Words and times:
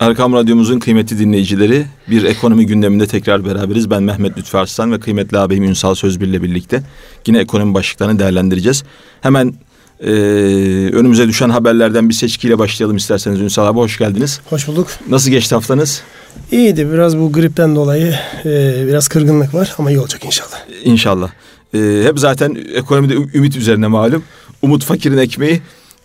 Erkam 0.00 0.32
Radyomuzun 0.32 0.78
kıymetli 0.78 1.18
dinleyicileri 1.18 1.86
bir 2.10 2.24
ekonomi 2.24 2.66
gündeminde 2.66 3.06
tekrar 3.06 3.44
beraberiz. 3.44 3.90
Ben 3.90 4.02
Mehmet 4.02 4.38
Lütfü 4.38 4.58
Arslan 4.58 4.92
ve 4.92 5.00
kıymetli 5.00 5.38
ağabeyim 5.38 5.64
Ünsal 5.64 5.94
Sözbir 5.94 6.26
ile 6.26 6.42
birlikte 6.42 6.82
yine 7.26 7.38
ekonomi 7.38 7.74
başlıklarını 7.74 8.18
değerlendireceğiz. 8.18 8.84
Hemen 9.20 9.54
e, 10.00 10.10
önümüze 10.92 11.28
düşen 11.28 11.50
haberlerden 11.50 12.08
bir 12.08 12.14
seçkiyle 12.14 12.58
başlayalım 12.58 12.96
isterseniz 12.96 13.40
Ünsal 13.40 13.66
abi 13.66 13.78
hoş 13.78 13.98
geldiniz. 13.98 14.40
Hoş 14.50 14.68
bulduk. 14.68 14.88
Nasıl 15.08 15.30
geçti 15.30 15.54
haftanız? 15.54 16.02
İyiydi 16.52 16.92
biraz 16.92 17.18
bu 17.18 17.32
gripten 17.32 17.76
dolayı 17.76 18.14
e, 18.44 18.84
biraz 18.88 19.08
kırgınlık 19.08 19.54
var 19.54 19.74
ama 19.78 19.90
iyi 19.90 20.00
olacak 20.00 20.24
inşallah. 20.24 20.58
İnşallah. 20.84 21.30
E, 21.74 22.02
hep 22.04 22.18
zaten 22.18 22.58
ekonomide 22.74 23.14
ümit 23.14 23.56
üzerine 23.56 23.86
malum. 23.86 24.22
Umut 24.62 24.84
fakirin 24.84 25.18
ekmeği. 25.18 25.60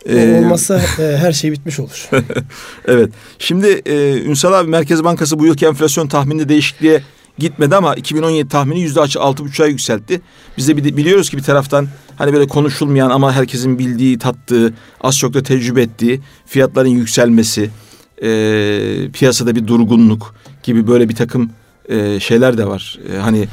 Ee, 0.10 0.40
olmazsa 0.40 0.82
e, 1.00 1.18
her 1.18 1.32
şey 1.32 1.52
bitmiş 1.52 1.80
olur. 1.80 2.10
evet. 2.88 3.10
Şimdi 3.40 3.82
e, 3.86 4.22
Ünsal 4.22 4.54
abi 4.54 4.70
Merkez 4.70 5.04
Bankası 5.04 5.40
bu 5.40 5.45
yılki 5.45 5.66
enflasyon 5.66 6.08
tahmininde 6.08 6.50
değişikliğe 6.50 7.04
gitmedi 7.40 7.76
ama 7.76 7.95
2017 7.95 8.50
tahmini 8.50 8.81
yüzde 8.81 9.02
altı 9.20 9.44
buçuğa 9.44 9.68
yükseltti. 9.68 10.22
Biz 10.58 10.68
de 10.68 10.98
biliyoruz 10.98 11.30
ki 11.30 11.38
bir 11.38 11.44
taraftan 11.44 11.88
hani 12.16 12.34
böyle 12.34 12.48
konuşulmayan 12.48 13.09
ama 13.09 13.34
herkesin 13.34 13.80
bildiği, 13.80 14.20
tattığı, 14.20 14.73
az 15.02 15.18
çok 15.18 15.34
da 15.34 15.44
tecrübe 15.44 15.81
ettiği 15.81 16.22
fiyatların 16.45 16.90
yükselmesi, 16.90 17.70
e, 18.23 18.30
piyasada 19.14 19.56
bir 19.56 19.67
durgunluk 19.67 20.36
gibi 20.64 20.88
böyle 20.88 21.09
bir 21.09 21.16
takım 21.16 21.50
e, 21.90 22.20
şeyler 22.20 22.58
de 22.58 22.67
var. 22.67 23.00
E, 23.14 23.17
hani 23.17 23.48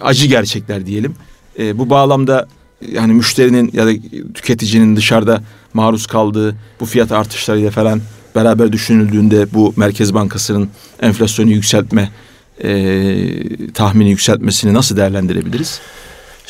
acı 0.00 0.26
gerçekler 0.26 0.86
diyelim. 0.86 1.14
E, 1.58 1.78
bu 1.78 1.90
bağlamda 1.90 2.48
yani 2.88 3.12
müşterinin 3.12 3.70
ya 3.72 3.86
da 3.86 3.90
tüketicinin 4.34 4.96
dışarıda 4.96 5.42
maruz 5.74 6.06
kaldığı 6.06 6.56
bu 6.80 6.86
fiyat 6.86 7.12
artışlarıyla 7.12 7.70
falan 7.70 8.00
beraber 8.34 8.72
düşünüldüğünde 8.72 9.46
bu 9.54 9.74
Merkez 9.76 10.14
Bankası'nın 10.14 10.68
enflasyonu 11.00 11.50
yükseltme 11.50 12.10
e, 12.64 13.72
tahmini 13.74 14.10
yükseltmesini 14.10 14.74
nasıl 14.74 14.96
değerlendirebiliriz? 14.96 15.80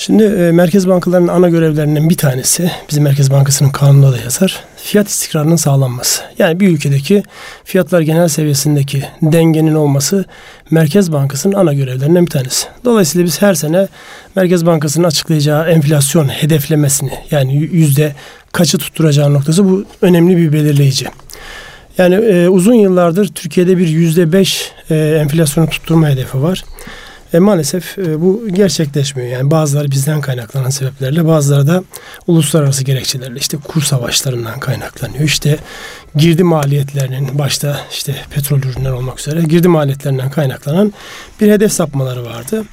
Şimdi 0.01 0.23
e, 0.23 0.53
merkez 0.53 0.89
bankalarının 0.89 1.29
ana 1.29 1.49
görevlerinden 1.49 2.11
bir 2.11 2.17
tanesi 2.17 2.71
bizim 2.91 3.05
Merkez 3.05 3.31
Bankası'nın 3.31 3.71
kanununda 3.71 4.13
da 4.13 4.19
yazar. 4.19 4.65
Fiyat 4.77 5.09
istikrarının 5.09 5.57
sağlanması. 5.57 6.23
Yani 6.39 6.61
bir 6.61 6.69
ülkedeki 6.69 7.23
fiyatlar 7.65 8.01
genel 8.01 8.29
seviyesindeki 8.29 9.05
dengenin 9.23 9.75
olması 9.75 10.25
Merkez 10.71 11.13
Bankası'nın 11.13 11.55
ana 11.55 11.73
görevlerinden 11.73 12.27
bir 12.27 12.31
tanesi. 12.31 12.67
Dolayısıyla 12.85 13.27
biz 13.27 13.43
her 13.43 13.55
sene 13.55 13.89
Merkez 14.37 14.67
Bankası'nın 14.67 15.07
açıklayacağı 15.07 15.71
enflasyon 15.71 16.29
hedeflemesini 16.29 17.13
yani 17.31 17.57
yüzde 17.57 18.15
kaçı 18.53 18.79
tutturacağı 18.79 19.35
noktası 19.35 19.65
bu 19.65 19.85
önemli 20.03 20.37
bir 20.37 20.53
belirleyici. 20.53 21.07
Yani 21.99 22.15
e, 22.15 22.49
uzun 22.49 22.75
yıllardır 22.75 23.29
Türkiye'de 23.29 23.79
bir 23.79 23.89
yüzde 23.89 24.33
beş 24.33 24.73
e, 24.91 24.97
enflasyonu 24.97 25.69
tutturma 25.69 26.09
hedefi 26.09 26.43
var. 26.43 26.65
E, 27.35 27.39
maalesef 27.39 27.99
e, 27.99 28.21
bu 28.21 28.49
gerçekleşmiyor. 28.49 29.29
Yani 29.29 29.51
bazıları 29.51 29.91
bizden 29.91 30.21
kaynaklanan 30.21 30.71
sebeplerle 30.71 31.27
bazıları 31.27 31.67
da 31.67 31.85
uluslararası 32.27 32.85
gerekçelerle 32.85 33.39
işte 33.39 33.57
kur 33.69 33.83
savaşlarından 33.83 34.61
kaynaklanıyor. 34.61 35.25
İşte 35.25 35.59
girdi 36.17 36.45
maliyetlerinin 36.45 37.39
başta 37.39 37.81
işte 37.91 38.15
petrol 38.31 38.59
ürünler 38.59 38.91
olmak 38.91 39.21
üzere 39.21 39.43
girdi 39.43 39.69
maliyetlerinden 39.69 40.31
kaynaklanan 40.31 40.93
bir 41.41 41.51
hedef 41.51 41.73
sapmaları 41.73 42.25
vardı. 42.25 42.65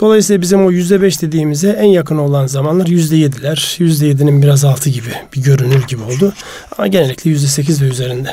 Dolayısıyla 0.00 0.42
bizim 0.42 0.66
o 0.66 0.70
yüzde 0.70 1.02
beş 1.02 1.22
dediğimize 1.22 1.68
en 1.68 1.88
yakın 1.88 2.16
olan 2.16 2.46
zamanlar 2.46 2.86
yüzde 2.86 3.16
yediler. 3.16 3.76
Yüzde 3.78 4.06
yedinin 4.06 4.42
biraz 4.42 4.64
altı 4.64 4.90
gibi 4.90 5.10
bir 5.36 5.42
görünür 5.42 5.86
gibi 5.86 6.02
oldu. 6.02 6.32
Ama 6.78 6.86
genellikle 6.86 7.30
yüzde 7.30 7.46
sekiz 7.46 7.82
ve 7.82 7.86
üzerinde. 7.86 8.28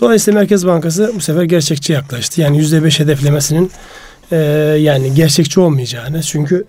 Dolayısıyla 0.00 0.40
Merkez 0.40 0.66
Bankası 0.66 1.12
bu 1.16 1.20
sefer 1.20 1.42
gerçekçi 1.42 1.92
yaklaştı. 1.92 2.40
Yani 2.40 2.58
yüzde 2.58 2.84
beş 2.84 3.00
hedeflemesinin 3.00 3.70
e, 4.32 4.36
yani 4.80 5.14
gerçekçi 5.14 5.60
olmayacağını. 5.60 6.22
Çünkü 6.22 6.64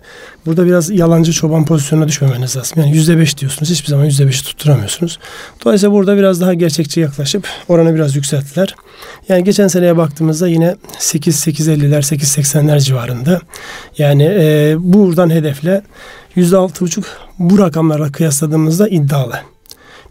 burada 0.45 0.65
biraz 0.65 0.89
yalancı 0.89 1.33
çoban 1.33 1.65
pozisyonuna 1.65 2.07
düşmemeniz 2.07 2.57
lazım. 2.57 2.81
Yani 2.81 2.95
yüzde 2.95 3.17
beş 3.17 3.37
diyorsunuz. 3.37 3.71
Hiçbir 3.71 3.87
zaman 3.87 4.05
yüzde 4.05 4.27
beşi 4.27 4.43
tutturamıyorsunuz. 4.43 5.19
Dolayısıyla 5.65 5.93
burada 5.93 6.17
biraz 6.17 6.41
daha 6.41 6.53
gerçekçi 6.53 6.99
yaklaşıp 6.99 7.47
oranı 7.67 7.95
biraz 7.95 8.15
yükselttiler. 8.15 8.75
Yani 9.29 9.43
geçen 9.43 9.67
seneye 9.67 9.97
baktığımızda 9.97 10.47
yine 10.47 10.75
8-8.50'ler 10.99 12.01
8.80'ler 12.01 12.79
civarında. 12.79 13.41
Yani 13.97 14.23
e, 14.23 14.75
buradan 14.79 15.29
hedefle 15.29 15.81
yüzde 16.35 16.57
altı 16.57 16.85
buçuk 16.85 17.05
bu 17.39 17.59
rakamlarla 17.59 18.11
kıyasladığımızda 18.11 18.87
iddialı. 18.87 19.39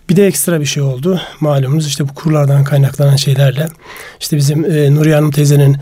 Bir 0.08 0.16
de 0.16 0.26
ekstra 0.26 0.60
bir 0.60 0.66
şey 0.66 0.82
oldu. 0.82 1.20
Malumunuz 1.40 1.86
işte 1.86 2.08
bu 2.08 2.14
kurlardan 2.14 2.64
kaynaklanan 2.64 3.16
şeylerle. 3.16 3.68
işte 4.20 4.36
bizim 4.36 4.64
e, 4.64 4.94
Nuriye 4.94 5.14
Hanım 5.14 5.30
teyzenin 5.30 5.76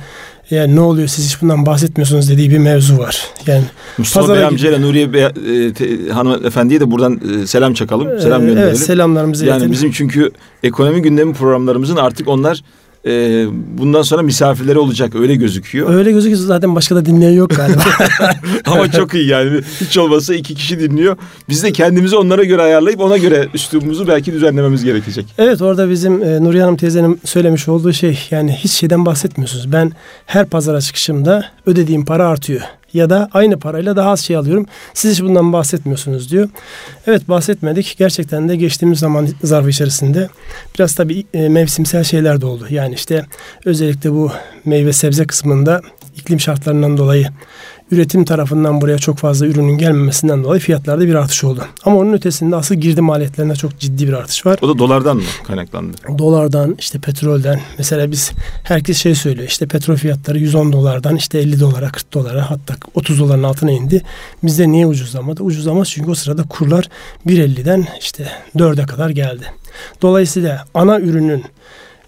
yani 0.50 0.76
ne 0.76 0.80
oluyor 0.80 1.08
siz 1.08 1.26
hiç 1.26 1.42
bundan 1.42 1.66
bahsetmiyorsunuz 1.66 2.30
dediği 2.30 2.50
bir 2.50 2.58
mevzu 2.58 2.98
var. 2.98 3.26
Yani 3.46 3.64
Mustafa 3.98 4.34
Bey 4.34 4.44
amcayla 4.44 4.78
Nuriye 4.78 5.12
Bey, 5.12 5.24
e, 5.24 5.72
te, 5.72 6.08
hanımefendiye 6.08 6.80
de 6.80 6.90
buradan 6.90 7.20
e, 7.42 7.46
selam 7.46 7.74
çakalım. 7.74 8.20
Selam 8.20 8.40
gönderelim. 8.40 8.68
Evet 8.68 8.78
selamlarımızı 8.78 9.44
Yani 9.46 9.52
iletelim. 9.56 9.72
bizim 9.72 9.90
çünkü 9.90 10.30
ekonomi 10.62 11.02
gündemi 11.02 11.34
programlarımızın 11.34 11.96
artık 11.96 12.28
onlar 12.28 12.62
e, 13.06 13.44
bundan 13.78 14.02
sonra 14.02 14.22
misafirleri 14.22 14.78
olacak 14.78 15.14
öyle 15.14 15.34
gözüküyor. 15.34 15.94
Öyle 15.94 16.12
gözüküyor 16.12 16.40
zaten 16.40 16.74
başka 16.74 16.96
da 16.96 17.06
dinleyen 17.06 17.32
yok 17.32 17.50
galiba. 17.56 17.82
Ama 18.64 18.90
çok 18.90 19.14
iyi 19.14 19.26
yani 19.26 19.60
hiç 19.80 19.98
olmazsa 19.98 20.34
iki 20.34 20.54
kişi 20.54 20.80
dinliyor. 20.80 21.16
Biz 21.48 21.62
de 21.62 21.72
kendimizi 21.72 22.16
onlara 22.16 22.44
göre 22.44 22.62
ayarlayıp 22.62 23.00
ona 23.00 23.16
göre 23.16 23.48
üslubumuzu 23.54 24.08
belki 24.08 24.32
düzenlememiz 24.32 24.84
gerekecek. 24.84 25.26
Evet 25.38 25.62
orada 25.62 25.90
bizim 25.90 26.22
e, 26.22 26.44
Nuriye 26.44 26.62
Hanım 26.62 26.76
teyzenin 26.76 27.20
söylemiş 27.24 27.68
olduğu 27.68 27.92
şey 27.92 28.18
yani 28.30 28.52
hiç 28.52 28.72
şeyden 28.72 29.06
bahsetmiyorsunuz. 29.06 29.72
Ben 29.72 29.92
her 30.26 30.46
pazara 30.46 30.80
çıkışımda 30.80 31.44
ödediğim 31.66 32.04
para 32.04 32.28
artıyor 32.28 32.60
ya 32.96 33.10
da 33.10 33.28
aynı 33.32 33.58
parayla 33.58 33.96
daha 33.96 34.10
az 34.10 34.20
şey 34.20 34.36
alıyorum. 34.36 34.66
Siz 34.94 35.12
hiç 35.12 35.22
bundan 35.22 35.52
bahsetmiyorsunuz 35.52 36.30
diyor. 36.30 36.48
Evet 37.06 37.28
bahsetmedik. 37.28 37.94
Gerçekten 37.98 38.48
de 38.48 38.56
geçtiğimiz 38.56 38.98
zaman 38.98 39.28
zarfı 39.42 39.70
içerisinde 39.70 40.28
biraz 40.74 40.94
tabii 40.94 41.24
e, 41.34 41.48
mevsimsel 41.48 42.04
şeyler 42.04 42.40
de 42.40 42.46
oldu. 42.46 42.66
Yani 42.70 42.94
işte 42.94 43.26
özellikle 43.64 44.12
bu 44.12 44.30
meyve 44.64 44.92
sebze 44.92 45.26
kısmında 45.26 45.82
iklim 46.16 46.40
şartlarından 46.40 46.96
dolayı 46.96 47.28
üretim 47.90 48.24
tarafından 48.24 48.80
buraya 48.80 48.98
çok 48.98 49.18
fazla 49.18 49.46
ürünün 49.46 49.78
gelmemesinden 49.78 50.44
dolayı 50.44 50.60
fiyatlarda 50.60 51.06
bir 51.06 51.14
artış 51.14 51.44
oldu. 51.44 51.64
Ama 51.84 51.96
onun 51.96 52.12
ötesinde 52.12 52.56
asıl 52.56 52.74
girdi 52.74 53.00
maliyetlerinde 53.00 53.56
çok 53.56 53.78
ciddi 53.78 54.08
bir 54.08 54.12
artış 54.12 54.46
var. 54.46 54.58
O 54.62 54.68
da 54.68 54.78
dolardan 54.78 55.16
mı 55.16 55.22
kaynaklandı? 55.46 55.96
Dolardan 56.18 56.74
işte 56.78 56.98
petrolden. 56.98 57.60
Mesela 57.78 58.10
biz 58.10 58.32
herkes 58.64 58.98
şey 58.98 59.14
söylüyor 59.14 59.48
işte 59.48 59.66
petrol 59.66 59.96
fiyatları 59.96 60.38
110 60.38 60.72
dolardan 60.72 61.16
işte 61.16 61.38
50 61.38 61.60
dolara 61.60 61.90
40 61.90 62.14
dolara 62.14 62.50
hatta 62.50 62.74
30 62.94 63.20
doların 63.20 63.42
altına 63.42 63.70
indi. 63.70 64.02
Bizde 64.42 64.68
niye 64.68 64.86
ucuzlamadı? 64.86 65.42
Ucuzlamaz 65.42 65.88
çünkü 65.90 66.10
o 66.10 66.14
sırada 66.14 66.42
kurlar 66.42 66.88
1.50'den 67.26 67.86
işte 68.00 68.28
4'e 68.56 68.86
kadar 68.86 69.10
geldi. 69.10 69.44
Dolayısıyla 70.02 70.64
ana 70.74 71.00
ürünün 71.00 71.44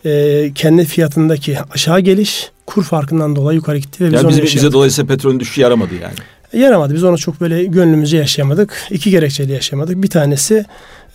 e, 0.05 0.53
kendi 0.55 0.85
fiyatındaki 0.85 1.59
aşağı 1.75 2.01
geliş 2.01 2.51
kur 2.69 2.85
farkından 2.85 3.37
dolayı 3.37 3.57
yukarı 3.57 3.79
gitti. 3.79 4.05
Ve 4.05 4.07
biz 4.07 4.15
yani 4.15 4.29
bize, 4.29 4.43
bize 4.43 4.73
dolayısıyla 4.73 5.15
petrolün 5.15 5.41
düşüşü 5.41 5.61
yaramadı 5.61 5.95
yani. 5.95 6.15
Yaramadı. 6.65 6.95
Biz 6.95 7.05
onu 7.05 7.19
çok 7.19 7.41
böyle 7.41 7.65
gönlümüzce 7.65 8.17
yaşayamadık. 8.17 8.87
İki 8.91 9.11
gerekçeyle 9.11 9.53
yaşayamadık. 9.53 10.03
Bir 10.03 10.11
tanesi 10.11 10.65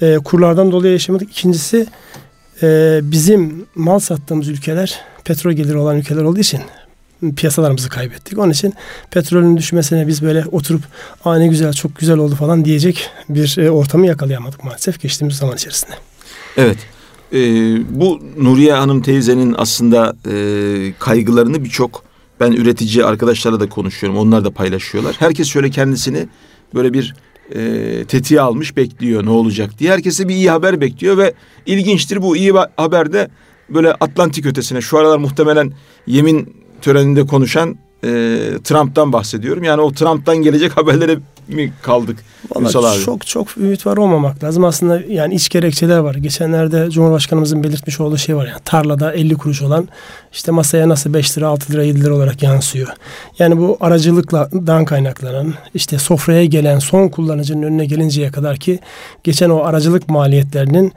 e, 0.02 0.16
kurlardan 0.16 0.72
dolayı 0.72 0.94
yaşayamadık. 0.94 1.32
İkincisi 1.32 1.88
e, 2.64 3.00
bizim 3.04 3.66
mal 3.76 4.00
sattığımız 4.00 4.48
ülkeler 4.48 5.00
petrol 5.24 5.52
geliri 5.52 5.78
olan 5.78 5.98
ülkeler 5.98 6.24
olduğu 6.24 6.40
için 6.40 6.62
piyasalarımızı 7.36 7.90
kaybettik. 7.90 8.38
Onun 8.38 8.52
için 8.52 8.74
petrolün 9.12 9.58
düşmesine 9.58 10.08
biz 10.08 10.22
böyle 10.22 10.46
oturup 10.52 10.82
aa 11.26 11.38
ne 11.38 11.48
güzel 11.48 11.74
çok 11.74 11.96
güzel 11.96 12.18
oldu 12.18 12.36
falan 12.36 12.66
diyecek 12.66 13.10
bir 13.30 13.58
e, 13.58 13.72
ortamı 13.72 14.08
yakalayamadık 14.08 14.64
maalesef 14.64 15.02
geçtiğimiz 15.02 15.38
zaman 15.38 15.56
içerisinde. 15.56 15.94
Evet. 16.58 16.78
E, 17.34 17.40
bu 18.00 18.20
Nuriye 18.38 18.74
Hanım 18.74 19.02
teyzenin 19.02 19.56
aslında 19.58 20.16
e, 20.32 20.94
kaygılarını 21.00 21.64
birçok 21.64 22.04
ben 22.40 22.52
üretici 22.52 23.06
arkadaşlarla 23.06 23.60
da 23.60 23.70
konuşuyorum. 23.70 24.20
Onlar 24.20 24.46
da 24.46 24.52
paylaşıyorlar. 24.52 25.16
Herkes 25.20 25.48
şöyle 25.48 25.70
kendisini 25.70 26.28
böyle 26.74 26.94
bir 26.94 27.16
e, 27.56 28.06
tetiğe 28.06 28.42
almış 28.42 28.78
bekliyor 28.78 29.26
ne 29.26 29.30
olacak 29.30 29.80
diye. 29.80 29.92
Herkese 29.92 30.28
bir 30.28 30.36
iyi 30.36 30.50
haber 30.50 30.82
bekliyor 30.82 31.18
ve 31.18 31.34
ilginçtir 31.66 32.22
bu 32.22 32.38
iyi 32.38 32.54
haber 32.78 33.14
de 33.14 33.30
böyle 33.70 33.94
Atlantik 33.94 34.46
ötesine 34.46 34.82
şu 34.82 34.98
aralar 34.98 35.18
muhtemelen 35.18 35.74
yemin 36.08 36.56
töreninde 36.82 37.26
konuşan 37.26 37.78
e, 38.04 38.10
Trump'tan 38.64 39.14
bahsediyorum. 39.14 39.64
Yani 39.64 39.82
o 39.82 39.92
Trump'tan 39.92 40.38
gelecek 40.38 40.78
haberlere 40.78 41.20
mi 41.48 41.74
kaldık 41.82 42.18
Vallahi 42.56 42.78
abi? 42.78 43.04
Çok 43.06 43.28
çok 43.28 43.58
ümit 43.58 43.86
var 43.86 43.98
olmamak 43.98 44.44
lazım. 44.44 44.64
Aslında 44.64 45.02
yani 45.08 45.36
iç 45.36 45.50
gerekçeler 45.50 45.98
var. 45.98 46.16
Geçenlerde 46.16 46.92
Cumhurbaşkanımızın 46.92 47.64
belirtmiş 47.64 48.00
olduğu 48.00 48.18
şey 48.18 48.36
var. 48.36 48.48
Yani 48.48 48.60
tarlada 48.66 49.14
50 49.14 49.36
kuruş 49.36 49.62
olan 49.62 49.88
işte 50.34 50.52
masaya 50.52 50.90
nasıl 50.90 51.14
5 51.14 51.38
lira 51.38 51.48
6 51.48 51.74
lira 51.74 51.84
7 51.84 52.04
lira 52.04 52.14
olarak 52.14 52.44
yansıyor. 52.44 52.88
Yani 53.40 53.58
bu 53.58 53.78
aracılıktan 53.82 54.86
kaynaklanan 54.86 55.54
işte 55.74 55.98
sofraya 55.98 56.46
gelen 56.46 56.80
son 56.80 57.08
kullanıcının 57.08 57.64
önüne 57.64 57.86
gelinceye 57.86 58.32
kadar 58.32 58.58
ki 58.58 58.80
geçen 59.24 59.50
o 59.50 59.64
aracılık 59.64 60.10
maliyetlerinin 60.10 60.94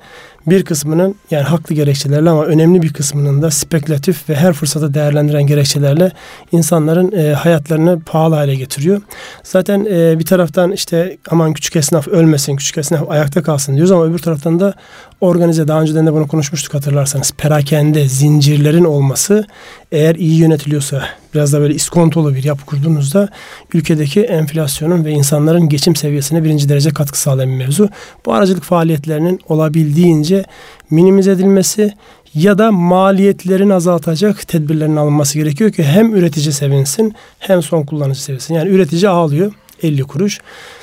bir 0.46 0.64
kısmının 0.64 1.14
yani 1.30 1.42
haklı 1.42 1.74
gerekçelerle 1.74 2.30
ama 2.30 2.44
önemli 2.44 2.82
bir 2.82 2.92
kısmının 2.92 3.42
da 3.42 3.50
spekülatif 3.50 4.28
ve 4.28 4.34
her 4.34 4.52
fırsatı 4.52 4.94
değerlendiren 4.94 5.46
gerekçelerle 5.46 6.12
insanların 6.52 7.12
e, 7.12 7.32
hayatlarını 7.32 8.00
pahalı 8.00 8.34
hale 8.34 8.54
getiriyor. 8.54 9.02
Zaten 9.42 9.86
e, 9.90 10.18
bir 10.18 10.24
taraftan 10.24 10.72
işte 10.72 11.16
aman 11.30 11.52
küçük 11.52 11.76
esnaf 11.76 12.08
ölmesin, 12.08 12.56
küçük 12.56 12.78
esnaf 12.78 13.10
ayakta 13.10 13.42
kalsın 13.42 13.74
diyoruz 13.74 13.92
ama 13.92 14.04
öbür 14.04 14.18
taraftan 14.18 14.60
da 14.60 14.74
organize 15.20 15.68
daha 15.68 15.80
önceden 15.80 16.06
de 16.06 16.12
bunu 16.12 16.28
konuşmuştuk 16.28 16.74
hatırlarsanız 16.74 17.32
perakende 17.32 18.08
zincirlerin 18.08 18.84
olması 18.84 19.46
eğer 19.92 20.14
iyi 20.14 20.38
yönetiliyorsa 20.38 21.02
biraz 21.34 21.52
da 21.52 21.60
böyle 21.60 21.74
iskontolu 21.74 22.34
bir 22.34 22.44
yapı 22.44 22.64
kurduğunuzda 22.64 23.28
ülkedeki 23.74 24.20
enflasyonun 24.20 25.04
ve 25.04 25.10
insanların 25.10 25.68
geçim 25.68 25.96
seviyesine 25.96 26.44
birinci 26.44 26.68
derece 26.68 26.90
katkı 26.90 27.20
sağlayan 27.20 27.50
bir 27.50 27.56
mevzu. 27.56 27.88
Bu 28.26 28.32
aracılık 28.32 28.62
faaliyetlerinin 28.62 29.40
olabildiğince 29.48 30.44
minimize 30.90 31.30
edilmesi 31.30 31.92
ya 32.34 32.58
da 32.58 32.72
maliyetlerini 32.72 33.74
azaltacak 33.74 34.48
tedbirlerin 34.48 34.96
alınması 34.96 35.38
gerekiyor 35.38 35.72
ki 35.72 35.84
hem 35.84 36.14
üretici 36.14 36.52
sevinsin 36.52 37.14
hem 37.38 37.62
son 37.62 37.82
kullanıcı 37.82 38.22
sevinsin. 38.22 38.54
Yani 38.54 38.68
üretici 38.68 39.08
ağlıyor 39.08 39.52
50 39.82 40.02
kuruş, 40.02 40.40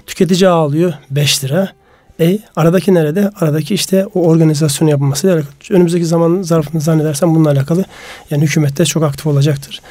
tüketici 0.08 0.50
ağlıyor 0.50 0.94
5 1.12 1.44
lira. 1.44 1.83
E 2.20 2.40
aradaki 2.56 2.94
nerede? 2.94 3.32
Aradaki 3.42 3.74
işte 3.74 4.06
o 4.14 4.22
organizasyonu 4.28 4.92
yapılması. 4.92 5.28
Yani 5.28 5.44
önümüzdeki 5.70 6.06
zaman 6.06 6.42
zarfını 6.42 6.82
zannedersem 6.82 7.36
bununla 7.36 7.50
alakalı 7.50 7.86
yani 8.30 8.44
hükümette 8.44 8.86
çok 8.86 9.04
aktif 9.04 9.28
olacaktır. 9.28 9.82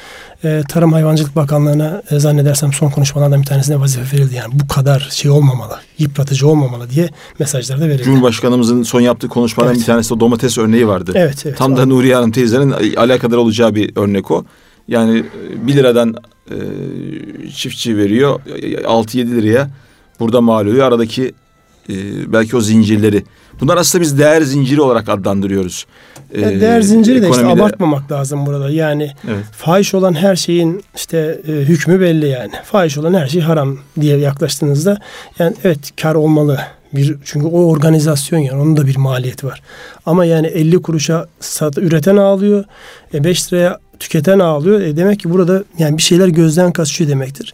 E, 0.43 0.63
Tarım 0.69 0.93
Hayvancılık 0.93 1.35
Bakanlığı'na 1.35 2.01
e, 2.11 2.19
zannedersem 2.19 2.73
son 2.73 2.89
konuşmalardan 2.89 3.41
bir 3.41 3.45
tanesine 3.45 3.79
vazife 3.79 4.17
verildi. 4.17 4.35
Yani 4.35 4.59
bu 4.59 4.67
kadar 4.67 5.09
şey 5.11 5.31
olmamalı, 5.31 5.79
yıpratıcı 5.99 6.47
olmamalı 6.47 6.89
diye 6.89 7.09
mesajlar 7.39 7.81
da 7.81 7.87
verildi. 7.87 8.03
Cumhurbaşkanımızın 8.03 8.83
son 8.83 9.01
yaptığı 9.01 9.27
konuşmadan 9.27 9.71
evet. 9.71 9.81
bir 9.81 9.85
tanesi 9.85 10.15
de 10.15 10.19
domates 10.19 10.57
örneği 10.57 10.87
vardı. 10.87 11.11
Evet, 11.15 11.45
evet. 11.45 11.57
Tam 11.57 11.77
da 11.77 11.85
Nuriye 11.85 12.15
Hanım 12.15 12.31
teyzenin 12.31 12.95
alakadar 12.95 13.37
olacağı 13.37 13.75
bir 13.75 13.97
örnek 13.97 14.31
o. 14.31 14.45
Yani 14.87 15.23
1 15.55 15.75
liradan 15.75 16.15
e, 16.51 16.55
çiftçi 17.55 17.97
veriyor 17.97 18.39
6-7 18.45 19.27
liraya 19.27 19.69
burada 20.19 20.41
mal 20.41 20.65
oluyor. 20.65 20.87
Aradaki 20.87 21.33
e, 21.89 21.93
belki 22.33 22.57
o 22.57 22.61
zincirleri. 22.61 23.23
Bunlar 23.61 23.77
aslında 23.77 24.01
biz 24.01 24.19
değer 24.19 24.41
zinciri 24.41 24.81
olarak 24.81 25.09
adlandırıyoruz. 25.09 25.85
Yani 26.39 26.61
değer 26.61 26.81
zinciri 26.81 27.21
de 27.21 27.29
işte 27.29 27.45
abartmamak 27.45 28.11
lazım 28.11 28.45
burada. 28.45 28.69
Yani 28.69 29.11
evet. 29.27 29.43
fahiş 29.51 29.93
olan 29.93 30.13
her 30.13 30.35
şeyin 30.35 30.83
işte 30.95 31.41
e, 31.47 31.51
hükmü 31.51 32.01
belli 32.01 32.27
yani. 32.27 32.51
Fahiş 32.63 32.97
olan 32.97 33.13
her 33.13 33.27
şey 33.27 33.41
haram 33.41 33.77
diye 34.01 34.17
yaklaştığınızda 34.17 34.97
yani 35.39 35.55
evet 35.63 35.79
kar 36.01 36.15
olmalı. 36.15 36.59
Bir, 36.93 37.17
çünkü 37.23 37.47
o 37.47 37.65
organizasyon 37.65 38.39
yani 38.39 38.61
onun 38.61 38.77
da 38.77 38.87
bir 38.87 38.97
maliyeti 38.97 39.47
var. 39.47 39.61
Ama 40.05 40.25
yani 40.25 40.47
50 40.47 40.81
kuruşa 40.81 41.27
sat, 41.39 41.77
üreten 41.77 42.17
ağlıyor. 42.17 42.63
E 43.13 43.23
5 43.23 43.53
liraya 43.53 43.79
tüketen 43.99 44.39
ağlıyor. 44.39 44.81
E 44.81 44.97
demek 44.97 45.19
ki 45.19 45.31
burada 45.31 45.63
yani 45.77 45.97
bir 45.97 46.01
şeyler 46.01 46.27
gözden 46.27 46.71
kaçıyor 46.71 47.09
demektir. 47.09 47.53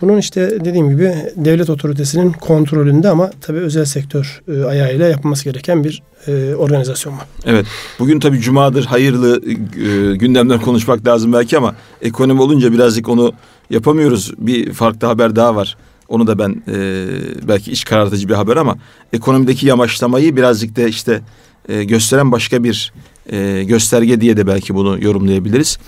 Bunun 0.00 0.18
işte 0.18 0.64
dediğim 0.64 0.90
gibi 0.90 1.14
devlet 1.36 1.70
otoritesinin 1.70 2.32
kontrolünde 2.32 3.08
ama 3.08 3.30
tabii 3.40 3.58
özel 3.58 3.84
sektör 3.84 4.42
e, 4.48 4.64
ayağıyla 4.64 5.08
yapılması 5.08 5.44
gereken 5.44 5.84
bir 5.84 6.02
e, 6.26 6.54
organizasyon 6.54 7.12
var. 7.12 7.26
Evet. 7.46 7.66
Bugün 7.98 8.20
tabii 8.20 8.40
cumadır 8.40 8.84
hayırlı 8.84 9.40
e, 9.44 10.16
gündemler 10.16 10.60
konuşmak 10.60 11.06
lazım 11.06 11.32
belki 11.32 11.58
ama 11.58 11.74
ekonomi 12.02 12.42
olunca 12.42 12.72
birazcık 12.72 13.08
onu 13.08 13.32
yapamıyoruz. 13.70 14.32
Bir 14.38 14.72
farklı 14.72 15.06
haber 15.06 15.36
daha 15.36 15.56
var. 15.56 15.76
Onu 16.08 16.26
da 16.26 16.38
ben 16.38 16.62
e, 16.68 17.06
belki 17.48 17.72
iç 17.72 17.84
karartıcı 17.84 18.28
bir 18.28 18.34
haber 18.34 18.56
ama 18.56 18.76
ekonomideki 19.12 19.66
yamaçlamayı 19.66 20.36
birazcık 20.36 20.76
da 20.76 20.82
işte 20.82 21.20
e, 21.68 21.84
gösteren 21.84 22.32
başka 22.32 22.64
bir 22.64 22.92
e, 23.32 23.64
gösterge 23.64 24.20
diye 24.20 24.36
de 24.36 24.46
belki 24.46 24.74
bunu 24.74 25.04
yorumlayabiliriz 25.04 25.78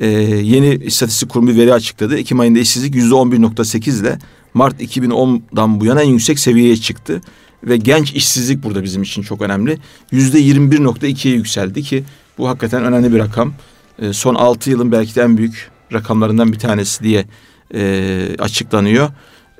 e, 0.00 0.08
yeni 0.08 0.74
istatistik 0.74 1.28
kurumu 1.28 1.48
bir 1.48 1.56
veri 1.56 1.74
açıkladı. 1.74 2.18
Ekim 2.18 2.40
ayında 2.40 2.58
işsizlik 2.58 2.94
yüzde 2.94 3.14
11.8 3.14 4.00
ile 4.00 4.18
Mart 4.54 4.82
2010'dan 4.82 5.80
bu 5.80 5.84
yana 5.84 6.02
en 6.02 6.08
yüksek 6.08 6.38
seviyeye 6.38 6.76
çıktı. 6.76 7.20
Ve 7.64 7.76
genç 7.76 8.12
işsizlik 8.12 8.62
burada 8.62 8.82
bizim 8.82 9.02
için 9.02 9.22
çok 9.22 9.42
önemli. 9.42 9.78
Yüzde 10.10 10.40
21.2'ye 10.40 11.34
yükseldi 11.34 11.82
ki 11.82 12.04
bu 12.38 12.48
hakikaten 12.48 12.84
önemli 12.84 13.12
bir 13.12 13.18
rakam. 13.18 13.52
E, 13.98 14.12
son 14.12 14.34
6 14.34 14.70
yılın 14.70 14.92
belki 14.92 15.14
de 15.14 15.22
en 15.22 15.36
büyük 15.36 15.70
rakamlarından 15.92 16.52
bir 16.52 16.58
tanesi 16.58 17.04
diye 17.04 17.24
e, 17.74 18.36
açıklanıyor. 18.38 19.08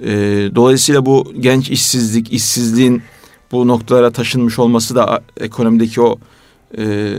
E, 0.02 0.10
dolayısıyla 0.54 1.06
bu 1.06 1.32
genç 1.40 1.70
işsizlik, 1.70 2.32
işsizliğin 2.32 3.02
bu 3.52 3.69
noktalara 3.69 4.10
taşınmış 4.10 4.58
olması 4.58 4.94
da 4.94 5.22
ekonomideki 5.40 6.00
o 6.00 6.19
e, 6.78 7.14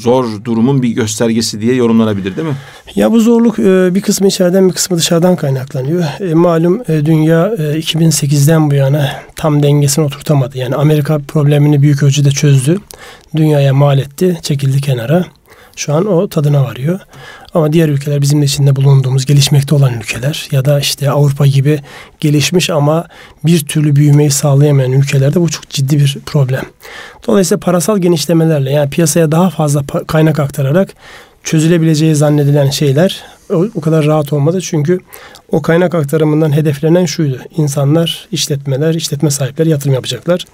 zor 0.00 0.44
durumun 0.44 0.82
bir 0.82 0.88
göstergesi 0.88 1.60
diye 1.60 1.74
yorumlanabilir 1.74 2.36
değil 2.36 2.48
mi? 2.48 2.54
Ya 2.94 3.12
bu 3.12 3.20
zorluk 3.20 3.58
e, 3.58 3.94
bir 3.94 4.00
kısmı 4.00 4.26
içeriden 4.26 4.68
bir 4.68 4.74
kısmı 4.74 4.96
dışarıdan 4.96 5.36
kaynaklanıyor. 5.36 6.04
E, 6.20 6.34
malum 6.34 6.82
e, 6.88 7.06
dünya 7.06 7.46
e, 7.58 7.62
2008'den 7.62 8.70
bu 8.70 8.74
yana 8.74 9.10
tam 9.36 9.62
dengesini 9.62 10.04
oturtamadı. 10.04 10.58
Yani 10.58 10.74
Amerika 10.74 11.18
problemini 11.18 11.82
büyük 11.82 12.02
ölçüde 12.02 12.30
çözdü. 12.30 12.78
Dünyaya 13.36 13.74
mal 13.74 13.98
etti, 13.98 14.38
çekildi 14.42 14.80
kenara. 14.80 15.24
Şu 15.76 15.94
an 15.94 16.06
o 16.06 16.28
tadına 16.28 16.64
varıyor. 16.64 17.00
Ama 17.54 17.72
diğer 17.72 17.88
ülkeler 17.88 18.22
bizim 18.22 18.40
de 18.40 18.44
içinde 18.44 18.76
bulunduğumuz 18.76 19.26
gelişmekte 19.26 19.74
olan 19.74 19.94
ülkeler 19.94 20.48
ya 20.50 20.64
da 20.64 20.80
işte 20.80 21.10
Avrupa 21.10 21.46
gibi 21.46 21.80
gelişmiş 22.20 22.70
ama 22.70 23.06
bir 23.44 23.60
türlü 23.66 23.96
büyümeyi 23.96 24.30
sağlayamayan 24.30 24.92
ülkelerde 24.92 25.40
bu 25.40 25.48
çok 25.48 25.70
ciddi 25.70 25.98
bir 25.98 26.18
problem. 26.26 26.64
Dolayısıyla 27.26 27.60
parasal 27.60 27.98
genişlemelerle 27.98 28.70
yani 28.70 28.90
piyasaya 28.90 29.32
daha 29.32 29.50
fazla 29.50 29.82
kaynak 30.06 30.38
aktararak 30.38 30.94
çözülebileceği 31.44 32.14
zannedilen 32.14 32.70
şeyler 32.70 33.24
o, 33.50 33.66
o 33.74 33.80
kadar 33.80 34.06
rahat 34.06 34.32
olmadı. 34.32 34.60
Çünkü 34.60 35.00
o 35.48 35.62
kaynak 35.62 35.94
aktarımından 35.94 36.56
hedeflenen 36.56 37.04
şuydu. 37.04 37.38
İnsanlar, 37.56 38.28
işletmeler, 38.32 38.94
işletme 38.94 39.30
sahipleri 39.30 39.68
yatırım 39.68 39.94
yapacaklar. 39.94 40.44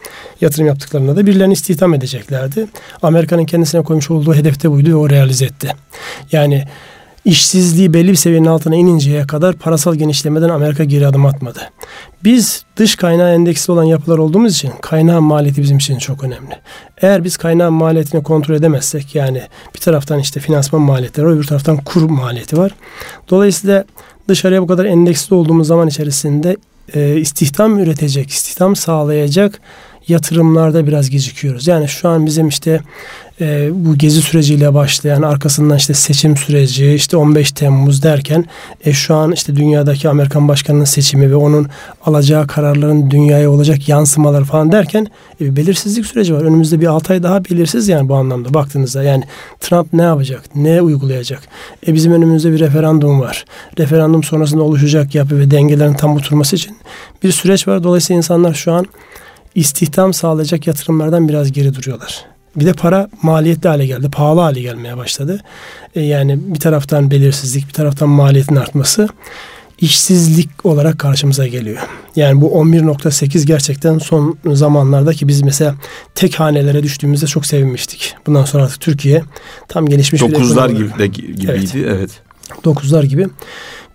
Yatırım 0.40 0.66
yaptıklarında 0.66 1.16
da 1.16 1.26
birilerini 1.26 1.52
istihdam 1.52 1.94
edeceklerdi. 1.94 2.66
Amerika'nın 3.02 3.44
kendisine 3.44 3.82
koymuş 3.82 4.10
olduğu 4.10 4.34
hedefte 4.34 4.70
buydu 4.70 4.90
ve 4.90 4.94
o 4.94 5.10
realize 5.10 5.44
etti. 5.44 5.72
Yani 6.32 6.64
işsizliği 7.24 7.94
belli 7.94 8.10
bir 8.10 8.16
seviyenin 8.16 8.46
altına 8.46 8.76
ininceye 8.76 9.26
kadar 9.26 9.56
parasal 9.56 9.94
genişlemeden 9.94 10.48
Amerika 10.48 10.84
geri 10.84 11.06
adım 11.06 11.26
atmadı. 11.26 11.60
Biz 12.24 12.64
dış 12.76 12.96
kaynağı 12.96 13.34
endeksli 13.34 13.72
olan 13.72 13.84
yapılar 13.84 14.18
olduğumuz 14.18 14.54
için 14.54 14.72
kaynağın 14.80 15.22
maliyeti 15.22 15.62
bizim 15.62 15.76
için 15.76 15.98
çok 15.98 16.24
önemli. 16.24 16.58
Eğer 17.02 17.24
biz 17.24 17.36
kaynağın 17.36 17.72
maliyetini 17.72 18.22
kontrol 18.22 18.54
edemezsek 18.54 19.14
yani 19.14 19.42
bir 19.74 19.80
taraftan 19.80 20.18
işte 20.18 20.40
finansman 20.40 20.82
maliyetleri 20.82 21.26
öbür 21.26 21.44
taraftan 21.44 21.76
kur 21.76 22.02
maliyeti 22.02 22.58
var. 22.58 22.72
Dolayısıyla 23.30 23.84
dışarıya 24.28 24.62
bu 24.62 24.66
kadar 24.66 24.84
endeksli 24.84 25.34
olduğumuz 25.34 25.66
zaman 25.66 25.88
içerisinde 25.88 26.56
e, 26.94 27.16
istihdam 27.16 27.78
üretecek, 27.78 28.30
istihdam 28.30 28.76
sağlayacak 28.76 29.60
yatırımlarda 30.08 30.86
biraz 30.86 31.10
gecikiyoruz. 31.10 31.66
Yani 31.66 31.88
şu 31.88 32.08
an 32.08 32.26
bizim 32.26 32.48
işte 32.48 32.80
e, 33.40 33.70
bu 33.72 33.98
gezi 33.98 34.22
süreciyle 34.22 34.74
başlayan 34.74 35.22
arkasından 35.22 35.76
işte 35.76 35.94
seçim 35.94 36.36
süreci 36.36 36.92
işte 36.92 37.16
15 37.16 37.52
Temmuz 37.52 38.02
derken 38.02 38.44
e, 38.84 38.92
şu 38.92 39.14
an 39.14 39.32
işte 39.32 39.56
dünyadaki 39.56 40.08
Amerikan 40.08 40.48
başkanının 40.48 40.84
seçimi 40.84 41.30
ve 41.30 41.36
onun 41.36 41.68
alacağı 42.06 42.46
kararların 42.46 43.10
dünyaya 43.10 43.50
olacak 43.50 43.88
yansımaları 43.88 44.44
falan 44.44 44.72
derken 44.72 45.06
e, 45.40 45.44
bir 45.44 45.56
belirsizlik 45.56 46.06
süreci 46.06 46.34
var. 46.34 46.42
Önümüzde 46.42 46.80
bir 46.80 46.86
6 46.86 47.12
ay 47.12 47.22
daha 47.22 47.44
belirsiz 47.44 47.88
yani 47.88 48.08
bu 48.08 48.14
anlamda 48.14 48.54
baktığınızda 48.54 49.02
yani 49.02 49.24
Trump 49.60 49.92
ne 49.92 50.02
yapacak? 50.02 50.42
Ne 50.54 50.82
uygulayacak? 50.82 51.42
E, 51.86 51.94
bizim 51.94 52.12
önümüzde 52.12 52.52
bir 52.52 52.60
referandum 52.60 53.20
var. 53.20 53.44
Referandum 53.78 54.22
sonrasında 54.22 54.62
oluşacak 54.62 55.14
yapı 55.14 55.38
ve 55.38 55.50
dengelerin 55.50 55.94
tam 55.94 56.16
oturması 56.16 56.56
için 56.56 56.76
bir 57.22 57.32
süreç 57.32 57.68
var. 57.68 57.84
Dolayısıyla 57.84 58.16
insanlar 58.18 58.54
şu 58.54 58.72
an 58.72 58.86
istihdam 59.54 60.14
sağlayacak 60.14 60.66
yatırımlardan 60.66 61.28
biraz 61.28 61.52
geri 61.52 61.74
duruyorlar. 61.74 62.24
Bir 62.56 62.66
de 62.66 62.72
para 62.72 63.08
maliyetli 63.22 63.68
hale 63.68 63.86
geldi. 63.86 64.10
Pahalı 64.10 64.40
hale 64.40 64.60
gelmeye 64.60 64.96
başladı. 64.96 65.40
E 65.94 66.00
yani 66.00 66.38
bir 66.54 66.60
taraftan 66.60 67.10
belirsizlik, 67.10 67.68
bir 67.68 67.72
taraftan 67.72 68.08
maliyetin 68.08 68.56
artması 68.56 69.08
işsizlik 69.80 70.66
olarak 70.66 70.98
karşımıza 70.98 71.46
geliyor. 71.46 71.78
Yani 72.16 72.40
bu 72.40 72.46
11.8 72.46 73.46
gerçekten 73.46 73.98
son 73.98 74.38
zamanlarda 74.46 75.12
ki 75.12 75.28
biz 75.28 75.42
mesela 75.42 75.74
tek 76.14 76.40
hanelere 76.40 76.82
düştüğümüzde 76.82 77.26
çok 77.26 77.46
sevinmiştik. 77.46 78.14
Bundan 78.26 78.44
sonra 78.44 78.64
artık 78.64 78.80
Türkiye 78.80 79.22
tam 79.68 79.86
gelişmiş 79.86 80.22
Dokuzlar 80.22 80.70
bir 80.70 80.76
gibi 80.76 80.98
de 80.98 81.06
gibiydi. 81.06 81.46
Evet. 81.50 81.74
evet. 81.74 82.10
Dokuzlar 82.64 83.04
gibi 83.04 83.28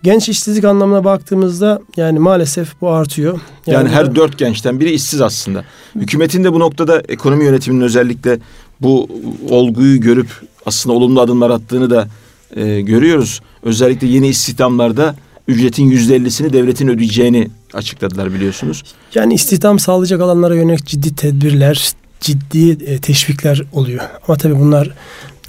Genç 0.06 0.28
işsizlik 0.28 0.64
anlamına 0.64 1.04
baktığımızda 1.04 1.80
yani 1.96 2.18
maalesef 2.18 2.80
bu 2.80 2.90
artıyor. 2.90 3.40
Yani, 3.66 3.74
yani 3.74 3.88
her 3.88 4.14
dört 4.14 4.38
gençten 4.38 4.80
biri 4.80 4.90
işsiz 4.90 5.20
aslında. 5.20 5.64
Hükümetin 5.94 6.44
de 6.44 6.52
bu 6.52 6.60
noktada 6.60 7.02
ekonomi 7.08 7.44
yönetiminin 7.44 7.84
özellikle 7.84 8.38
bu 8.80 9.08
olguyu 9.50 10.00
görüp 10.00 10.28
aslında 10.66 10.96
olumlu 10.96 11.20
adımlar 11.20 11.50
attığını 11.50 11.90
da 11.90 12.08
e, 12.56 12.80
görüyoruz. 12.80 13.40
Özellikle 13.62 14.06
yeni 14.06 14.28
istihdamlarda 14.28 15.14
ücretin 15.48 15.84
yüzde 15.84 16.16
ellisini 16.16 16.52
devletin 16.52 16.88
ödeyeceğini 16.88 17.48
açıkladılar 17.74 18.34
biliyorsunuz. 18.34 18.82
Yani 19.14 19.34
istihdam 19.34 19.78
sağlayacak 19.78 20.20
alanlara 20.20 20.54
yönelik 20.54 20.86
ciddi 20.86 21.14
tedbirler, 21.14 21.92
ciddi 22.20 22.70
e, 22.70 22.98
teşvikler 22.98 23.62
oluyor. 23.72 24.04
Ama 24.28 24.38
tabii 24.38 24.58
bunlar 24.58 24.94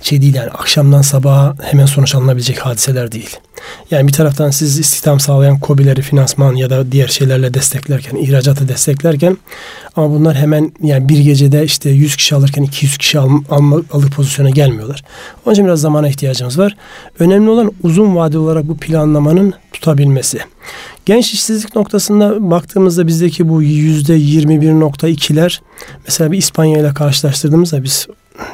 şey 0.02 0.22
değil 0.22 0.36
yani 0.36 0.50
akşamdan 0.50 1.02
sabaha 1.02 1.56
hemen 1.62 1.86
sonuç 1.86 2.16
alınabilecek 2.16 2.60
hadiseler 2.60 3.12
değil. 3.12 3.38
Yani 3.92 4.08
bir 4.08 4.14
taraftan 4.14 4.50
siz 4.50 4.80
istihdam 4.80 5.20
sağlayan 5.20 5.60
kobileri 5.60 6.02
finansman 6.02 6.56
ya 6.56 6.70
da 6.70 6.92
diğer 6.92 7.08
şeylerle 7.08 7.54
desteklerken, 7.54 8.16
ihracatı 8.16 8.68
desteklerken 8.68 9.38
ama 9.96 10.10
bunlar 10.10 10.36
hemen 10.36 10.72
yani 10.84 11.10
bir 11.10 11.20
gecede 11.20 11.64
işte 11.64 11.90
100 11.90 12.16
kişi 12.16 12.36
alırken 12.36 12.64
200 12.64 12.98
kişi 12.98 13.20
al, 13.20 13.30
alma, 13.50 13.82
alır 13.92 14.12
pozisyona 14.12 14.50
gelmiyorlar. 14.50 15.04
Onun 15.46 15.54
için 15.54 15.66
biraz 15.66 15.82
zamana 15.82 16.08
ihtiyacımız 16.08 16.60
var. 16.60 16.78
Önemli 17.20 17.50
olan 17.50 17.72
uzun 17.84 18.16
vadeli 18.16 18.38
olarak 18.38 18.68
bu 18.68 18.78
planlamanın 18.78 19.54
tutabilmesi. 19.74 20.40
Genç 21.06 21.34
işsizlik 21.34 21.76
noktasında 21.76 22.52
baktığımızda 22.52 23.08
bizdeki 23.08 23.50
bu 23.50 23.62
yüzde 23.62 24.18
21.2'ler 24.18 25.62
mesela 26.06 26.32
bir 26.32 26.38
İspanya 26.38 26.80
ile 26.80 26.94
karşılaştırdığımızda 26.94 27.84
biz 27.84 28.08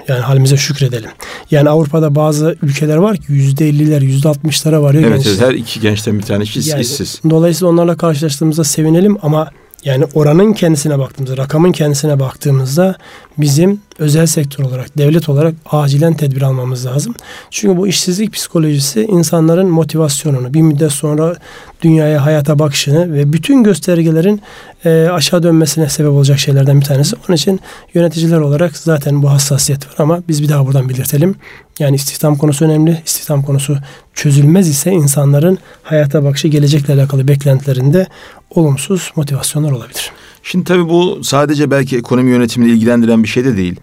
yani 0.07 0.19
halimize 0.19 0.57
şükredelim. 0.57 1.09
Yani 1.51 1.69
Avrupa'da 1.69 2.15
bazı 2.15 2.55
ülkeler 2.61 2.97
var 2.97 3.17
ki 3.17 3.23
yüzde 3.27 3.69
elliler, 3.69 4.01
yüzde 4.01 4.29
altmışlara 4.29 4.81
varıyor. 4.81 5.11
Evet, 5.11 5.25
evet 5.27 5.41
her 5.41 5.53
iki 5.53 5.79
gençten 5.79 6.17
bir 6.17 6.23
tanesi 6.23 6.69
yani, 6.69 6.81
işsiz. 6.81 7.21
Dolayısıyla 7.29 7.71
onlarla 7.71 7.97
karşılaştığımızda 7.97 8.63
sevinelim 8.63 9.17
ama 9.21 9.51
yani 9.85 10.05
oranın 10.13 10.53
kendisine 10.53 10.99
baktığımızda, 10.99 11.37
rakamın 11.37 11.71
kendisine 11.71 12.19
baktığımızda 12.19 12.95
bizim 13.37 13.81
özel 14.03 14.25
sektör 14.25 14.63
olarak, 14.63 14.97
devlet 14.97 15.29
olarak 15.29 15.53
acilen 15.65 16.13
tedbir 16.13 16.41
almamız 16.41 16.85
lazım. 16.85 17.15
Çünkü 17.49 17.77
bu 17.77 17.87
işsizlik 17.87 18.33
psikolojisi 18.33 19.01
insanların 19.01 19.69
motivasyonunu, 19.69 20.53
bir 20.53 20.61
müddet 20.61 20.91
sonra 20.91 21.35
dünyaya, 21.81 22.25
hayata 22.25 22.59
bakışını 22.59 23.13
ve 23.13 23.33
bütün 23.33 23.63
göstergelerin 23.63 24.41
e, 24.85 25.07
aşağı 25.11 25.43
dönmesine 25.43 25.89
sebep 25.89 26.11
olacak 26.11 26.39
şeylerden 26.39 26.81
bir 26.81 26.85
tanesi. 26.85 27.15
Onun 27.15 27.35
için 27.35 27.59
yöneticiler 27.93 28.39
olarak 28.39 28.77
zaten 28.77 29.23
bu 29.23 29.31
hassasiyet 29.31 29.87
var 29.87 29.93
ama 29.97 30.23
biz 30.27 30.43
bir 30.43 30.49
daha 30.49 30.65
buradan 30.65 30.89
belirtelim. 30.89 31.35
Yani 31.79 31.95
istihdam 31.95 32.35
konusu 32.35 32.65
önemli. 32.65 33.01
İstihdam 33.05 33.41
konusu 33.43 33.77
çözülmez 34.13 34.69
ise 34.69 34.91
insanların 34.91 35.57
hayata 35.83 36.23
bakışı, 36.23 36.47
gelecekle 36.47 36.93
alakalı 36.93 37.27
beklentilerinde 37.27 38.07
olumsuz 38.49 39.11
motivasyonlar 39.15 39.71
olabilir. 39.71 40.11
Şimdi 40.43 40.65
tabii 40.65 40.89
bu 40.89 41.23
sadece 41.23 41.71
belki 41.71 41.97
ekonomi 41.97 42.31
yönetimini 42.31 42.71
ilgilendiren 42.71 43.23
bir 43.23 43.27
şey 43.27 43.45
de 43.45 43.57
değil. 43.57 43.75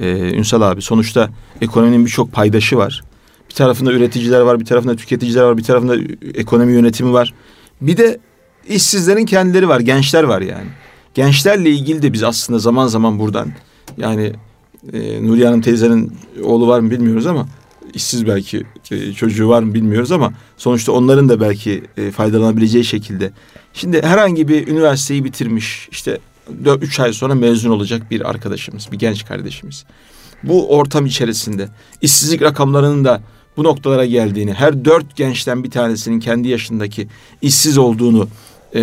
Ee, 0.00 0.36
Ünsal 0.36 0.62
abi 0.62 0.82
sonuçta 0.82 1.30
ekonominin 1.60 2.04
birçok 2.04 2.32
paydaşı 2.32 2.76
var. 2.76 3.04
Bir 3.50 3.54
tarafında 3.54 3.92
üreticiler 3.92 4.40
var, 4.40 4.60
bir 4.60 4.64
tarafında 4.64 4.96
tüketiciler 4.96 5.42
var, 5.42 5.58
bir 5.58 5.62
tarafında 5.62 5.96
ekonomi 6.34 6.72
yönetimi 6.72 7.12
var. 7.12 7.34
Bir 7.80 7.96
de 7.96 8.18
işsizlerin 8.68 9.26
kendileri 9.26 9.68
var, 9.68 9.80
gençler 9.80 10.22
var 10.22 10.40
yani. 10.40 10.66
Gençlerle 11.14 11.70
ilgili 11.70 12.02
de 12.02 12.12
biz 12.12 12.22
aslında 12.22 12.58
zaman 12.58 12.86
zaman 12.86 13.18
buradan 13.18 13.48
yani 13.96 14.32
e, 14.92 15.26
Nuriye 15.26 15.46
Hanım 15.46 15.60
teyzenin 15.60 16.12
oğlu 16.42 16.68
var 16.68 16.80
mı 16.80 16.90
bilmiyoruz 16.90 17.26
ama 17.26 17.48
işsiz 17.94 18.26
belki 18.26 18.64
e, 18.90 19.12
çocuğu 19.12 19.48
var 19.48 19.62
mı 19.62 19.74
bilmiyoruz 19.74 20.12
ama 20.12 20.32
sonuçta 20.56 20.92
onların 20.92 21.28
da 21.28 21.40
belki 21.40 21.82
e, 21.96 22.10
faydalanabileceği 22.10 22.84
şekilde. 22.84 23.30
Şimdi 23.74 24.02
herhangi 24.02 24.48
bir 24.48 24.68
üniversiteyi 24.68 25.24
bitirmiş 25.24 25.88
işte 25.90 26.18
4-3 26.64 27.02
ay 27.02 27.12
sonra 27.12 27.34
mezun 27.34 27.70
olacak 27.70 28.10
bir 28.10 28.30
arkadaşımız, 28.30 28.92
bir 28.92 28.98
genç 28.98 29.24
kardeşimiz. 29.24 29.84
Bu 30.42 30.76
ortam 30.76 31.06
içerisinde 31.06 31.68
işsizlik 32.02 32.42
rakamlarının 32.42 33.04
da 33.04 33.20
bu 33.56 33.64
noktalara 33.64 34.04
geldiğini, 34.04 34.52
her 34.52 34.84
dört 34.84 35.16
gençten 35.16 35.64
bir 35.64 35.70
tanesinin 35.70 36.20
kendi 36.20 36.48
yaşındaki 36.48 37.08
işsiz 37.42 37.78
olduğunu 37.78 38.28
e, 38.74 38.80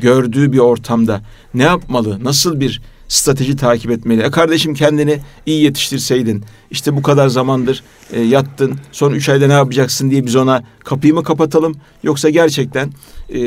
gördüğü 0.00 0.52
bir 0.52 0.58
ortamda 0.58 1.22
ne 1.54 1.62
yapmalı, 1.62 2.24
nasıl 2.24 2.60
bir 2.60 2.82
strateji 3.10 3.56
takip 3.56 3.90
etmeli. 3.90 4.22
E 4.22 4.30
kardeşim 4.30 4.74
kendini 4.74 5.18
iyi 5.46 5.62
yetiştirseydin, 5.62 6.44
işte 6.70 6.96
bu 6.96 7.02
kadar 7.02 7.28
zamandır 7.28 7.82
e, 8.12 8.20
yattın, 8.20 8.74
son 8.92 9.12
üç 9.12 9.28
ayda 9.28 9.46
ne 9.46 9.52
yapacaksın 9.52 10.10
diye 10.10 10.26
biz 10.26 10.36
ona 10.36 10.62
kapıyı 10.84 11.14
mı 11.14 11.22
kapatalım, 11.22 11.76
yoksa 12.02 12.30
gerçekten 12.30 12.92
e, 13.30 13.42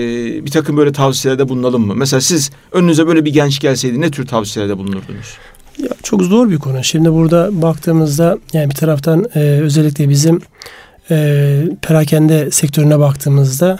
bir 0.45 0.51
takım 0.51 0.77
böyle 0.77 0.91
tavsiyelerde 0.91 1.49
bulunalım 1.49 1.87
mı? 1.87 1.95
Mesela 1.95 2.21
siz 2.21 2.51
önünüze 2.71 3.07
böyle 3.07 3.25
bir 3.25 3.33
genç 3.33 3.59
gelseydi 3.59 4.01
ne 4.01 4.11
tür 4.11 4.27
tavsiyelerde 4.27 4.77
bulunurdunuz? 4.77 5.37
Ya 5.77 5.89
çok 6.03 6.21
zor 6.21 6.49
bir 6.49 6.57
konu. 6.57 6.83
Şimdi 6.83 7.13
burada 7.13 7.61
baktığımızda 7.61 8.37
yani 8.53 8.69
bir 8.69 8.75
taraftan 8.75 9.25
e, 9.35 9.39
özellikle 9.39 10.09
bizim 10.09 10.41
e, 11.11 11.63
perakende 11.81 12.51
sektörüne 12.51 12.99
baktığımızda 12.99 13.77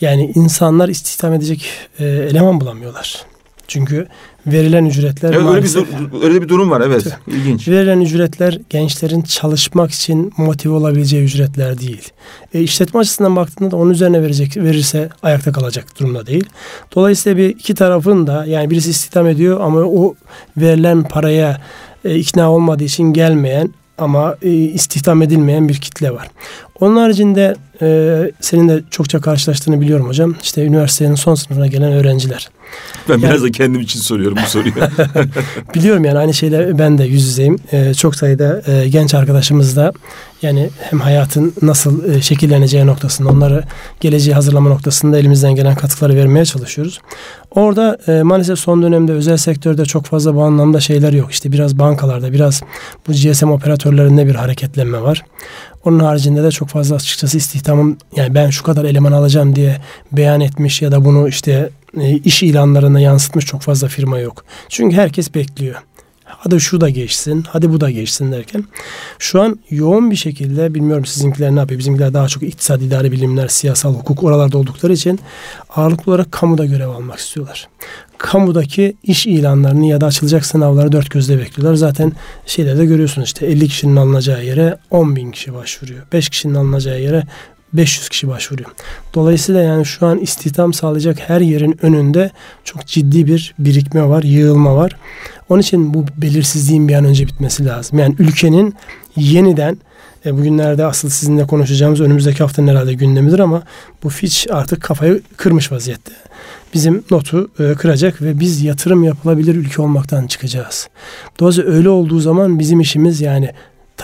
yani 0.00 0.32
insanlar 0.34 0.88
istihdam 0.88 1.32
edecek 1.32 1.66
e, 1.98 2.04
eleman 2.04 2.60
bulamıyorlar. 2.60 3.33
Çünkü 3.68 4.06
verilen 4.46 4.84
ücretler 4.84 5.32
evet, 5.32 5.42
maalesef, 5.42 5.88
öyle 5.88 6.12
bir 6.12 6.22
öyle 6.22 6.42
bir 6.42 6.48
durum 6.48 6.70
var 6.70 6.82
evet. 6.86 7.06
İlginç. 7.26 7.68
Verilen 7.68 8.00
ücretler 8.00 8.58
gençlerin 8.70 9.22
çalışmak 9.22 9.90
için 9.90 10.32
motive 10.36 10.72
olabileceği 10.72 11.24
ücretler 11.24 11.80
değil. 11.80 12.08
E, 12.54 12.60
işletme 12.60 13.00
açısından 13.00 13.36
baktığında 13.36 13.70
da 13.70 13.76
onun 13.76 13.90
üzerine 13.90 14.22
verecek 14.22 14.56
verirse 14.56 15.08
ayakta 15.22 15.52
kalacak 15.52 16.00
durumda 16.00 16.26
değil. 16.26 16.44
Dolayısıyla 16.94 17.38
bir 17.38 17.48
iki 17.48 17.74
tarafın 17.74 18.26
da 18.26 18.44
yani 18.44 18.70
birisi 18.70 18.90
istihdam 18.90 19.26
ediyor 19.26 19.60
ama 19.60 19.80
o 19.80 20.14
verilen 20.56 21.02
paraya 21.02 21.60
e, 22.04 22.14
ikna 22.14 22.52
olmadığı 22.52 22.84
için 22.84 23.12
gelmeyen 23.12 23.74
ama 23.98 24.36
e, 24.42 24.50
istihdam 24.50 25.22
edilmeyen 25.22 25.68
bir 25.68 25.74
kitle 25.74 26.10
var. 26.10 26.30
Onun 26.80 26.96
haricinde 26.96 27.54
e, 27.82 28.18
senin 28.40 28.68
de 28.68 28.82
çokça 28.90 29.20
karşılaştığını 29.20 29.80
biliyorum 29.80 30.08
hocam. 30.08 30.34
İşte 30.42 30.64
üniversitenin 30.64 31.14
son 31.14 31.34
sınıfına 31.34 31.66
gelen 31.66 31.92
öğrenciler. 31.92 32.48
Ben 33.08 33.12
yani, 33.12 33.22
biraz 33.22 33.42
da 33.42 33.50
kendim 33.50 33.80
için 33.80 34.00
soruyorum 34.00 34.38
bu 34.44 34.48
soruyu. 34.48 34.74
biliyorum 35.74 36.04
yani 36.04 36.18
aynı 36.18 36.34
şeyle 36.34 36.78
ben 36.78 36.98
de 36.98 37.04
yüz 37.04 37.26
yüzeyim. 37.26 37.58
Ee, 37.72 37.94
çok 37.94 38.16
sayıda 38.16 38.62
e, 38.66 38.88
genç 38.88 39.14
arkadaşımız 39.14 39.76
da 39.76 39.92
yani 40.42 40.70
hem 40.80 41.00
hayatın 41.00 41.54
nasıl 41.62 42.14
e, 42.14 42.22
şekilleneceği 42.22 42.86
noktasında 42.86 43.28
onları 43.28 43.64
geleceği 44.00 44.34
hazırlama 44.34 44.68
noktasında 44.68 45.18
elimizden 45.18 45.54
gelen 45.54 45.74
katkıları 45.74 46.16
vermeye 46.16 46.44
çalışıyoruz. 46.44 47.00
Orada 47.50 47.98
e, 48.08 48.22
maalesef 48.22 48.58
son 48.58 48.82
dönemde 48.82 49.12
özel 49.12 49.36
sektörde 49.36 49.84
çok 49.84 50.04
fazla 50.04 50.34
bu 50.34 50.42
anlamda 50.42 50.80
şeyler 50.80 51.12
yok. 51.12 51.32
İşte 51.32 51.52
biraz 51.52 51.78
bankalarda 51.78 52.32
biraz 52.32 52.62
bu 53.08 53.12
GSM 53.12 53.50
operatörlerinde 53.50 54.26
bir 54.26 54.34
hareketlenme 54.34 55.02
var. 55.02 55.22
Onun 55.84 56.00
haricinde 56.00 56.42
de 56.42 56.50
çok 56.50 56.68
fazla 56.68 56.96
açıkçası 56.96 57.36
istihdamım 57.36 57.96
yani 58.16 58.34
ben 58.34 58.50
şu 58.50 58.62
kadar 58.62 58.84
eleman 58.84 59.12
alacağım 59.12 59.56
diye 59.56 59.76
beyan 60.12 60.40
etmiş 60.40 60.82
ya 60.82 60.92
da 60.92 61.04
bunu 61.04 61.28
işte 61.28 61.70
e, 62.00 62.18
iş 62.18 62.42
ilanlarına 62.42 63.00
yansıtmış 63.00 63.46
çok 63.46 63.60
fazla 63.60 63.88
firma 63.88 64.18
yok. 64.18 64.44
Çünkü 64.68 64.96
herkes 64.96 65.34
bekliyor. 65.34 65.82
Hadi 66.24 66.60
şu 66.60 66.80
da 66.80 66.90
geçsin, 66.90 67.44
hadi 67.48 67.72
bu 67.72 67.80
da 67.80 67.90
geçsin 67.90 68.32
derken. 68.32 68.64
Şu 69.18 69.42
an 69.42 69.58
yoğun 69.70 70.10
bir 70.10 70.16
şekilde 70.16 70.74
bilmiyorum 70.74 71.04
sizinkiler 71.04 71.54
ne 71.54 71.58
yapıyor. 71.58 71.78
Bizimkiler 71.78 72.14
daha 72.14 72.28
çok 72.28 72.42
iktisat, 72.42 72.82
idari 72.82 73.12
bilimler, 73.12 73.48
siyasal 73.48 73.94
hukuk 73.94 74.22
oralarda 74.22 74.58
oldukları 74.58 74.92
için 74.92 75.20
ağırlıklı 75.76 76.12
olarak 76.12 76.32
kamuda 76.32 76.64
görev 76.64 76.88
almak 76.88 77.18
istiyorlar. 77.18 77.68
Kamudaki 78.18 78.96
iş 79.02 79.26
ilanlarını 79.26 79.86
ya 79.86 80.00
da 80.00 80.06
açılacak 80.06 80.46
sınavları 80.46 80.92
dört 80.92 81.10
gözle 81.10 81.38
bekliyorlar. 81.38 81.74
Zaten 81.74 82.12
şeylerde 82.46 82.86
görüyorsunuz 82.86 83.26
işte 83.26 83.46
50 83.46 83.68
kişinin 83.68 83.96
alınacağı 83.96 84.44
yere 84.44 84.76
10 84.90 85.16
bin 85.16 85.30
kişi 85.30 85.54
başvuruyor. 85.54 86.02
5 86.12 86.28
kişinin 86.28 86.54
alınacağı 86.54 87.00
yere 87.00 87.22
500 87.74 88.08
kişi 88.08 88.28
başvuruyor. 88.28 88.70
Dolayısıyla 89.14 89.62
yani 89.62 89.86
şu 89.86 90.06
an 90.06 90.18
istihdam 90.18 90.72
sağlayacak 90.72 91.18
her 91.20 91.40
yerin 91.40 91.78
önünde 91.82 92.30
çok 92.64 92.86
ciddi 92.86 93.26
bir 93.26 93.54
birikme 93.58 94.08
var, 94.08 94.22
yığılma 94.22 94.76
var. 94.76 94.96
Onun 95.48 95.60
için 95.60 95.94
bu 95.94 96.04
belirsizliğin 96.16 96.88
bir 96.88 96.94
an 96.94 97.04
önce 97.04 97.26
bitmesi 97.26 97.66
lazım. 97.66 97.98
Yani 97.98 98.14
ülkenin 98.18 98.74
yeniden 99.16 99.78
e, 100.26 100.36
bugünlerde 100.36 100.86
asıl 100.86 101.08
sizinle 101.08 101.46
konuşacağımız 101.46 102.00
önümüzdeki 102.00 102.38
haftanın 102.38 102.68
herhalde 102.68 102.94
gündemidir 102.94 103.38
ama 103.38 103.62
bu 104.02 104.08
Fitch 104.08 104.46
artık 104.50 104.82
kafayı 104.82 105.22
kırmış 105.36 105.72
vaziyette. 105.72 106.12
Bizim 106.74 107.04
notu 107.10 107.50
e, 107.58 107.74
kıracak 107.74 108.22
ve 108.22 108.40
biz 108.40 108.62
yatırım 108.62 109.04
yapılabilir 109.04 109.54
ülke 109.54 109.82
olmaktan 109.82 110.26
çıkacağız. 110.26 110.88
Dolayısıyla 111.40 111.70
öyle 111.70 111.88
olduğu 111.88 112.20
zaman 112.20 112.58
bizim 112.58 112.80
işimiz 112.80 113.20
yani 113.20 113.50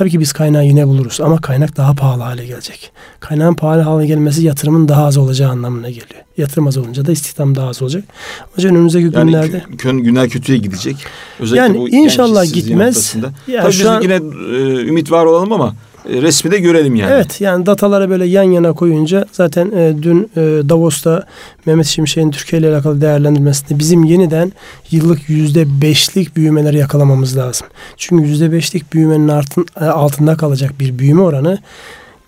Tabii 0.01 0.11
ki 0.11 0.21
biz 0.21 0.33
kaynağı 0.33 0.67
yine 0.67 0.87
buluruz 0.87 1.21
ama 1.21 1.41
kaynak 1.41 1.77
daha 1.77 1.95
pahalı 1.95 2.23
hale 2.23 2.47
gelecek. 2.47 2.93
Kaynağın 3.21 3.55
pahalı 3.55 3.81
hale 3.81 4.07
gelmesi 4.07 4.45
yatırımın 4.45 4.89
daha 4.89 5.05
az 5.05 5.17
olacağı 5.17 5.51
anlamına 5.51 5.89
geliyor. 5.89 6.23
Yatırım 6.37 6.67
az 6.67 6.77
olunca 6.77 7.07
da 7.07 7.13
istihdam 7.13 7.55
daha 7.55 7.69
az 7.69 7.83
olacak. 7.83 8.05
O 8.43 8.53
yüzden 8.57 8.75
önümüzdeki 8.75 9.05
yani 9.05 9.27
günlerde... 9.27 9.65
Yani 9.85 10.03
günler 10.03 10.29
kötüye 10.29 10.59
gidecek. 10.59 10.97
Özellikle 11.41 11.63
yani 11.63 11.79
bu 11.79 11.89
inşallah 11.89 12.53
gitmez. 12.53 13.15
Yani 13.49 13.63
Tabii 13.63 13.73
biz 13.73 13.87
an... 13.87 14.03
yine 14.03 14.15
e, 14.15 14.87
ümit 14.87 15.11
var 15.11 15.25
olalım 15.25 15.53
ama 15.53 15.75
resmi 16.05 16.51
de 16.51 16.59
görelim 16.59 16.95
yani. 16.95 17.13
Evet 17.13 17.41
yani 17.41 17.67
dataları 17.67 18.11
böyle 18.11 18.27
yan 18.27 18.43
yana 18.43 18.73
koyunca 18.73 19.27
zaten 19.33 19.71
e, 19.71 20.03
dün 20.03 20.31
e, 20.37 20.41
Davos'ta 20.41 21.27
Mehmet 21.67 21.87
Şimşek'in 21.87 22.31
Türkiye 22.31 22.63
ile 22.63 22.69
alakalı 22.69 23.01
değerlendirmesinde 23.01 23.79
bizim 23.79 24.05
yeniden 24.05 24.53
yıllık 24.91 25.29
yüzde 25.29 25.81
beşlik 25.83 26.37
büyümeleri 26.37 26.79
yakalamamız 26.79 27.37
lazım. 27.37 27.67
Çünkü 27.97 28.25
yüzde 28.25 28.53
beşlik 28.53 28.93
büyümenin 28.93 29.29
altın, 29.29 29.67
e, 29.81 29.85
altında 29.85 30.37
kalacak 30.37 30.81
bir 30.81 30.99
büyüme 30.99 31.23
oranı 31.23 31.59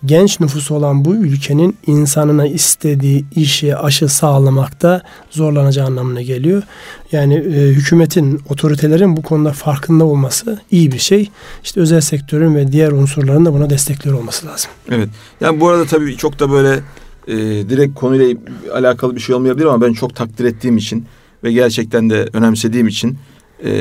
genç 0.05 0.39
nüfusu 0.39 0.75
olan 0.75 1.05
bu 1.05 1.15
ülkenin 1.15 1.77
insanına 1.87 2.47
istediği 2.47 3.25
işi 3.35 3.77
aşı 3.77 4.07
sağlamakta 4.07 5.01
zorlanacağı 5.29 5.85
anlamına 5.85 6.21
geliyor. 6.21 6.63
Yani 7.11 7.33
e, 7.35 7.67
hükümetin, 7.67 8.41
otoritelerin 8.49 9.17
bu 9.17 9.21
konuda 9.21 9.53
farkında 9.53 10.05
olması 10.05 10.59
iyi 10.71 10.91
bir 10.91 10.99
şey. 10.99 11.29
İşte 11.63 11.81
özel 11.81 12.01
sektörün 12.01 12.55
ve 12.55 12.71
diğer 12.71 12.91
unsurların 12.91 13.45
da 13.45 13.53
buna 13.53 13.69
destekliyor 13.69 14.17
olması 14.19 14.47
lazım. 14.47 14.71
Evet. 14.91 15.09
Yani 15.41 15.59
bu 15.59 15.69
arada 15.69 15.85
tabii 15.85 16.17
çok 16.17 16.39
da 16.39 16.51
böyle 16.51 16.79
e, 17.27 17.35
direkt 17.69 17.95
konuyla 17.95 18.35
alakalı 18.73 19.15
bir 19.15 19.21
şey 19.21 19.35
olmayabilir 19.35 19.65
ama 19.65 19.81
ben 19.81 19.93
çok 19.93 20.15
takdir 20.15 20.45
ettiğim 20.45 20.77
için 20.77 21.05
ve 21.43 21.51
gerçekten 21.51 22.09
de 22.09 22.29
önemsediğim 22.33 22.87
için 22.87 23.17
e, 23.65 23.71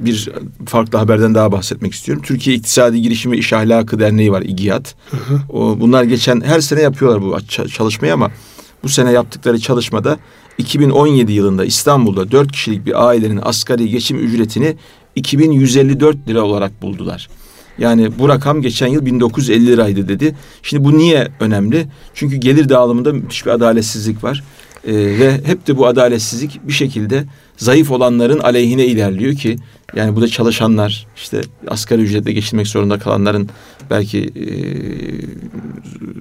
bir 0.00 0.28
farklı 0.66 0.98
haberden 0.98 1.34
daha 1.34 1.52
bahsetmek 1.52 1.94
istiyorum. 1.94 2.24
Türkiye 2.26 2.56
İktisadi 2.56 3.02
Girişim 3.02 3.32
ve 3.32 3.38
İş 3.38 3.52
Ahlakı 3.52 3.98
Derneği 3.98 4.32
var 4.32 4.42
İGİAD. 4.42 4.86
O, 5.48 5.80
bunlar 5.80 6.04
geçen 6.04 6.40
her 6.40 6.60
sene 6.60 6.80
yapıyorlar 6.80 7.22
bu 7.22 7.46
çalışmayı 7.68 8.14
ama 8.14 8.30
bu 8.82 8.88
sene 8.88 9.12
yaptıkları 9.12 9.58
çalışmada 9.58 10.18
2017 10.58 11.32
yılında 11.32 11.64
İstanbul'da 11.64 12.30
4 12.30 12.52
kişilik 12.52 12.86
bir 12.86 13.08
ailenin 13.08 13.40
asgari 13.42 13.88
geçim 13.88 14.18
ücretini 14.18 14.76
2154 15.16 16.28
lira 16.28 16.42
olarak 16.42 16.82
buldular. 16.82 17.28
Yani 17.78 18.18
bu 18.18 18.28
rakam 18.28 18.62
geçen 18.62 18.86
yıl 18.86 19.06
1950 19.06 19.66
liraydı 19.66 20.08
dedi. 20.08 20.36
Şimdi 20.62 20.84
bu 20.84 20.98
niye 20.98 21.28
önemli? 21.40 21.86
Çünkü 22.14 22.36
gelir 22.36 22.68
dağılımında 22.68 23.12
müthiş 23.12 23.46
bir 23.46 23.50
adaletsizlik 23.50 24.24
var. 24.24 24.44
Ee, 24.86 24.92
ve 24.94 25.40
hep 25.44 25.66
de 25.66 25.76
bu 25.76 25.86
adaletsizlik 25.86 26.60
bir 26.68 26.72
şekilde 26.72 27.24
zayıf 27.56 27.90
olanların 27.90 28.38
aleyhine 28.38 28.86
ilerliyor 28.86 29.34
ki 29.34 29.56
yani 29.94 30.16
bu 30.16 30.20
da 30.20 30.28
çalışanlar 30.28 31.06
işte 31.16 31.40
asgari 31.68 32.02
ücretle 32.02 32.32
geçinmek 32.32 32.66
zorunda 32.66 32.98
kalanların 32.98 33.48
belki 33.90 34.18
e, 34.18 34.46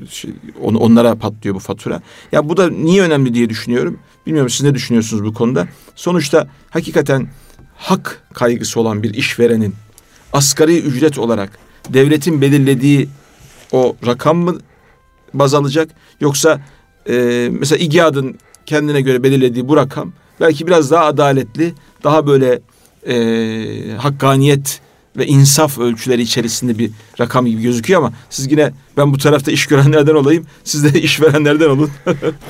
şey, 0.09 0.31
on, 0.61 0.73
onlara 0.75 1.15
patlıyor 1.15 1.55
bu 1.55 1.59
fatura. 1.59 2.01
Ya 2.31 2.49
bu 2.49 2.57
da 2.57 2.69
niye 2.69 3.01
önemli 3.01 3.33
diye 3.33 3.49
düşünüyorum. 3.49 3.99
Bilmiyorum 4.25 4.49
siz 4.49 4.61
ne 4.61 4.75
düşünüyorsunuz 4.75 5.23
bu 5.23 5.33
konuda. 5.33 5.67
Sonuçta 5.95 6.47
hakikaten 6.69 7.27
hak 7.75 8.23
kaygısı 8.33 8.79
olan 8.79 9.03
bir 9.03 9.13
işverenin 9.13 9.75
asgari 10.33 10.79
ücret 10.79 11.17
olarak 11.19 11.59
devletin 11.89 12.41
belirlediği 12.41 13.09
o 13.71 13.95
rakam 14.05 14.37
mı 14.37 14.57
baz 15.33 15.53
alacak 15.53 15.89
yoksa 16.21 16.61
e, 17.09 17.47
mesela 17.51 17.79
İGAD'ın 17.79 18.37
kendine 18.69 19.01
göre 19.01 19.23
belirlediği 19.23 19.67
bu 19.67 19.77
rakam 19.77 20.11
belki 20.39 20.67
biraz 20.67 20.91
daha 20.91 21.05
adaletli, 21.05 21.73
daha 22.03 22.27
böyle 22.27 22.59
e, 23.07 23.95
hakkaniyet 23.97 24.81
ve 25.17 25.27
insaf 25.27 25.79
ölçüleri 25.79 26.21
içerisinde 26.21 26.77
bir 26.77 26.91
rakam 27.19 27.45
gibi 27.45 27.61
gözüküyor 27.61 27.99
ama 28.01 28.13
siz 28.29 28.51
yine 28.51 28.71
ben 28.99 29.13
bu 29.13 29.17
tarafta 29.17 29.51
iş 29.51 29.65
görenlerden 29.65 30.15
olayım. 30.15 30.45
Siz 30.63 30.83
de 30.83 31.01
işverenlerden 31.01 31.69
olun. 31.69 31.89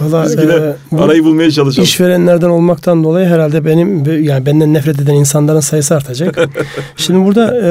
Valla 0.02 0.26
e, 0.34 0.98
arayı 0.98 1.24
bulmaya 1.24 1.52
çalışalım. 1.52 1.84
İşverenlerden 1.84 2.50
olmaktan 2.50 3.04
dolayı 3.04 3.28
herhalde 3.28 3.66
benim 3.66 4.24
yani 4.24 4.46
benden 4.46 4.74
nefret 4.74 5.02
eden 5.02 5.14
insanların 5.14 5.60
sayısı 5.60 5.96
artacak. 5.96 6.50
Şimdi 6.98 7.26
burada 7.26 7.58
e, 7.58 7.62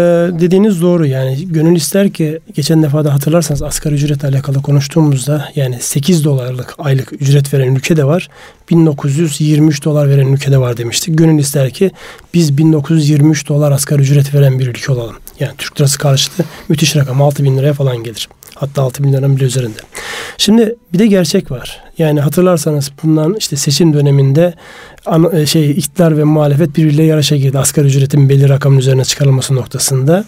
dediğiniz 0.40 0.82
doğru 0.82 1.06
yani 1.06 1.52
gönül 1.52 1.76
ister 1.76 2.10
ki 2.10 2.38
geçen 2.54 2.82
defa 2.82 3.04
da 3.04 3.14
hatırlarsanız 3.14 3.62
asgari 3.62 3.94
ücretle 3.94 4.28
alakalı 4.28 4.62
konuştuğumuzda 4.62 5.48
yani 5.56 5.76
8 5.80 6.24
dolarlık 6.24 6.74
aylık 6.78 7.12
ücret 7.12 7.54
veren 7.54 7.74
ülke 7.74 7.96
de 7.96 8.04
var. 8.04 8.28
1923 8.70 9.84
dolar 9.84 10.08
veren 10.08 10.26
ülke 10.26 10.52
de 10.52 10.58
var 10.58 10.76
demiştik. 10.76 11.18
Gönül 11.18 11.38
ister 11.38 11.70
ki 11.70 11.90
biz 12.34 12.58
1923 12.58 13.48
dolar 13.48 13.72
asgari 13.72 14.02
ücret 14.02 14.34
veren 14.34 14.58
bir 14.58 14.66
ülke 14.66 14.92
olalım. 14.92 15.16
Yani 15.40 15.52
Türk 15.58 15.80
lirası 15.80 15.98
karşılığı 15.98 16.46
müthiş 16.68 16.96
rakam 16.96 17.22
6 17.22 17.44
bin 17.44 17.58
liraya 17.58 17.72
falan 17.72 17.96
gelir. 17.96 18.28
Hatta 18.54 18.82
6 18.82 19.04
bin 19.04 19.12
liranın 19.12 19.36
bile 19.36 19.44
üzerinde. 19.44 19.78
Şimdi 20.38 20.76
bir 20.92 20.98
de 20.98 21.06
gerçek 21.06 21.50
var. 21.50 21.82
Yani 21.98 22.20
hatırlarsanız 22.20 22.92
bundan 23.02 23.34
işte 23.38 23.56
seçim 23.56 23.94
döneminde 23.94 24.54
e, 25.32 25.46
şey 25.46 25.70
iktidar 25.70 26.18
ve 26.18 26.24
muhalefet 26.24 26.76
birbiriyle 26.76 27.02
yarışa 27.02 27.36
girdi. 27.36 27.58
Asgari 27.58 27.86
ücretin 27.86 28.28
belli 28.28 28.48
rakamın 28.48 28.78
üzerine 28.78 29.04
çıkarılması 29.04 29.54
noktasında. 29.54 30.24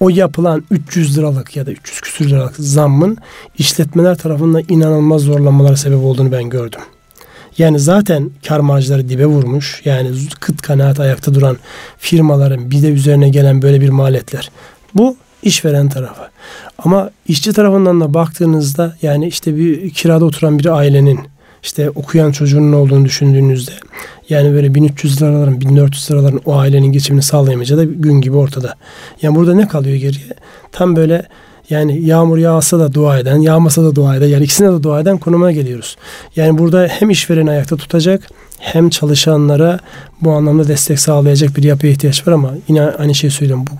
O 0.00 0.08
yapılan 0.08 0.64
300 0.70 1.18
liralık 1.18 1.56
ya 1.56 1.66
da 1.66 1.70
300 1.70 2.00
küsür 2.00 2.30
liralık 2.30 2.54
zammın 2.58 3.18
işletmeler 3.58 4.18
tarafından 4.18 4.62
inanılmaz 4.68 5.22
zorlanmalara 5.22 5.76
sebep 5.76 5.98
olduğunu 5.98 6.32
ben 6.32 6.50
gördüm. 6.50 6.80
Yani 7.58 7.78
zaten 7.78 8.30
kar 8.48 8.60
marjları 8.60 9.08
dibe 9.08 9.26
vurmuş. 9.26 9.82
Yani 9.84 10.10
kıt 10.40 10.62
kanaat 10.62 11.00
ayakta 11.00 11.34
duran 11.34 11.56
firmaların 11.98 12.70
bir 12.70 12.82
de 12.82 12.88
üzerine 12.88 13.28
gelen 13.28 13.62
böyle 13.62 13.80
bir 13.80 13.88
maliyetler. 13.88 14.50
Bu 14.94 15.16
işveren 15.42 15.88
tarafı. 15.88 16.22
Ama 16.78 17.10
işçi 17.28 17.52
tarafından 17.52 18.00
da 18.00 18.14
baktığınızda 18.14 18.96
yani 19.02 19.26
işte 19.26 19.56
bir 19.56 19.90
kirada 19.90 20.24
oturan 20.24 20.58
bir 20.58 20.66
ailenin 20.66 21.20
işte 21.62 21.90
okuyan 21.90 22.32
çocuğunun 22.32 22.72
olduğunu 22.72 23.04
düşündüğünüzde 23.04 23.72
yani 24.28 24.52
böyle 24.52 24.74
1300 24.74 25.22
liraların 25.22 25.60
1400 25.60 26.10
liraların 26.10 26.40
o 26.44 26.56
ailenin 26.56 26.92
geçimini 26.92 27.22
sağlayamayacağı 27.22 27.78
da 27.78 27.84
gün 27.84 28.20
gibi 28.20 28.36
ortada. 28.36 28.74
Yani 29.22 29.34
burada 29.34 29.54
ne 29.54 29.68
kalıyor 29.68 29.96
geriye? 29.96 30.34
Tam 30.72 30.96
böyle 30.96 31.26
yani 31.70 32.06
yağmur 32.06 32.38
yağsa 32.38 32.78
da 32.78 32.94
dua 32.94 33.18
eden, 33.18 33.36
yağmasa 33.36 33.84
da 33.84 33.94
dua 33.94 34.16
eden, 34.16 34.26
yani 34.26 34.44
ikisine 34.44 34.72
de 34.72 34.82
dua 34.82 35.00
eden 35.00 35.18
konuma 35.18 35.52
geliyoruz. 35.52 35.96
Yani 36.36 36.58
burada 36.58 36.86
hem 36.90 37.10
işvereni 37.10 37.50
ayakta 37.50 37.76
tutacak 37.76 38.28
hem 38.58 38.90
çalışanlara 38.90 39.78
bu 40.20 40.32
anlamda 40.32 40.68
destek 40.68 41.00
sağlayacak 41.00 41.56
bir 41.56 41.62
yapıya 41.62 41.92
ihtiyaç 41.92 42.28
var 42.28 42.32
ama 42.32 42.54
yine 42.68 42.82
aynı 42.82 43.14
şeyi 43.14 43.30
söylüyorum. 43.30 43.64
Bu, 43.70 43.72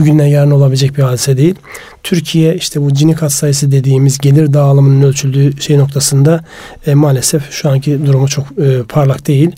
bugünden 0.00 0.26
yarın 0.26 0.50
olabilecek 0.50 0.96
bir 0.96 1.02
hadise 1.02 1.36
değil. 1.36 1.54
Türkiye 2.02 2.54
işte 2.54 2.82
bu 2.82 2.88
Gini 2.88 3.14
kat 3.14 3.32
sayısı 3.32 3.72
dediğimiz 3.72 4.18
gelir 4.18 4.52
dağılımının 4.52 5.02
ölçüldüğü 5.02 5.60
şey 5.60 5.78
noktasında 5.78 6.44
e, 6.86 6.94
maalesef 6.94 7.50
şu 7.50 7.70
anki 7.70 8.06
durumu 8.06 8.28
çok 8.28 8.44
e, 8.58 8.82
parlak 8.88 9.26
değil. 9.26 9.50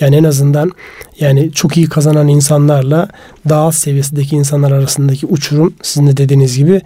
Yani 0.00 0.16
en 0.16 0.24
azından 0.24 0.72
yani 1.20 1.52
çok 1.52 1.76
iyi 1.76 1.88
kazanan 1.88 2.28
insanlarla 2.28 3.08
daha 3.48 3.72
seviyesindeki 3.72 4.36
insanlar 4.36 4.72
arasındaki 4.72 5.26
uçurum 5.26 5.74
sizin 5.82 6.06
de 6.06 6.16
dediğiniz 6.16 6.58
gibi 6.58 6.80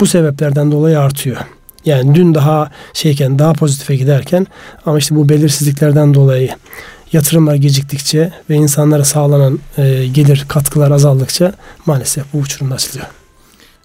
bu 0.00 0.06
sebeplerden 0.06 0.72
dolayı 0.72 1.00
artıyor. 1.00 1.36
Yani 1.84 2.14
dün 2.14 2.34
daha 2.34 2.70
şeyken 2.92 3.38
daha 3.38 3.52
pozitife 3.52 3.96
giderken 3.96 4.46
ama 4.86 4.98
işte 4.98 5.16
bu 5.16 5.28
belirsizliklerden 5.28 6.14
dolayı 6.14 6.50
yatırımlar 7.12 7.54
geciktikçe 7.54 8.32
ve 8.50 8.54
insanlara 8.54 9.04
sağlanan 9.04 9.58
e, 9.78 10.06
gelir 10.06 10.44
katkılar 10.48 10.90
azaldıkça 10.90 11.52
maalesef 11.86 12.24
bu 12.32 12.38
uçurum 12.38 12.72
açılıyor. 12.72 13.06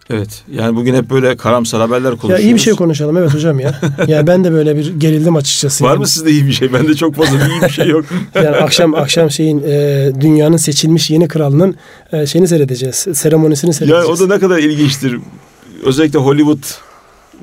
Evet. 0.09 0.43
Yani 0.51 0.75
bugün 0.75 0.95
hep 0.95 1.09
böyle 1.09 1.37
karamsar 1.37 1.81
haberler 1.81 2.11
konuşuyoruz. 2.11 2.45
Ya 2.45 2.51
iyi 2.51 2.55
bir 2.55 2.59
şey 2.59 2.73
konuşalım 2.73 3.17
evet 3.17 3.33
hocam 3.33 3.59
ya. 3.59 3.79
ya 4.07 4.27
ben 4.27 4.43
de 4.43 4.51
böyle 4.51 4.77
bir 4.77 4.99
gerildim 4.99 5.35
açıkçası. 5.35 5.83
Var 5.83 5.89
yani. 5.89 5.99
mı 5.99 6.07
sizde 6.07 6.31
iyi 6.31 6.47
bir 6.47 6.51
şey? 6.51 6.73
Bende 6.73 6.95
çok 6.95 7.15
fazla 7.15 7.37
iyi 7.47 7.61
bir 7.61 7.69
şey 7.69 7.87
yok. 7.87 8.05
yani 8.35 8.49
akşam 8.49 8.95
akşam 8.95 9.31
şeyin 9.31 9.63
e, 9.67 10.11
dünyanın 10.21 10.57
seçilmiş 10.57 11.09
yeni 11.09 11.27
kralının 11.27 11.75
e, 12.11 12.25
şeyini 12.25 12.47
seyredeceğiz. 12.47 12.95
Seremonisini 12.95 13.73
seyredeceğiz. 13.73 14.19
Ya 14.19 14.25
o 14.25 14.29
da 14.29 14.33
ne 14.33 14.39
kadar 14.39 14.57
ilginçtir. 14.57 15.19
Özellikle 15.85 16.19
Hollywood 16.19 16.63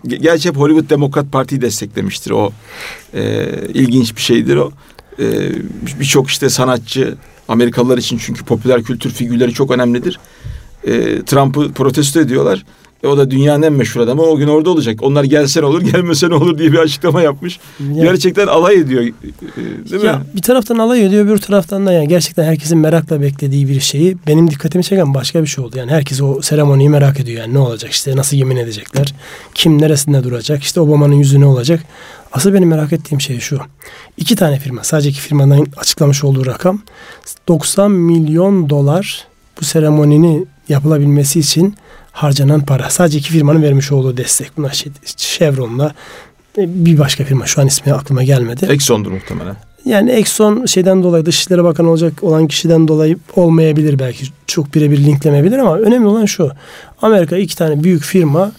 Gerçi 0.04 0.48
hep 0.48 0.56
Hollywood 0.56 0.90
Demokrat 0.90 1.32
Parti'yi 1.32 1.60
desteklemiştir. 1.60 2.30
O 2.30 2.52
e, 3.14 3.46
ilginç 3.74 4.16
bir 4.16 4.20
şeydir 4.20 4.56
o. 4.56 4.72
E, 5.18 5.52
Birçok 6.00 6.28
işte 6.28 6.50
sanatçı 6.50 7.14
Amerikalılar 7.48 7.98
için 7.98 8.18
çünkü 8.18 8.44
popüler 8.44 8.82
kültür 8.82 9.10
figürleri 9.10 9.52
çok 9.52 9.70
önemlidir. 9.70 10.20
E, 10.84 11.22
Trump'ı 11.22 11.72
protesto 11.72 12.20
ediyorlar. 12.20 12.64
E, 13.04 13.06
o 13.06 13.18
da 13.18 13.30
dünyanın 13.30 13.62
en 13.62 13.72
meşhur 13.72 14.00
adamı. 14.00 14.22
O 14.22 14.36
gün 14.36 14.48
orada 14.48 14.70
olacak. 14.70 15.02
Onlar 15.02 15.24
gelse 15.24 15.60
ne 15.60 15.64
olur, 15.64 15.80
gelmese 15.92 16.30
ne 16.30 16.34
olur 16.34 16.58
diye 16.58 16.72
bir 16.72 16.78
açıklama 16.78 17.22
yapmış. 17.22 17.60
Yani, 17.80 18.00
gerçekten 18.02 18.46
alay 18.46 18.74
ediyor. 18.74 19.02
E, 19.02 19.12
değil 19.90 20.02
ya, 20.02 20.16
mi? 20.16 20.24
Bir 20.36 20.42
taraftan 20.42 20.78
alay 20.78 21.06
ediyor, 21.06 21.28
bir 21.28 21.38
taraftan 21.38 21.86
da 21.86 21.92
yani 21.92 22.08
gerçekten 22.08 22.44
herkesin 22.44 22.78
merakla 22.78 23.22
beklediği 23.22 23.68
bir 23.68 23.80
şeyi 23.80 24.16
benim 24.26 24.50
dikkatimi 24.50 24.84
çeken 24.84 25.14
başka 25.14 25.42
bir 25.42 25.46
şey 25.46 25.64
oldu. 25.64 25.78
Yani 25.78 25.90
herkes 25.90 26.22
o 26.22 26.42
seremoniyi 26.42 26.88
merak 26.88 27.20
ediyor. 27.20 27.38
Yani 27.38 27.54
ne 27.54 27.58
olacak 27.58 27.90
işte 27.90 28.16
nasıl 28.16 28.36
yemin 28.36 28.56
edecekler? 28.56 29.14
Kim 29.54 29.82
neresinde 29.82 30.24
duracak? 30.24 30.62
İşte 30.62 30.80
Obama'nın 30.80 31.14
yüzü 31.14 31.40
ne 31.40 31.46
olacak? 31.46 31.80
Asıl 32.32 32.54
benim 32.54 32.68
merak 32.68 32.92
ettiğim 32.92 33.20
şey 33.20 33.40
şu. 33.40 33.60
İki 34.16 34.36
tane 34.36 34.58
firma, 34.58 34.84
sadece 34.84 35.08
iki 35.08 35.20
firmanın 35.20 35.68
açıklamış 35.76 36.24
olduğu 36.24 36.46
rakam 36.46 36.82
90 37.48 37.90
milyon 37.90 38.70
dolar 38.70 39.26
bu 39.60 39.64
seremoninin 39.64 40.48
yapılabilmesi 40.68 41.40
için 41.40 41.74
harcanan 42.12 42.60
para. 42.60 42.90
Sadece 42.90 43.18
iki 43.18 43.30
firmanın 43.30 43.62
vermiş 43.62 43.92
olduğu 43.92 44.16
destek. 44.16 44.56
Bunlar 44.56 44.72
şey, 44.72 44.92
Chevron'la 45.16 45.94
e, 46.58 46.84
bir 46.84 46.98
başka 46.98 47.24
firma 47.24 47.46
şu 47.46 47.60
an 47.60 47.66
ismi 47.66 47.92
aklıma 47.92 48.22
gelmedi. 48.22 48.66
Exxon'dur 48.70 49.10
muhtemelen. 49.10 49.56
Yani 49.84 50.10
Exxon 50.10 50.66
şeyden 50.66 51.02
dolayı 51.02 51.26
Dışişleri 51.26 51.64
Bakanı 51.64 51.90
olacak 51.90 52.24
olan 52.24 52.46
kişiden 52.46 52.88
dolayı 52.88 53.16
olmayabilir 53.36 53.98
belki. 53.98 54.26
Çok 54.46 54.74
birebir 54.74 54.98
linklemeyebilir 54.98 55.58
ama 55.58 55.78
önemli 55.78 56.06
olan 56.06 56.26
şu. 56.26 56.50
Amerika 57.02 57.36
iki 57.36 57.56
tane 57.56 57.84
büyük 57.84 58.02
firma 58.02 58.52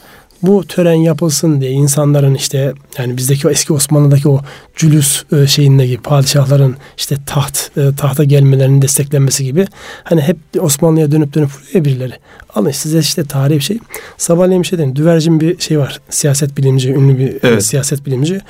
bu 0.44 0.66
tören 0.68 0.94
yapılsın 0.94 1.62
diye 1.62 1.72
insanların 1.72 2.36
işte 2.36 2.74
yani 2.98 3.18
bizdeki 3.18 3.48
o 3.48 3.52
eski 3.52 3.74
Osmanlı'daki 3.74 4.30
o 4.30 4.42
cülüs 4.76 5.24
e, 5.32 5.48
şeyindeki 5.48 5.98
padişahların 5.98 6.76
işte 6.98 7.16
taht 7.26 7.78
e, 7.78 7.96
tahta 7.98 8.24
gelmelerinin 8.24 8.82
desteklenmesi 8.82 9.44
gibi 9.44 9.68
hani 10.04 10.22
hep 10.22 10.38
Osmanlı'ya 10.60 11.12
dönüp 11.12 11.34
dönüp 11.34 11.50
vuruyor 11.50 11.86
birileri. 11.86 12.14
Alın 12.56 12.72
size 12.72 13.00
işte 13.00 13.24
tarihi 13.24 13.58
bir 13.58 13.64
şey. 13.64 13.80
Sabahleyin 14.18 14.64
bir 14.64 14.68
şey 14.68 14.80
dedim. 14.80 14.96
Düvercin 14.96 15.40
bir 15.40 15.60
şey 15.60 15.80
var. 15.80 16.02
Siyaset 16.10 16.58
bilimci, 16.58 16.90
ünlü 16.90 17.18
bir 17.18 17.34
e, 17.34 17.40
evet. 17.44 17.66
siyaset 17.66 18.06
bilimci. 18.06 18.42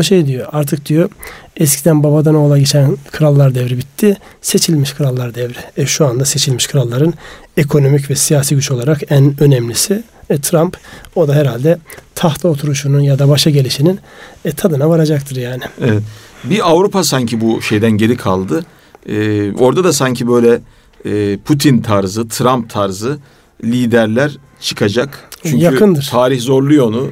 O 0.00 0.02
şey 0.02 0.26
diyor. 0.26 0.46
Artık 0.52 0.86
diyor 0.86 1.10
eskiden 1.56 2.02
babadan 2.02 2.34
oğula 2.34 2.58
geçen 2.58 2.96
krallar 3.10 3.54
devri 3.54 3.78
bitti. 3.78 4.16
Seçilmiş 4.40 4.92
krallar 4.92 5.34
devri. 5.34 5.58
E 5.76 5.86
şu 5.86 6.06
anda 6.06 6.24
seçilmiş 6.24 6.66
kralların 6.66 7.14
ekonomik 7.56 8.10
ve 8.10 8.14
siyasi 8.14 8.54
güç 8.54 8.70
olarak 8.70 9.00
en 9.10 9.34
önemlisi 9.40 10.02
e, 10.30 10.38
Trump 10.38 10.76
o 11.14 11.28
da 11.28 11.34
herhalde 11.34 11.78
tahta 12.14 12.48
oturuşunun 12.48 13.00
ya 13.00 13.18
da 13.18 13.28
başa 13.28 13.50
gelişinin 13.50 14.00
e, 14.44 14.52
tadına 14.52 14.88
varacaktır 14.88 15.36
yani. 15.36 15.62
Evet. 15.80 16.02
Bir 16.44 16.70
Avrupa 16.70 17.04
sanki 17.04 17.40
bu 17.40 17.62
şeyden 17.62 17.92
geri 17.92 18.16
kaldı. 18.16 18.64
Ee, 19.06 19.52
orada 19.52 19.84
da 19.84 19.92
sanki 19.92 20.28
böyle 20.28 20.60
e, 21.04 21.38
Putin 21.44 21.82
tarzı, 21.82 22.28
Trump 22.28 22.70
tarzı 22.70 23.18
liderler 23.64 24.36
çıkacak. 24.60 25.30
Çünkü 25.42 25.56
Yakındır. 25.56 26.08
tarih 26.10 26.40
zorluyor 26.40 26.86
onu, 26.86 27.10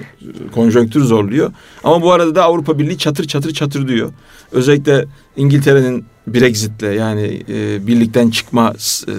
konjonktür 0.55 1.05
zorluyor. 1.05 1.53
Ama 1.85 2.03
bu 2.03 2.13
arada 2.13 2.35
da 2.35 2.45
Avrupa 2.45 2.79
Birliği 2.79 2.99
çatır 2.99 3.25
çatır 3.27 3.55
çatır 3.55 3.89
diyor. 3.89 4.13
Özellikle 4.53 5.05
İngiltere'nin 5.37 6.05
Brexit'le 6.27 6.83
yani 6.83 7.43
e, 7.49 7.87
birlikten 7.87 8.31
çıkma 8.31 8.75
e, 9.09 9.15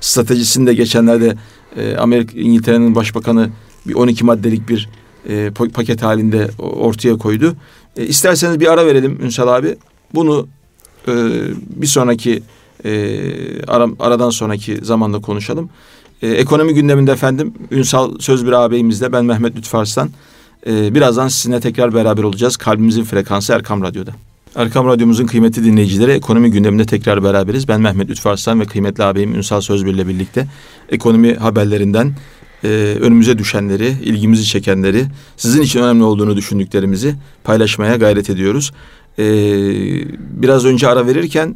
stratejisinde 0.00 0.74
geçenlerde 0.74 1.36
e, 1.76 1.96
Amerika 1.96 2.38
İngiltere'nin 2.38 2.94
başbakanı 2.94 3.50
bir 3.86 3.94
12 3.94 4.24
maddelik 4.24 4.68
bir 4.68 4.88
e, 5.28 5.50
paket 5.50 6.02
halinde 6.02 6.50
ortaya 6.58 7.16
koydu. 7.16 7.56
E, 7.96 8.06
isterseniz 8.06 8.60
bir 8.60 8.72
ara 8.72 8.86
verelim 8.86 9.18
Ünsal 9.22 9.48
abi. 9.48 9.76
Bunu 10.14 10.48
e, 11.08 11.12
bir 11.68 11.86
sonraki 11.86 12.42
e, 12.84 13.62
ara, 13.66 13.88
aradan 14.00 14.30
sonraki 14.30 14.84
zamanda 14.84 15.20
konuşalım. 15.20 15.70
E, 16.22 16.28
ekonomi 16.28 16.74
gündeminde 16.74 17.12
efendim 17.12 17.54
Ünsal 17.70 18.18
Sözbir 18.18 18.52
ağabeyimizle 18.52 19.12
ben 19.12 19.24
Mehmet 19.24 19.56
Lütfarslan. 19.56 20.10
E, 20.66 20.94
birazdan 20.94 21.28
sizinle 21.28 21.60
tekrar 21.60 21.94
beraber 21.94 22.22
olacağız. 22.22 22.56
Kalbimizin 22.56 23.04
frekansı 23.04 23.52
Erkam 23.52 23.82
Radyo'da. 23.82 24.12
Erkam 24.56 24.86
Radyomuzun 24.86 25.26
kıymetli 25.26 25.64
dinleyicileri 25.64 26.10
ekonomi 26.10 26.50
gündeminde 26.50 26.84
tekrar 26.84 27.24
beraberiz. 27.24 27.68
Ben 27.68 27.80
Mehmet 27.80 28.10
Lütfarslan 28.10 28.60
ve 28.60 28.64
kıymetli 28.64 29.04
ağabeyim 29.04 29.34
Ünsal 29.34 29.60
Sözbir 29.60 29.94
ile 29.94 30.08
birlikte 30.08 30.46
ekonomi 30.88 31.34
haberlerinden 31.34 32.14
e, 32.64 32.68
önümüze 33.00 33.38
düşenleri, 33.38 33.88
ilgimizi 33.88 34.44
çekenleri, 34.44 35.04
sizin 35.36 35.62
için 35.62 35.80
önemli 35.80 36.04
olduğunu 36.04 36.36
düşündüklerimizi 36.36 37.14
paylaşmaya 37.44 37.96
gayret 37.96 38.30
ediyoruz. 38.30 38.72
E, 39.18 39.24
biraz 40.18 40.64
önce 40.64 40.88
ara 40.88 41.06
verirken 41.06 41.54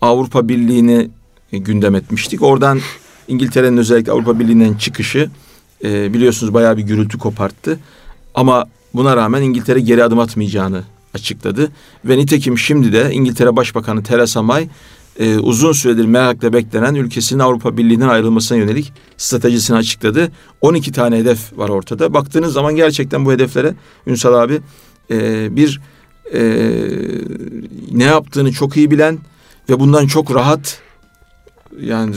Avrupa 0.00 0.48
Birliği'ni 0.48 1.10
gündem 1.52 1.94
etmiştik. 1.94 2.42
Oradan 2.42 2.80
İngiltere'nin 3.28 3.76
özellikle 3.76 4.12
Avrupa 4.12 4.40
Birliği'nden 4.40 4.74
çıkışı 4.74 5.30
e, 5.84 6.14
biliyorsunuz 6.14 6.54
bayağı 6.54 6.76
bir 6.76 6.82
gürültü 6.82 7.18
koparttı. 7.18 7.78
Ama 8.34 8.66
buna 8.94 9.16
rağmen 9.16 9.42
İngiltere 9.42 9.80
geri 9.80 10.04
adım 10.04 10.18
atmayacağını 10.18 10.82
açıkladı. 11.14 11.72
Ve 12.04 12.18
nitekim 12.18 12.58
şimdi 12.58 12.92
de 12.92 13.12
İngiltere 13.12 13.56
Başbakanı 13.56 14.02
Theresa 14.02 14.42
May 14.42 14.68
e, 15.18 15.38
uzun 15.38 15.72
süredir 15.72 16.04
merakla 16.04 16.52
beklenen 16.52 16.94
ülkesinin 16.94 17.40
Avrupa 17.40 17.76
Birliği'nden 17.76 18.08
ayrılmasına 18.08 18.58
yönelik 18.58 18.92
stratejisini 19.16 19.76
açıkladı. 19.76 20.32
12 20.60 20.92
tane 20.92 21.16
hedef 21.16 21.58
var 21.58 21.68
ortada. 21.68 22.14
Baktığınız 22.14 22.52
zaman 22.52 22.76
gerçekten 22.76 23.24
bu 23.24 23.32
hedeflere 23.32 23.74
Ünsal 24.06 24.34
abi 24.34 24.60
e, 25.10 25.48
bir 25.56 25.80
e, 26.34 26.40
ne 27.92 28.04
yaptığını 28.04 28.52
çok 28.52 28.76
iyi 28.76 28.90
bilen 28.90 29.18
ve 29.68 29.80
bundan 29.80 30.06
çok 30.06 30.34
rahat 30.34 30.80
yani 31.80 32.16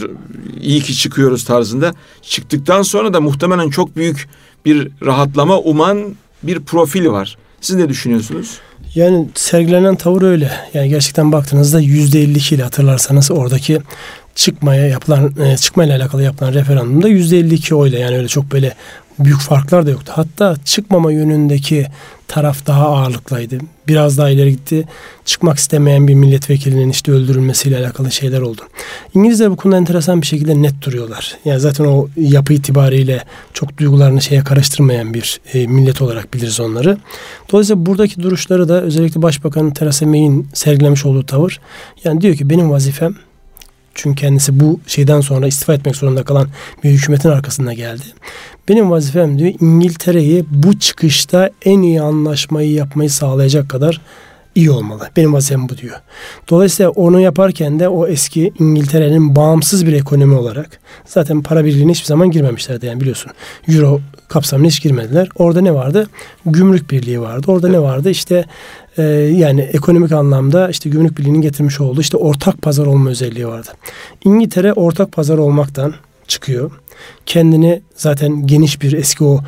iyi 0.61 0.81
ki 0.81 0.95
çıkıyoruz 0.95 1.43
tarzında 1.43 1.93
çıktıktan 2.21 2.81
sonra 2.81 3.13
da 3.13 3.21
muhtemelen 3.21 3.69
çok 3.69 3.95
büyük 3.95 4.29
bir 4.65 4.91
rahatlama 5.05 5.59
uman 5.59 6.15
bir 6.43 6.59
profil 6.59 7.07
var. 7.07 7.37
Siz 7.61 7.75
ne 7.75 7.89
düşünüyorsunuz? 7.89 8.57
Yani 8.95 9.27
sergilenen 9.35 9.95
tavır 9.95 10.21
öyle. 10.21 10.51
Yani 10.73 10.89
gerçekten 10.89 11.31
baktığınızda 11.31 11.79
yüzde 11.79 12.21
52 12.21 12.55
ile 12.55 12.63
hatırlarsanız 12.63 13.31
oradaki 13.31 13.81
çıkmaya 14.35 14.87
yapılan 14.87 15.33
e, 15.45 15.57
çıkmayla 15.57 15.97
alakalı 15.97 16.23
yapılan 16.23 16.53
referandumda 16.53 17.07
yüzde 17.07 17.39
52 17.39 17.75
oyla 17.75 17.99
yani 17.99 18.17
öyle 18.17 18.27
çok 18.27 18.51
böyle 18.51 18.75
büyük 19.19 19.39
farklar 19.39 19.85
da 19.85 19.91
yoktu. 19.91 20.11
Hatta 20.15 20.55
çıkmama 20.65 21.11
yönündeki 21.11 21.87
taraf 22.27 22.67
daha 22.67 22.87
ağırlıklıydı. 22.87 23.57
Biraz 23.87 24.17
daha 24.17 24.29
ileri 24.29 24.51
gitti. 24.51 24.87
Çıkmak 25.25 25.57
istemeyen 25.57 26.07
bir 26.07 26.13
milletvekilinin 26.13 26.89
işte 26.89 27.11
öldürülmesiyle 27.11 27.77
alakalı 27.77 28.11
şeyler 28.11 28.41
oldu. 28.41 28.61
İngilizler 29.13 29.51
bu 29.51 29.55
konuda 29.55 29.77
enteresan 29.77 30.21
bir 30.21 30.27
şekilde 30.27 30.61
net 30.61 30.81
duruyorlar. 30.81 31.37
Yani 31.45 31.59
zaten 31.59 31.85
o 31.85 32.07
yapı 32.17 32.53
itibariyle 32.53 33.23
çok 33.53 33.77
duygularını 33.77 34.21
şeye 34.21 34.43
karıştırmayan 34.43 35.13
bir 35.13 35.41
e, 35.53 35.67
millet 35.67 36.01
olarak 36.01 36.33
biliriz 36.33 36.59
onları. 36.59 36.97
Dolayısıyla 37.51 37.85
buradaki 37.85 38.23
duruşları 38.23 38.69
da 38.69 38.81
özellikle 38.81 39.21
Başbakan 39.21 39.73
Theresa 39.73 40.05
May'in 40.05 40.47
sergilemiş 40.53 41.05
olduğu 41.05 41.25
tavır 41.25 41.59
yani 42.03 42.21
diyor 42.21 42.35
ki 42.35 42.49
benim 42.49 42.71
vazifem 42.71 43.15
çünkü 43.97 44.21
kendisi 44.21 44.59
bu 44.59 44.79
şeyden 44.87 45.21
sonra 45.21 45.47
istifa 45.47 45.73
etmek 45.73 45.95
zorunda 45.95 46.23
kalan 46.23 46.47
bir 46.83 46.89
hükümetin 46.89 47.29
arkasında 47.29 47.73
geldi. 47.73 48.03
Benim 48.69 48.91
vazifem 48.91 49.39
diyor 49.39 49.53
İngiltere'yi 49.61 50.45
bu 50.51 50.79
çıkışta 50.79 51.49
en 51.65 51.81
iyi 51.81 52.01
anlaşmayı 52.01 52.71
yapmayı 52.71 53.09
sağlayacak 53.09 53.69
kadar 53.69 54.01
iyi 54.55 54.71
olmalı. 54.71 55.09
Benim 55.17 55.33
vazifem 55.33 55.69
bu 55.69 55.77
diyor. 55.77 55.95
Dolayısıyla 56.49 56.89
onu 56.89 57.19
yaparken 57.19 57.79
de 57.79 57.87
o 57.87 58.07
eski 58.07 58.53
İngiltere'nin 58.59 59.35
bağımsız 59.35 59.85
bir 59.85 59.93
ekonomi 59.93 60.35
olarak 60.35 60.79
zaten 61.05 61.43
para 61.43 61.65
birliğine 61.65 61.91
hiçbir 61.91 62.05
zaman 62.05 62.31
girmemişlerdi 62.31 62.85
yani 62.85 63.01
biliyorsun. 63.01 63.31
Euro 63.67 64.01
kapsamına 64.27 64.67
hiç 64.67 64.83
girmediler. 64.83 65.29
Orada 65.35 65.61
ne 65.61 65.73
vardı? 65.73 66.09
Gümrük 66.45 66.91
birliği 66.91 67.21
vardı. 67.21 67.51
Orada 67.51 67.67
ne 67.69 67.79
vardı? 67.79 68.09
İşte 68.09 68.45
e, 68.97 69.03
yani 69.35 69.61
ekonomik 69.61 70.11
anlamda 70.11 70.69
işte 70.69 70.89
gümrük 70.89 71.17
birliğinin 71.17 71.41
getirmiş 71.41 71.79
olduğu 71.79 72.01
işte 72.01 72.17
ortak 72.17 72.61
pazar 72.61 72.85
olma 72.85 73.09
özelliği 73.09 73.47
vardı. 73.47 73.69
İngiltere 74.23 74.73
ortak 74.73 75.11
pazar 75.11 75.37
olmaktan 75.37 75.93
çıkıyor. 76.27 76.71
Kendini 77.25 77.81
zaten 77.95 78.47
geniş 78.47 78.81
bir 78.81 78.93
eski 78.93 79.23
o 79.23 79.39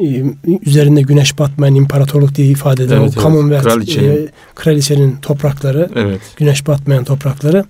e, 0.00 0.24
üzerinde 0.62 1.02
güneş 1.02 1.38
batmayan 1.38 1.74
imparatorluk 1.74 2.34
diye 2.34 2.48
ifade 2.48 2.84
eden 2.84 2.96
evet, 2.96 3.02
o 3.02 3.12
evet. 3.12 3.22
Commonwealth 3.22 3.64
kraliçenin. 3.64 4.26
E, 4.26 4.28
kraliçenin 4.54 5.16
toprakları, 5.16 5.90
evet. 5.94 6.20
güneş 6.36 6.66
batmayan 6.66 7.04
toprakları. 7.04 7.64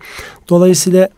Dolayısıyla 0.49 1.09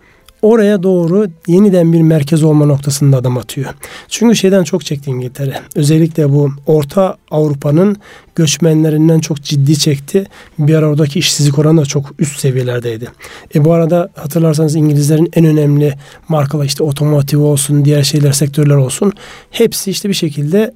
oraya 0.42 0.82
doğru 0.82 1.26
yeniden 1.46 1.92
bir 1.92 2.02
merkez 2.02 2.42
olma 2.42 2.66
noktasında 2.66 3.16
adım 3.16 3.38
atıyor. 3.38 3.74
Çünkü 4.08 4.36
şeyden 4.36 4.64
çok 4.64 4.84
çekti 4.84 5.10
İngiltere. 5.10 5.60
Özellikle 5.74 6.32
bu 6.32 6.50
Orta 6.66 7.16
Avrupa'nın 7.30 7.96
göçmenlerinden 8.34 9.20
çok 9.20 9.42
ciddi 9.42 9.78
çekti. 9.78 10.24
Bir 10.58 10.74
ara 10.74 10.86
oradaki 10.86 11.18
işsizlik 11.18 11.58
oranı 11.58 11.80
da 11.80 11.86
çok 11.86 12.14
üst 12.18 12.40
seviyelerdeydi. 12.40 13.08
E 13.54 13.64
bu 13.64 13.72
arada 13.72 14.08
hatırlarsanız 14.14 14.74
İngilizlerin 14.74 15.30
en 15.34 15.44
önemli 15.44 15.94
markalar 16.28 16.64
işte 16.64 16.84
otomotiv 16.84 17.40
olsun, 17.40 17.84
diğer 17.84 18.02
şeyler 18.02 18.32
sektörler 18.32 18.74
olsun 18.74 19.12
hepsi 19.50 19.90
işte 19.90 20.08
bir 20.08 20.14
şekilde 20.14 20.74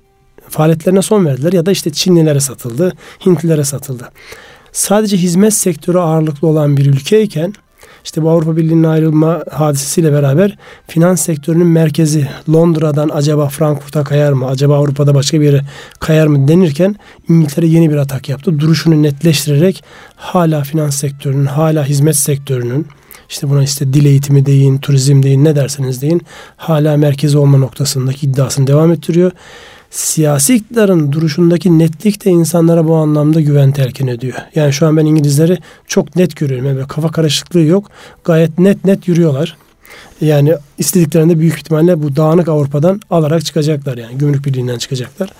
faaliyetlerine 0.48 1.02
son 1.02 1.26
verdiler 1.26 1.52
ya 1.52 1.66
da 1.66 1.72
işte 1.72 1.90
Çinlilere 1.90 2.40
satıldı, 2.40 2.92
Hintlilere 3.26 3.64
satıldı. 3.64 4.08
Sadece 4.72 5.16
hizmet 5.16 5.54
sektörü 5.54 5.98
ağırlıklı 5.98 6.48
olan 6.48 6.76
bir 6.76 6.86
ülkeyken 6.86 7.54
işte 8.04 8.22
bu 8.22 8.30
Avrupa 8.30 8.56
Birliği'nin 8.56 8.84
ayrılma 8.84 9.44
hadisesiyle 9.50 10.12
beraber 10.12 10.56
finans 10.86 11.20
sektörünün 11.20 11.66
merkezi 11.66 12.28
Londra'dan 12.52 13.10
acaba 13.12 13.48
Frankfurt'a 13.48 14.04
kayar 14.04 14.32
mı? 14.32 14.46
Acaba 14.46 14.76
Avrupa'da 14.76 15.14
başka 15.14 15.40
bir 15.40 15.44
yere 15.44 15.60
kayar 16.00 16.26
mı 16.26 16.48
denirken 16.48 16.96
İngiltere 17.28 17.66
yeni 17.66 17.90
bir 17.90 17.96
atak 17.96 18.28
yaptı. 18.28 18.58
Duruşunu 18.58 19.02
netleştirerek 19.02 19.84
hala 20.16 20.62
finans 20.62 20.96
sektörünün, 20.96 21.46
hala 21.46 21.84
hizmet 21.84 22.16
sektörünün 22.16 22.86
işte 23.28 23.50
buna 23.50 23.62
işte 23.62 23.92
dil 23.92 24.04
eğitimi 24.04 24.46
deyin, 24.46 24.78
turizm 24.78 25.22
deyin, 25.22 25.44
ne 25.44 25.56
derseniz 25.56 26.02
deyin 26.02 26.22
hala 26.56 26.96
merkezi 26.96 27.38
olma 27.38 27.58
noktasındaki 27.58 28.26
iddiasını 28.26 28.66
devam 28.66 28.92
ettiriyor 28.92 29.32
siyasi 29.92 30.54
iktidarın 30.54 31.12
duruşundaki 31.12 31.78
netlik 31.78 32.24
de 32.24 32.30
insanlara 32.30 32.88
bu 32.88 32.96
anlamda 32.96 33.40
güven 33.40 33.72
telkin 33.72 34.06
ediyor. 34.06 34.34
Yani 34.54 34.72
şu 34.72 34.86
an 34.86 34.96
ben 34.96 35.06
İngilizleri 35.06 35.58
çok 35.86 36.16
net 36.16 36.36
görüyorum. 36.36 36.66
Yani 36.66 36.88
kafa 36.88 37.10
karışıklığı 37.10 37.60
yok. 37.60 37.90
Gayet 38.24 38.58
net 38.58 38.84
net 38.84 39.08
yürüyorlar. 39.08 39.56
Yani 40.20 40.54
istediklerinde 40.78 41.38
büyük 41.38 41.56
ihtimalle 41.56 42.02
bu 42.02 42.16
dağınık 42.16 42.48
Avrupa'dan 42.48 43.00
alarak 43.10 43.44
çıkacaklar 43.44 43.98
yani. 43.98 44.18
Gümrük 44.18 44.44
Birliği'nden 44.44 44.78
çıkacaklar. 44.78 45.30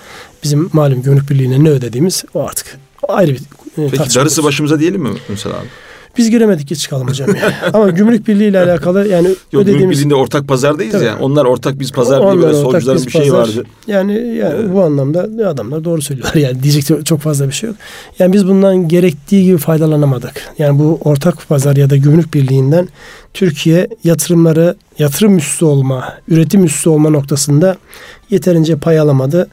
Bizim 0.45 0.71
malum 0.73 1.03
Gümrük 1.03 1.31
Birliği'ne 1.31 1.65
ne 1.65 1.69
ödediğimiz 1.69 2.25
o 2.35 2.47
artık 2.47 2.79
Ayrı 3.09 3.33
bir 3.33 3.41
e, 3.83 3.91
Peki 3.91 4.15
darısı 4.15 4.45
başımıza 4.45 4.81
diyelim 4.81 5.03
mi 5.03 5.09
Ünsal 5.31 5.51
abi? 5.51 5.67
Biz 6.17 6.31
giremedik 6.31 6.69
ki 6.69 6.77
çıkalım 6.77 7.09
hocam 7.09 7.35
ya. 7.35 7.55
Ama 7.73 7.91
gümrük 7.91 8.29
birliği 8.29 8.49
ile 8.49 8.59
alakalı 8.59 9.09
yani 9.09 9.29
Yok, 9.29 9.39
ödediğimiz... 9.55 9.79
Gümrük 9.79 9.91
birliğinde 9.97 10.15
ortak 10.15 10.49
pazardayız 10.49 10.93
tabii. 10.93 11.05
ya. 11.05 11.19
Onlar 11.21 11.45
ortak 11.45 11.81
biz 11.81 11.93
pazar 11.93 12.33
diye 12.33 12.43
böyle 12.43 12.57
solcuların 12.57 13.07
bir 13.07 13.11
şeyi 13.11 13.33
vardı. 13.33 13.65
Yani, 13.87 14.13
yani 14.13 14.55
evet. 14.59 14.73
bu 14.73 14.83
anlamda 14.83 15.49
adamlar 15.49 15.85
doğru 15.85 16.03
söylüyorlar. 16.03 16.35
Yani 16.35 16.63
diyecek 16.63 17.07
çok 17.07 17.21
fazla 17.21 17.49
bir 17.49 17.53
şey 17.53 17.69
yok. 17.69 17.77
Yani 18.19 18.33
biz 18.33 18.49
bundan 18.49 18.89
gerektiği 18.89 19.45
gibi 19.45 19.59
faydalanamadık. 19.59 20.33
Yani 20.59 20.79
bu 20.79 20.99
ortak 21.05 21.49
pazar 21.49 21.77
ya 21.77 21.91
da 21.91 21.97
gümrük 21.97 22.35
birliğinden 22.35 22.89
Türkiye 23.35 23.89
yatırımları 24.05 24.77
yatırım 24.99 25.39
üssü 25.39 25.65
olma, 25.65 26.15
üretim 26.29 26.65
üssü 26.65 26.89
olma 26.91 27.11
noktasında 27.11 27.77
yeterince 28.31 28.77
pay 28.77 28.99
alamadı 28.99 29.49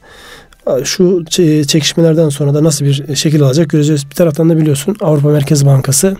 şu 0.84 1.26
çekişmelerden 1.68 2.30
sonra 2.30 2.54
da 2.54 2.64
nasıl 2.64 2.86
bir 2.86 3.16
şekil 3.16 3.44
alacak 3.44 3.70
göreceğiz. 3.70 4.10
Bir 4.10 4.16
taraftan 4.16 4.50
da 4.50 4.58
biliyorsun 4.58 4.96
Avrupa 5.02 5.30
Merkez 5.30 5.66
Bankası 5.66 6.18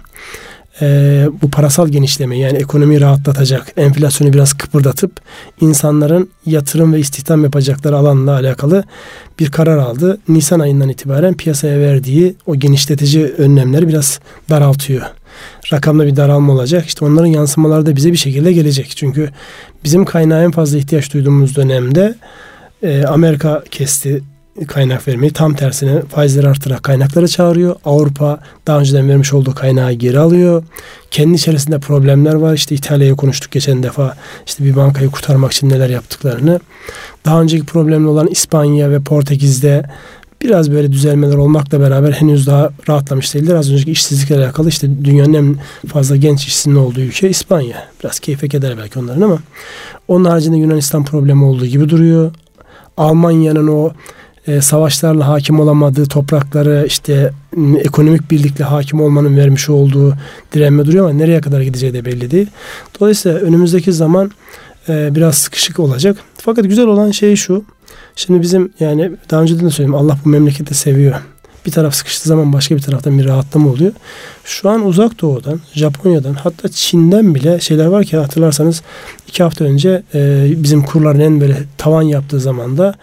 e, 0.82 1.28
bu 1.42 1.50
parasal 1.50 1.88
genişleme 1.88 2.38
yani 2.38 2.58
ekonomiyi 2.58 3.02
rahatlatacak, 3.02 3.74
enflasyonu 3.78 4.34
biraz 4.34 4.54
kıpırdatıp 4.54 5.12
insanların 5.62 6.30
yatırım 6.46 6.94
ve 6.94 7.00
istihdam 7.00 7.44
yapacakları 7.44 7.98
alanla 7.98 8.32
alakalı 8.32 8.84
bir 9.40 9.52
karar 9.52 9.78
aldı. 9.78 10.20
Nisan 10.28 10.60
ayından 10.60 10.90
itibaren 10.90 11.34
piyasaya 11.34 11.80
verdiği 11.80 12.36
o 12.46 12.56
genişletici 12.56 13.26
önlemleri 13.26 13.88
biraz 13.88 14.20
daraltıyor. 14.50 15.02
Rakamda 15.74 16.06
bir 16.06 16.16
daralma 16.16 16.54
olacak. 16.54 16.86
İşte 16.86 17.06
onların 17.06 17.28
yansımaları 17.28 17.86
da 17.86 17.96
bize 17.96 18.12
bir 18.12 18.18
şekilde 18.18 18.54
gelecek. 18.54 18.94
Çünkü 18.96 19.30
bizim 19.84 20.06
kaynağa 20.06 20.44
en 20.44 20.52
fazla 20.52 20.78
ihtiyaç 20.78 21.14
duyduğumuz 21.14 21.56
dönemde 21.56 22.16
e, 22.84 23.04
Amerika 23.04 23.64
kesti 23.72 24.22
kaynak 24.68 25.08
vermeyi. 25.08 25.34
Tam 25.34 25.54
tersine 25.54 26.02
faizleri 26.02 26.48
artırarak 26.48 26.84
kaynakları 26.84 27.28
çağırıyor. 27.28 27.76
Avrupa 27.86 28.40
daha 28.68 28.80
önceden 28.80 29.10
vermiş 29.10 29.34
olduğu 29.34 29.56
kaynağı 29.56 29.92
geri 29.92 30.20
alıyor. 30.20 30.64
Kendi 31.12 31.36
içerisinde 31.36 31.80
problemler 31.80 32.34
var. 32.34 32.54
İşte 32.54 32.76
İtalya'yı 32.76 33.16
konuştuk 33.16 33.52
geçen 33.52 33.84
defa. 33.84 34.16
İşte 34.48 34.64
bir 34.64 34.76
bankayı 34.76 35.10
kurtarmak 35.10 35.52
için 35.52 35.70
neler 35.70 35.90
yaptıklarını. 35.90 36.60
Daha 37.26 37.42
önceki 37.42 37.66
problemli 37.66 38.08
olan 38.08 38.28
İspanya 38.28 38.92
ve 38.92 39.00
Portekiz'de 39.00 39.84
biraz 40.42 40.72
böyle 40.72 40.92
düzelmeler 40.92 41.36
olmakla 41.36 41.80
beraber 41.80 42.12
henüz 42.12 42.48
daha 42.48 42.70
rahatlamış 42.90 43.34
değiller. 43.34 43.56
Az 43.56 43.72
önceki 43.72 43.92
işsizlikle 43.92 44.38
alakalı 44.38 44.70
işte 44.70 44.88
dünyanın 45.04 45.34
en 45.34 45.58
fazla 45.88 46.16
genç 46.16 46.48
işsizliğinin 46.48 46.82
olduğu 46.82 47.02
ülke 47.02 47.30
İspanya. 47.30 47.88
Biraz 48.04 48.20
keyfe 48.20 48.48
keder 48.48 48.78
belki 48.78 49.00
onların 49.00 49.22
ama 49.22 49.38
onun 50.08 50.26
haricinde 50.26 50.58
Yunanistan 50.58 51.06
problemi 51.06 51.44
olduğu 51.44 51.66
gibi 51.66 51.90
duruyor. 51.90 52.32
Almanya'nın 53.00 53.68
o 53.68 53.92
e, 54.48 54.62
savaşlarla 54.62 55.28
hakim 55.28 55.60
olamadığı 55.60 56.06
toprakları 56.06 56.86
işte 56.88 57.32
ekonomik 57.80 58.32
birlikle 58.32 58.64
hakim 58.64 59.02
olmanın 59.02 59.38
vermiş 59.38 59.70
olduğu 59.70 60.14
direnme 60.54 60.86
duruyor 60.86 61.10
ama 61.10 61.18
nereye 61.18 61.42
kadar 61.42 61.62
gideceği 61.62 61.94
de 61.94 62.06
belli 62.06 62.32
değil. 62.32 62.48
Dolayısıyla 63.00 63.40
önümüzdeki 63.40 63.94
zaman 63.94 64.32
e, 64.90 65.16
biraz 65.16 65.38
sıkışık 65.38 65.80
olacak. 65.80 66.18
Fakat 66.38 66.66
güzel 66.66 66.88
olan 66.88 67.12
şey 67.12 67.36
şu. 67.36 67.64
Şimdi 68.16 68.42
bizim 68.42 68.74
yani 68.80 69.12
daha 69.32 69.42
önceden 69.42 69.66
de 69.66 69.70
söyledim 69.70 69.96
Allah 69.96 70.18
bu 70.26 70.30
memleketi 70.30 70.74
seviyor. 70.74 71.16
Bir 71.70 71.74
taraf 71.74 71.96
sıkıştığı 71.96 72.30
zaman 72.30 72.54
başka 72.54 72.76
bir 72.76 72.82
taraftan 72.82 73.20
bir 73.20 73.26
rahatlama 73.26 73.70
oluyor. 73.70 73.92
Şu 74.44 74.70
an 74.70 74.86
uzak 74.86 75.22
doğudan, 75.22 75.60
Japonya'dan 75.74 76.34
hatta 76.34 76.70
Çin'den 76.70 77.36
bile 77.36 77.60
şeyler 77.60 77.86
var 77.86 78.04
ki 78.04 78.18
hatırlarsanız 78.18 78.82
iki 79.28 79.44
hafta 79.44 79.66
önce 79.66 80.04
e, 80.14 80.48
bizim 80.56 80.84
kurların 80.84 81.20
en 81.20 81.42
böyle 81.42 81.58
tavan 81.78 82.02
yaptığı 82.02 82.40
zamanda 82.40 82.96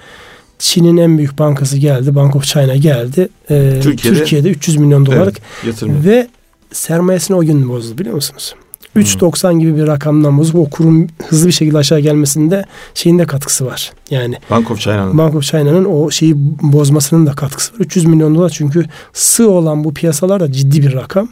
Çin'in 0.59 0.97
en 0.97 1.19
büyük 1.19 1.39
bankası 1.39 1.79
geldi. 1.79 2.15
Bank 2.15 2.37
of 2.37 2.45
China 2.45 2.77
geldi. 2.77 3.29
Ee, 3.51 3.81
Türkiye'de, 3.83 4.19
Türkiye'de 4.19 4.51
300 4.51 4.77
milyon 4.77 5.07
dolarlık 5.07 5.37
evet, 5.65 5.83
ve 5.83 6.29
sermayesini 6.73 7.37
o 7.37 7.41
gün 7.41 7.69
bozdu 7.69 7.99
biliyor 7.99 8.15
musunuz? 8.15 8.55
3.90 8.97 9.59
gibi 9.59 9.77
bir 9.77 9.87
rakamdan 9.87 10.39
bozup 10.39 10.55
o 10.55 10.71
kurum 10.71 11.07
hızlı 11.29 11.47
bir 11.47 11.53
şekilde 11.53 11.79
aşağı 11.79 12.01
gelmesinde 12.01 12.65
şeyin 12.95 13.19
de 13.19 13.25
katkısı 13.27 13.67
var. 13.67 13.93
Yani 14.11 14.37
Bank 14.51 14.71
of 14.71 14.81
China'nın. 14.81 15.19
Bank 15.19 15.35
of 15.35 15.43
China'nın 15.43 15.85
o 15.85 16.11
şeyi 16.11 16.35
bozmasının 16.63 17.27
da 17.27 17.33
katkısı 17.33 17.73
var. 17.73 17.79
300 17.81 18.05
milyon 18.05 18.35
dolar 18.35 18.51
çünkü 18.51 18.85
sığ 19.13 19.51
olan 19.51 19.85
bu 19.85 19.95
piyasalar 19.95 20.41
da 20.41 20.53
ciddi 20.53 20.83
bir 20.83 20.95
rakam. 20.95 21.29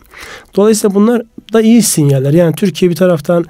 Dolayısıyla 0.56 0.94
bunlar 0.94 1.22
da 1.52 1.62
iyi 1.62 1.82
sinyaller. 1.82 2.32
Yani 2.32 2.54
Türkiye 2.54 2.90
bir 2.90 2.96
taraftan 2.96 3.44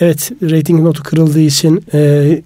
Evet 0.00 0.32
rating 0.42 0.80
notu 0.80 1.02
kırıldığı 1.02 1.40
için 1.40 1.84
e, 1.94 1.98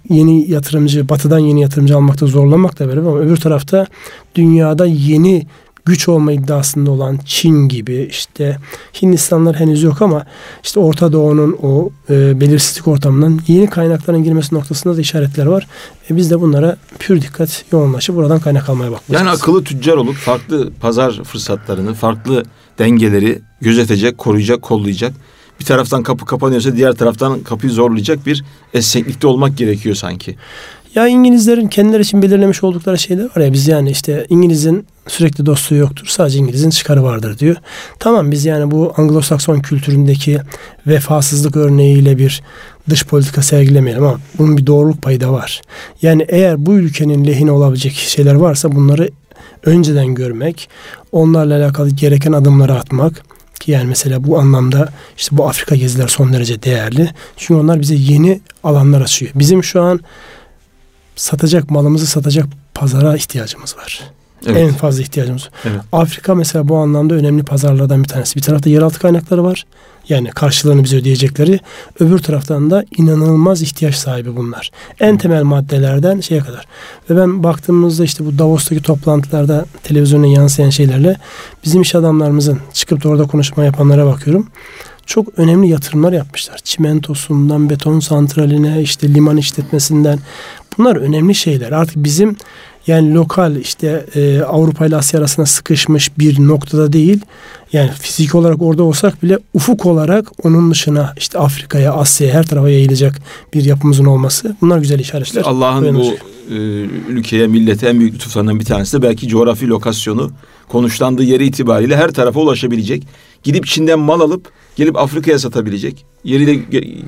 yeni 0.09 0.51
yatırımcı, 0.51 1.09
batıdan 1.09 1.39
yeni 1.39 1.61
yatırımcı 1.61 1.95
almakta 1.95 2.25
zorlanmakla 2.25 2.87
beraber 2.87 3.07
ama 3.07 3.19
öbür 3.19 3.37
tarafta 3.37 3.85
dünyada 4.35 4.85
yeni 4.85 5.47
güç 5.89 6.09
olma 6.09 6.31
iddiasında 6.31 6.91
olan 6.91 7.19
Çin 7.25 7.67
gibi 7.67 8.07
işte 8.09 8.57
Hindistanlar 9.01 9.55
henüz 9.55 9.83
yok 9.83 10.01
ama 10.01 10.25
işte 10.63 10.79
Orta 10.79 11.13
Doğu'nun 11.13 11.57
o 11.61 11.89
e, 12.09 12.41
belirsizlik 12.41 12.87
ortamından 12.87 13.39
yeni 13.47 13.69
kaynakların 13.69 14.23
girmesi 14.23 14.55
noktasında 14.55 14.97
da 14.97 15.01
işaretler 15.01 15.45
var. 15.45 15.67
E, 16.09 16.15
biz 16.15 16.31
de 16.31 16.41
bunlara 16.41 16.77
pür 16.99 17.21
dikkat 17.21 17.65
yoğunlaşıp 17.71 18.15
buradan 18.15 18.39
kaynak 18.39 18.69
almaya 18.69 18.91
bakmalıyız. 18.91 19.21
Yani 19.21 19.29
akıllı 19.29 19.63
tüccar 19.63 19.97
olup 19.97 20.15
farklı 20.15 20.71
pazar 20.81 21.23
fırsatlarını, 21.23 21.93
farklı 21.93 22.43
dengeleri 22.79 23.41
gözetecek, 23.61 24.17
koruyacak, 24.17 24.61
kollayacak 24.61 25.13
bir 25.59 25.65
taraftan 25.65 26.03
kapı 26.03 26.25
kapanıyorsa 26.25 26.75
diğer 26.75 26.93
taraftan 26.93 27.39
kapıyı 27.39 27.71
zorlayacak 27.71 28.25
bir 28.25 28.43
esneklikte 28.73 29.27
olmak 29.27 29.57
gerekiyor 29.57 29.95
sanki. 29.95 30.35
Ya 30.95 31.07
İngilizlerin 31.07 31.67
kendileri 31.67 32.01
için 32.01 32.21
belirlemiş 32.21 32.63
oldukları 32.63 32.97
şeyler 32.97 33.23
var 33.23 33.41
ya 33.41 33.53
biz 33.53 33.67
yani 33.67 33.91
işte 33.91 34.25
İngiliz'in 34.29 34.85
sürekli 35.09 35.45
dostluğu 35.45 35.75
yoktur. 35.75 36.07
Sadece 36.07 36.39
İngiliz'in 36.39 36.69
çıkarı 36.69 37.03
vardır 37.03 37.39
diyor. 37.39 37.55
Tamam 37.99 38.31
biz 38.31 38.45
yani 38.45 38.71
bu 38.71 38.93
Anglo-Sakson 38.97 39.61
kültüründeki 39.61 40.39
vefasızlık 40.87 41.55
örneğiyle 41.55 42.17
bir 42.17 42.41
dış 42.89 43.05
politika 43.05 43.41
sergilemeyelim 43.41 44.03
ama 44.03 44.19
bunun 44.37 44.57
bir 44.57 44.67
doğruluk 44.67 45.01
payı 45.01 45.21
da 45.21 45.33
var. 45.33 45.61
Yani 46.01 46.25
eğer 46.29 46.65
bu 46.65 46.73
ülkenin 46.73 47.27
lehine 47.27 47.51
olabilecek 47.51 47.93
şeyler 47.93 48.33
varsa 48.33 48.71
bunları 48.71 49.09
önceden 49.63 50.15
görmek, 50.15 50.69
onlarla 51.11 51.55
alakalı 51.57 51.89
gereken 51.89 52.31
adımları 52.31 52.73
atmak, 52.73 53.23
ki 53.59 53.71
yani 53.71 53.87
mesela 53.87 54.23
bu 54.23 54.39
anlamda 54.39 54.89
işte 55.17 55.37
bu 55.37 55.47
Afrika 55.47 55.75
geziler 55.75 56.07
son 56.07 56.33
derece 56.33 56.63
değerli. 56.63 57.09
Çünkü 57.37 57.61
onlar 57.61 57.81
bize 57.81 57.95
yeni 57.95 58.41
alanlar 58.63 59.01
açıyor. 59.01 59.31
Bizim 59.35 59.63
şu 59.63 59.81
an 59.81 59.99
satacak 61.15 61.71
malımızı 61.71 62.07
satacak 62.07 62.45
pazara 62.73 63.15
ihtiyacımız 63.15 63.77
var. 63.77 64.01
Evet. 64.45 64.57
En 64.57 64.73
fazla 64.73 65.01
ihtiyacımız. 65.01 65.49
Evet. 65.65 65.81
Afrika 65.91 66.35
mesela 66.35 66.67
bu 66.67 66.77
anlamda 66.77 67.13
önemli 67.13 67.43
pazarlardan 67.43 68.03
bir 68.03 68.07
tanesi. 68.07 68.35
Bir 68.35 68.41
tarafta 68.41 68.69
yeraltı 68.69 68.99
kaynakları 68.99 69.43
var. 69.43 69.65
Yani 70.09 70.29
karşılığını 70.29 70.83
bize 70.83 70.97
ödeyecekleri. 70.97 71.59
Öbür 71.99 72.19
taraftan 72.19 72.71
da 72.71 72.85
inanılmaz 72.97 73.61
ihtiyaç 73.61 73.95
sahibi 73.95 74.35
bunlar. 74.35 74.71
En 74.99 75.17
temel 75.17 75.43
maddelerden 75.43 76.19
şeye 76.19 76.41
kadar. 76.41 76.65
Ve 77.09 77.17
ben 77.17 77.43
baktığımızda 77.43 78.03
işte 78.03 78.25
bu 78.25 78.37
Davos'taki 78.37 78.81
toplantılarda 78.81 79.65
televizyona 79.83 80.27
yansıyan 80.27 80.69
şeylerle 80.69 81.17
bizim 81.65 81.81
iş 81.81 81.95
adamlarımızın 81.95 82.59
çıkıp 82.73 83.03
da 83.03 83.09
orada 83.09 83.27
konuşma 83.27 83.63
yapanlara 83.63 84.05
bakıyorum 84.05 84.47
çok 85.09 85.39
önemli 85.39 85.69
yatırımlar 85.69 86.13
yapmışlar. 86.13 86.59
Çimentosundan 86.63 87.69
beton 87.69 87.99
santraline 87.99 88.81
işte 88.81 89.13
liman 89.13 89.37
işletmesinden 89.37 90.19
bunlar 90.77 90.95
önemli 90.95 91.35
şeyler. 91.35 91.71
Artık 91.71 91.95
bizim 91.95 92.35
yani 92.89 93.13
lokal 93.13 93.55
işte 93.55 94.05
e, 94.15 94.41
Avrupa 94.41 94.85
ile 94.85 94.95
Asya 94.95 95.19
arasında 95.19 95.45
sıkışmış 95.45 96.17
bir 96.17 96.39
noktada 96.39 96.93
değil. 96.93 97.19
Yani 97.73 97.91
fizik 98.01 98.35
olarak 98.35 98.61
orada 98.61 98.83
olsak 98.83 99.23
bile 99.23 99.39
ufuk 99.53 99.85
olarak 99.85 100.31
onun 100.43 100.71
dışına 100.71 101.13
işte 101.17 101.39
Afrika'ya, 101.39 101.93
Asya'ya 101.93 102.33
her 102.33 102.45
tarafa 102.45 102.69
yayılacak 102.69 103.19
bir 103.53 103.65
yapımızın 103.65 104.05
olması. 104.05 104.55
Bunlar 104.61 104.77
güzel 104.79 104.99
işaretler. 104.99 105.43
Allah'ın 105.45 105.95
bu 105.95 106.13
e, 106.53 106.55
ülkeye, 107.09 107.47
millete 107.47 107.89
en 107.89 107.99
büyük 107.99 108.13
lütuflarından 108.13 108.59
bir 108.59 108.65
tanesi 108.65 108.97
de 108.97 109.01
belki 109.01 109.27
coğrafi 109.27 109.67
lokasyonu 109.67 110.31
konuşlandığı 110.67 111.23
yeri 111.23 111.45
itibariyle 111.45 111.97
her 111.97 112.11
tarafa 112.11 112.39
ulaşabilecek. 112.39 113.07
Gidip 113.43 113.65
Çin'den 113.65 113.99
mal 113.99 114.19
alıp 114.19 114.51
gelip 114.75 114.97
Afrika'ya 114.97 115.39
satabilecek. 115.39 116.05
Yeriyle 116.23 116.55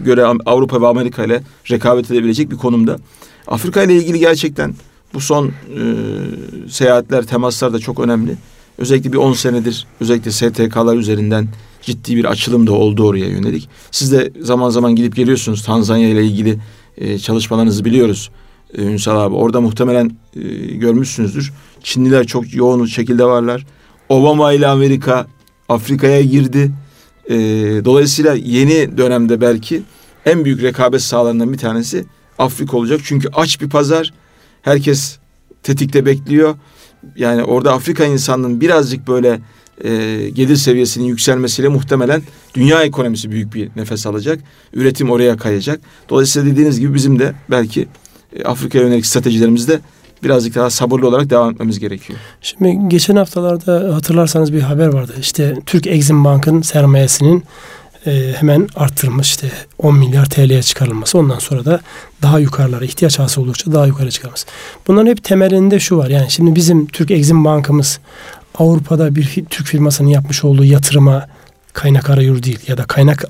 göre 0.06 0.26
Avrupa 0.46 0.82
ve 0.82 0.88
Amerika 0.88 1.24
ile 1.24 1.41
rekabet 1.72 2.12
edebilecek 2.12 2.52
bir 2.52 2.58
konumda. 2.58 2.98
Afrika 3.48 3.84
ile 3.84 3.96
ilgili 3.96 4.20
gerçekten 4.20 4.74
bu 5.13 5.21
son 5.21 5.47
e, 5.47 5.52
seyahatler, 6.69 7.24
temaslar 7.24 7.74
da 7.74 7.80
çok 7.80 8.00
önemli. 8.00 8.36
Özellikle 8.78 9.12
bir 9.12 9.17
10 9.17 9.34
senedir 9.34 9.88
özellikle 10.00 10.32
STK'lar 10.32 10.97
üzerinden 10.97 11.47
ciddi 11.82 12.15
bir 12.15 12.26
açılım 12.26 12.67
da 12.67 12.71
oldu 12.71 13.08
oraya 13.08 13.28
yönelik. 13.28 13.69
Siz 13.91 14.12
de 14.12 14.32
zaman 14.41 14.69
zaman 14.69 14.95
gidip 14.95 15.15
geliyorsunuz 15.15 15.63
Tanzanya 15.63 16.10
ile 16.10 16.26
ilgili 16.26 16.60
e, 16.97 17.19
çalışmalarınızı 17.19 17.86
biliyoruz. 17.86 18.32
E, 18.78 18.82
Ünsal 18.82 19.17
abi 19.17 19.36
orada 19.36 19.62
muhtemelen 19.62 20.12
e, 20.36 20.41
görmüşsünüzdür. 20.76 21.54
Çinliler 21.84 22.28
çok 22.28 22.54
yoğun 22.54 22.86
şekilde 22.86 23.26
varlar. 23.26 23.65
Obama 24.10 24.54
ile 24.54 24.67
Amerika 24.67 25.28
Afrika'ya 25.69 26.21
girdi. 26.21 26.71
E, 27.30 27.36
dolayısıyla 27.86 28.34
yeni 28.34 28.97
dönemde 28.97 29.41
belki 29.41 29.82
en 30.26 30.45
büyük 30.45 30.63
rekabet 30.63 31.02
sahalarından 31.02 31.54
bir 31.54 31.58
tanesi 31.58 32.06
Afrika 32.39 32.78
olacak. 32.78 33.02
Çünkü 33.04 33.30
aç 33.34 33.62
bir 33.62 33.69
pazar 33.69 34.13
Herkes 34.62 35.17
tetikte 35.63 36.06
bekliyor. 36.06 36.56
yani 37.15 37.43
orada 37.43 37.74
Afrika 37.74 38.06
insanının 38.06 38.62
birazcık 38.62 39.08
böyle 39.08 39.39
e, 39.84 39.89
gelir 40.30 40.56
seviyesinin 40.56 41.06
yükselmesiyle 41.06 41.67
muhtemelen 41.69 42.21
dünya 42.54 42.84
ekonomisi 42.84 43.32
büyük 43.32 43.54
bir 43.54 43.69
nefes 43.76 44.06
alacak. 44.08 44.39
Üretim 44.74 45.12
oraya 45.12 45.38
kayacak. 45.38 45.80
Dolayısıyla 46.10 46.52
dediğiniz 46.52 46.80
gibi 46.80 46.93
bizim 46.93 47.19
de 47.19 47.34
belki 47.50 47.88
e, 48.36 48.43
Afrika'ya 48.43 48.84
yönelik 48.84 49.06
stratejilerimizde 49.06 49.80
birazcık 50.24 50.56
daha 50.56 50.69
sabırlı 50.69 51.08
olarak 51.08 51.30
devam 51.30 51.52
etmemiz 51.52 51.80
gerekiyor. 51.80 52.19
Şimdi 52.41 52.80
geçen 52.88 53.15
haftalarda 53.15 53.95
hatırlarsanız 53.95 54.54
bir 54.54 54.62
haber 54.62 54.88
vardı. 54.88 55.13
İşte 55.19 55.58
Türk 55.65 55.88
Exim 55.88 56.26
Bank'ın 56.26 56.62
sermayesinin 56.62 57.43
e, 58.05 58.33
hemen 58.35 58.69
arttırılmış 58.75 59.29
işte 59.29 59.51
10 59.77 59.95
milyar 59.95 60.25
TL'ye 60.25 60.63
çıkarılması. 60.63 61.17
Ondan 61.17 61.39
sonra 61.39 61.65
da 61.65 61.81
daha 62.21 62.39
yukarılara 62.39 62.85
ihtiyaç 62.85 63.19
hasıl 63.19 63.41
oldukça 63.41 63.73
daha 63.73 63.87
yukarı 63.87 64.11
çıkarılması. 64.11 64.47
Bunların 64.87 65.09
hep 65.09 65.23
temelinde 65.23 65.79
şu 65.79 65.97
var. 65.97 66.09
Yani 66.09 66.31
şimdi 66.31 66.55
bizim 66.55 66.87
Türk 66.87 67.11
Exim 67.11 67.45
Bank'ımız 67.45 67.99
Avrupa'da 68.55 69.15
bir 69.15 69.45
Türk 69.49 69.67
firmasının 69.67 70.09
yapmış 70.09 70.43
olduğu 70.43 70.63
yatırıma 70.63 71.27
kaynak 71.73 72.09
arıyor 72.09 72.43
değil 72.43 72.59
ya 72.67 72.77
da 72.77 72.83
kaynak 72.83 73.25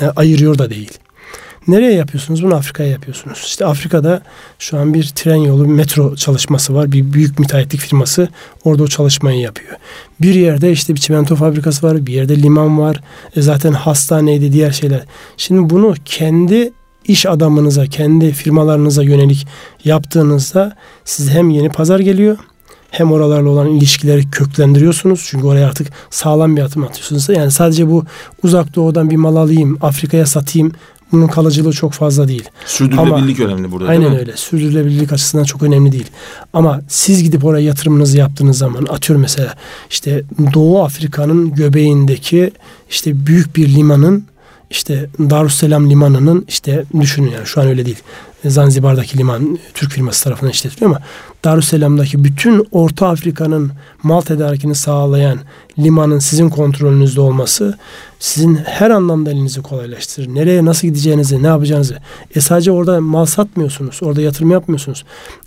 e, 0.00 0.06
ayırıyor 0.06 0.58
da 0.58 0.70
değil. 0.70 0.98
Nereye 1.68 1.92
yapıyorsunuz? 1.92 2.42
Bunu 2.42 2.54
Afrika'ya 2.54 2.90
yapıyorsunuz. 2.90 3.38
İşte 3.46 3.66
Afrika'da 3.66 4.22
şu 4.58 4.78
an 4.78 4.94
bir 4.94 5.12
tren 5.14 5.36
yolu, 5.36 5.66
metro 5.66 6.16
çalışması 6.16 6.74
var. 6.74 6.92
Bir 6.92 7.12
büyük 7.12 7.38
müteahhitlik 7.38 7.80
firması 7.80 8.28
orada 8.64 8.82
o 8.82 8.86
çalışmayı 8.86 9.40
yapıyor. 9.40 9.76
Bir 10.20 10.34
yerde 10.34 10.72
işte 10.72 10.94
bir 10.94 11.00
çimento 11.00 11.36
fabrikası 11.36 11.86
var, 11.86 12.06
bir 12.06 12.12
yerde 12.12 12.42
liman 12.42 12.78
var. 12.78 13.00
E 13.36 13.42
zaten 13.42 13.72
hastaneydi, 13.72 14.52
diğer 14.52 14.72
şeyler. 14.72 15.04
Şimdi 15.36 15.70
bunu 15.70 15.94
kendi 16.04 16.72
iş 17.04 17.26
adamınıza, 17.26 17.86
kendi 17.86 18.32
firmalarınıza 18.32 19.02
yönelik 19.02 19.46
yaptığınızda 19.84 20.76
size 21.04 21.32
hem 21.32 21.50
yeni 21.50 21.68
pazar 21.68 22.00
geliyor 22.00 22.38
hem 22.90 23.12
oralarla 23.12 23.48
olan 23.50 23.68
ilişkileri 23.68 24.30
köklendiriyorsunuz. 24.30 25.26
Çünkü 25.30 25.46
oraya 25.46 25.66
artık 25.66 25.88
sağlam 26.10 26.56
bir 26.56 26.62
atım 26.62 26.84
atıyorsunuz. 26.84 27.28
Yani 27.28 27.50
sadece 27.50 27.90
bu 27.90 28.04
uzak 28.42 28.74
doğudan 28.74 29.10
bir 29.10 29.16
mal 29.16 29.36
alayım, 29.36 29.78
Afrika'ya 29.80 30.26
satayım 30.26 30.72
bunun 31.12 31.26
kalıcılığı 31.26 31.72
çok 31.72 31.92
fazla 31.92 32.28
değil. 32.28 32.48
Sürdürülebilirlik 32.66 33.40
Ama, 33.40 33.48
önemli 33.48 33.72
burada 33.72 33.88
Aynen 33.88 34.18
öyle. 34.18 34.36
Sürdürülebilirlik 34.36 35.12
açısından 35.12 35.44
çok 35.44 35.62
önemli 35.62 35.92
değil. 35.92 36.06
Ama 36.52 36.80
siz 36.88 37.22
gidip 37.22 37.44
oraya 37.44 37.64
yatırımınızı 37.64 38.18
yaptığınız 38.18 38.58
zaman 38.58 38.86
atıyorum 38.88 39.22
mesela 39.22 39.54
işte 39.90 40.22
Doğu 40.54 40.82
Afrika'nın 40.82 41.54
göbeğindeki 41.54 42.50
işte 42.90 43.26
büyük 43.26 43.56
bir 43.56 43.68
limanın 43.68 44.24
işte 44.70 45.08
Darüsselam 45.18 45.90
limanının 45.90 46.44
işte 46.48 46.84
düşünün 47.00 47.30
yani 47.30 47.46
şu 47.46 47.60
an 47.60 47.66
öyle 47.66 47.86
değil. 47.86 47.98
Zanzibar'daki 48.44 49.18
liman 49.18 49.58
Türk 49.74 49.90
firması 49.90 50.24
tarafından 50.24 50.52
işletiliyor 50.52 50.90
ama 50.90 51.00
Darüsselam'daki 51.44 52.24
bütün 52.24 52.68
Orta 52.72 53.08
Afrika'nın 53.08 53.72
mal 54.02 54.20
tedarikini 54.20 54.74
sağlayan 54.74 55.38
limanın 55.78 56.18
sizin 56.18 56.48
kontrolünüzde 56.48 57.20
olması 57.20 57.78
sizin 58.18 58.56
her 58.56 58.90
anlamda 58.90 59.30
elinizi 59.30 59.62
kolaylaştırır. 59.62 60.28
Nereye 60.28 60.64
nasıl 60.64 60.88
gideceğinizi, 60.88 61.42
ne 61.42 61.46
yapacağınızı. 61.46 61.98
E 62.34 62.40
sadece 62.40 62.72
orada 62.72 63.00
mal 63.00 63.26
satmıyorsunuz. 63.26 64.00
Orada 64.02 64.20
yatırım 64.20 64.50
yapmıyorsunuz. 64.50 65.04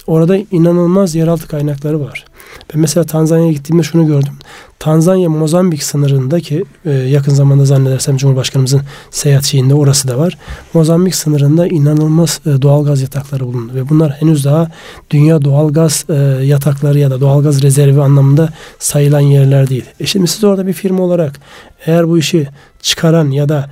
Orada 0.07 0.37
inanılmaz 0.51 1.15
yeraltı 1.15 1.47
kaynakları 1.47 2.01
var. 2.01 2.25
Ben 2.73 2.81
mesela 2.81 3.03
Tanzanya'ya 3.03 3.51
gittiğimde 3.51 3.83
şunu 3.83 4.07
gördüm. 4.07 4.33
Tanzanya 4.79 5.29
Mozambik 5.29 5.83
sınırındaki 5.83 6.65
e, 6.85 6.91
yakın 6.91 7.33
zamanda 7.33 7.65
zannedersem 7.65 8.17
Cumhurbaşkanımızın 8.17 8.81
seyahat 9.11 9.45
şeyinde 9.45 9.73
orası 9.73 10.07
da 10.07 10.17
var. 10.17 10.37
Mozambik 10.73 11.15
sınırında 11.15 11.67
inanılmaz 11.67 12.39
e, 12.45 12.61
doğal 12.61 12.85
gaz 12.85 13.01
yatakları 13.01 13.45
bulundu 13.45 13.73
ve 13.75 13.89
bunlar 13.89 14.11
henüz 14.11 14.45
daha 14.45 14.71
dünya 15.09 15.41
doğal 15.41 15.73
gaz 15.73 16.05
e, 16.09 16.13
yatakları 16.43 16.99
ya 16.99 17.11
da 17.11 17.21
doğal 17.21 17.43
gaz 17.43 17.61
rezervi 17.61 18.01
anlamında 18.01 18.49
sayılan 18.79 19.19
yerler 19.19 19.69
değil. 19.69 19.85
E 19.99 20.05
şimdi 20.05 20.27
siz 20.27 20.43
orada 20.43 20.67
bir 20.67 20.73
firma 20.73 21.03
olarak 21.03 21.39
eğer 21.85 22.07
bu 22.07 22.17
işi 22.17 22.47
çıkaran 22.81 23.31
ya 23.31 23.49
da 23.49 23.69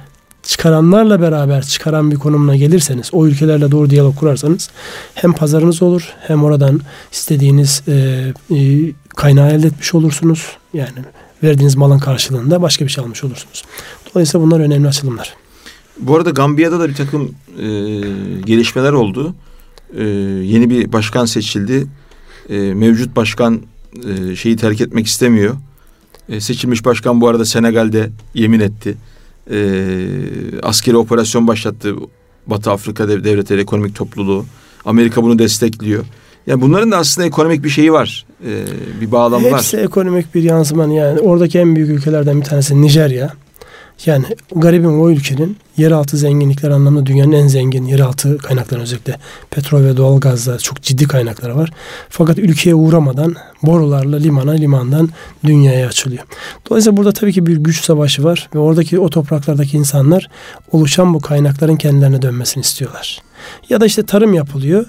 çıkaranlarla 0.49 1.21
beraber 1.21 1.61
çıkaran 1.61 2.11
bir 2.11 2.15
konumuna 2.15 2.55
gelirseniz, 2.55 3.09
o 3.13 3.27
ülkelerle 3.27 3.71
doğru 3.71 3.89
diyalog 3.89 4.15
kurarsanız 4.15 4.69
hem 5.15 5.33
pazarınız 5.33 5.81
olur 5.81 6.13
hem 6.27 6.43
oradan 6.43 6.81
istediğiniz 7.11 7.83
e, 7.87 7.93
e, 8.55 8.91
kaynağı 9.15 9.51
elde 9.51 9.67
etmiş 9.67 9.93
olursunuz. 9.95 10.57
Yani 10.73 10.99
verdiğiniz 11.43 11.75
malın 11.75 11.99
karşılığında 11.99 12.61
başka 12.61 12.85
bir 12.85 12.89
şey 12.89 13.03
almış 13.03 13.23
olursunuz. 13.23 13.63
Dolayısıyla 14.13 14.45
bunlar 14.45 14.59
önemli 14.59 14.87
açılımlar. 14.87 15.33
Bu 15.99 16.15
arada 16.15 16.29
Gambiya'da 16.29 16.79
da 16.79 16.89
bir 16.89 16.95
takım 16.95 17.35
e, 17.57 17.65
gelişmeler 18.45 18.93
oldu. 18.93 19.35
E, 19.97 20.03
yeni 20.43 20.69
bir 20.69 20.93
başkan 20.93 21.25
seçildi. 21.25 21.87
E, 22.49 22.57
mevcut 22.59 23.15
başkan 23.15 23.61
e, 24.09 24.35
şeyi 24.35 24.55
terk 24.55 24.81
etmek 24.81 25.07
istemiyor. 25.07 25.55
E, 26.29 26.41
seçilmiş 26.41 26.85
başkan 26.85 27.21
bu 27.21 27.27
arada 27.27 27.45
Senegal'de 27.45 28.09
yemin 28.33 28.59
etti. 28.59 28.97
E, 29.51 29.59
askeri 30.63 30.97
operasyon 30.97 31.47
başlattı 31.47 31.95
Batı 32.47 32.71
Afrika 32.71 33.09
Devletleri 33.09 33.61
Ekonomik 33.61 33.95
Topluluğu. 33.95 34.45
Amerika 34.85 35.23
bunu 35.23 35.39
destekliyor. 35.39 36.05
Yani 36.47 36.61
bunların 36.61 36.91
da 36.91 36.97
aslında 36.97 37.27
ekonomik 37.27 37.63
bir 37.63 37.69
şeyi 37.69 37.93
var. 37.93 38.25
E, 38.45 38.51
bir 39.01 39.11
bağlamı 39.11 39.43
Hepsi 39.43 39.53
var. 39.53 39.59
Hepsi 39.59 39.77
ekonomik 39.77 40.35
bir 40.35 40.43
yansıman 40.43 40.89
yani. 40.89 41.19
Oradaki 41.19 41.59
en 41.59 41.75
büyük 41.75 41.89
ülkelerden 41.89 42.41
bir 42.41 42.45
tanesi 42.45 42.81
Nijerya. 42.81 43.33
Yani 44.05 44.25
garibim 44.55 45.01
o 45.01 45.09
ülkenin 45.09 45.57
yeraltı 45.77 46.17
zenginlikler 46.17 46.69
anlamında 46.69 47.05
dünyanın 47.05 47.31
en 47.31 47.47
zengin 47.47 47.85
yeraltı 47.85 48.37
kaynakları 48.37 48.81
özellikle 48.81 49.15
petrol 49.49 49.83
ve 49.83 49.97
doğal 49.97 50.19
gazda 50.19 50.57
çok 50.57 50.81
ciddi 50.81 51.07
kaynakları 51.07 51.57
var. 51.57 51.71
Fakat 52.09 52.39
ülkeye 52.39 52.75
uğramadan 52.75 53.35
borularla 53.63 54.17
limana 54.17 54.51
limandan 54.51 55.09
dünyaya 55.43 55.87
açılıyor. 55.87 56.23
Dolayısıyla 56.69 56.97
burada 56.97 57.11
tabii 57.11 57.33
ki 57.33 57.45
bir 57.45 57.57
güç 57.57 57.83
savaşı 57.83 58.23
var 58.23 58.49
ve 58.55 58.59
oradaki 58.59 58.99
o 58.99 59.09
topraklardaki 59.09 59.77
insanlar 59.77 60.29
oluşan 60.71 61.13
bu 61.13 61.19
kaynakların 61.19 61.75
kendilerine 61.75 62.21
dönmesini 62.21 62.61
istiyorlar. 62.61 63.21
Ya 63.69 63.81
da 63.81 63.85
işte 63.85 64.05
tarım 64.05 64.33
yapılıyor. 64.33 64.85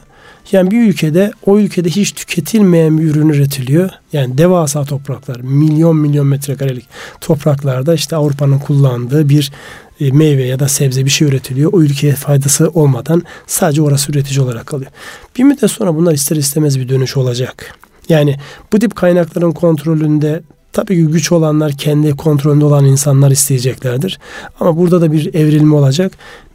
Yani 0.52 0.70
bir 0.70 0.88
ülkede 0.88 1.32
o 1.46 1.58
ülkede 1.58 1.88
hiç 1.88 2.12
tüketilmeyen 2.12 2.98
bir 2.98 3.04
ürün 3.04 3.28
üretiliyor. 3.28 3.90
Yani 4.12 4.38
devasa 4.38 4.84
topraklar, 4.84 5.40
milyon 5.40 5.96
milyon 5.96 6.26
metrekarelik 6.26 6.86
topraklarda 7.20 7.94
işte 7.94 8.16
Avrupa'nın 8.16 8.58
kullandığı 8.58 9.28
bir 9.28 9.52
e, 10.00 10.10
meyve 10.10 10.42
ya 10.42 10.58
da 10.58 10.68
sebze 10.68 11.04
bir 11.04 11.10
şey 11.10 11.28
üretiliyor. 11.28 11.72
O 11.72 11.80
ülkeye 11.80 12.14
faydası 12.14 12.68
olmadan 12.68 13.22
sadece 13.46 13.82
orası 13.82 14.12
üretici 14.12 14.40
olarak 14.40 14.66
kalıyor. 14.66 14.90
Bir 15.36 15.44
müddet 15.44 15.70
sonra 15.70 15.96
bunlar 15.96 16.12
ister 16.12 16.36
istemez 16.36 16.78
bir 16.78 16.88
dönüş 16.88 17.16
olacak. 17.16 17.78
Yani 18.08 18.36
bu 18.72 18.78
tip 18.78 18.96
kaynakların 18.96 19.52
kontrolünde 19.52 20.42
tabii 20.72 20.96
ki 20.96 21.12
güç 21.12 21.32
olanlar 21.32 21.72
kendi 21.72 22.16
kontrolünde 22.16 22.64
olan 22.64 22.84
insanlar 22.84 23.30
isteyeceklerdir. 23.30 24.18
Ama 24.60 24.76
burada 24.76 25.00
da 25.00 25.12
bir 25.12 25.34
evrilme 25.34 25.74
olacak. 25.74 26.12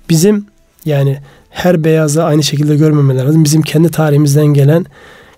Bizim 0.09 0.45
yani 0.85 1.17
her 1.49 1.83
beyazı 1.83 2.23
aynı 2.23 2.43
şekilde 2.43 2.75
görmemeler 2.75 3.25
lazım. 3.25 3.43
Bizim 3.43 3.61
kendi 3.61 3.91
tarihimizden 3.91 4.45
gelen 4.45 4.85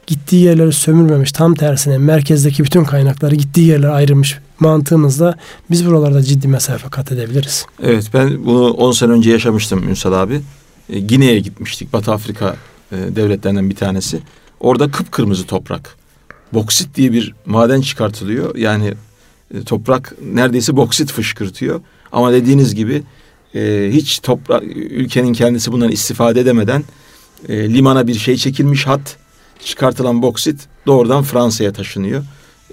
gittiği 0.08 0.44
yerleri 0.44 0.74
sömürmemiş. 0.74 1.32
Tam 1.32 1.56
tersine 1.56 1.98
merkezdeki 1.98 2.64
bütün 2.64 2.84
kaynakları 2.84 3.36
gittiği 3.36 3.68
yerlere 3.68 3.92
ayrılmış 3.92 4.40
mantığımızla 4.60 5.36
biz 5.72 5.86
buralarda 5.86 6.22
ciddi 6.22 6.48
mesafe 6.48 6.90
kat 6.90 7.12
edebiliriz. 7.12 7.66
Evet 7.84 8.10
ben 8.14 8.46
bunu 8.46 8.72
10 8.72 8.92
sene 8.92 9.12
önce 9.12 9.32
yaşamıştım 9.32 9.90
Ünsal 9.90 10.14
abi. 10.14 10.42
E, 10.90 11.00
Gine'ye 11.00 11.40
gitmiştik. 11.40 11.94
Batı 11.94 12.12
Afrika 12.12 12.56
e, 12.92 12.96
devletlerinden 13.16 13.70
bir 13.70 13.76
tanesi. 13.76 14.20
Orada 14.60 14.92
kıpkırmızı 14.92 15.46
toprak. 15.46 15.96
Boksit 16.54 16.96
diye 16.96 17.14
bir 17.14 17.34
maden 17.46 17.82
çıkartılıyor. 17.82 18.56
Yani 18.56 18.94
e, 19.54 19.64
toprak 19.64 20.14
neredeyse 20.34 20.78
boksit 20.78 21.12
fışkırtıyor. 21.12 21.82
Ama 22.12 22.34
dediğiniz 22.34 22.76
gibi 22.76 23.04
e, 23.56 23.90
hiç 23.94 24.20
toprak 24.20 24.64
ülkenin 24.76 25.34
kendisi 25.34 25.72
bundan 25.72 25.92
istifade 25.92 26.40
edemeden 26.40 26.84
e, 27.50 27.74
limana 27.74 28.08
bir 28.08 28.14
şey 28.14 28.38
çekilmiş 28.38 28.88
hat 28.88 29.18
çıkartılan 29.64 30.22
boksit 30.22 30.68
doğrudan 30.88 31.24
Fransa'ya 31.24 31.74
taşınıyor. 31.74 32.24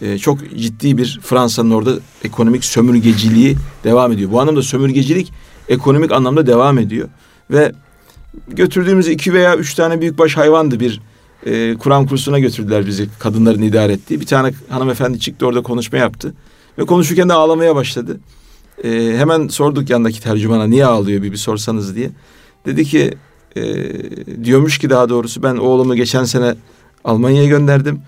E, 0.01 0.19
çok 0.19 0.39
ciddi 0.57 0.99
bir 0.99 1.21
Fransa'nın 1.23 1.71
orada 1.71 1.93
ekonomik 2.25 2.65
sömürgeciliği 2.65 3.57
devam 3.85 4.13
ediyor. 4.13 4.33
Bu 4.33 4.41
anlamda 4.41 4.63
sömürgecilik 4.63 5.33
ekonomik 5.69 6.13
anlamda 6.13 6.47
devam 6.47 6.79
ediyor 6.79 7.09
ve 7.51 7.73
götürdüğümüz 8.49 9.09
iki 9.09 9.33
veya 9.33 9.57
üç 9.57 9.75
tane 9.75 10.01
büyükbaş 10.01 10.37
hayvandı 10.37 10.81
bir 10.81 11.01
e, 11.47 11.75
Kur'an 11.75 12.07
kursuna 12.07 12.39
götürdüler 12.39 12.87
bizi 12.87 13.09
kadınların 13.19 13.63
idare 13.63 13.93
ettiği. 13.93 14.21
Bir 14.21 14.27
tane 14.27 14.53
hanımefendi 14.69 15.21
çıktı 15.21 15.47
orada 15.47 15.63
konuşma 15.63 15.99
yaptı 15.99 16.35
ve 16.79 16.87
konuşurken 16.87 17.29
de 17.29 17.33
ağlamaya 17.33 17.77
başladı. 17.77 18.21
E, 18.85 19.15
hemen 19.17 19.49
sorduk 19.49 19.91
yandaki 19.91 20.21
tercümana 20.21 20.67
niye 20.67 20.87
ağlıyor 20.87 21.23
bir, 21.23 21.33
bir 21.33 21.37
sorsanız 21.37 21.97
diye. 21.97 22.11
Dedi 22.67 22.85
ki 22.85 23.15
e, 23.57 23.65
diyormuş 24.45 24.79
ki 24.79 24.91
daha 24.91 25.09
doğrusu 25.09 25.43
ben 25.43 25.57
oğlumu 25.57 25.95
geçen 25.95 26.25
sene 26.25 26.55
Almanya'ya 27.05 27.49
gönderdim. 27.49 28.01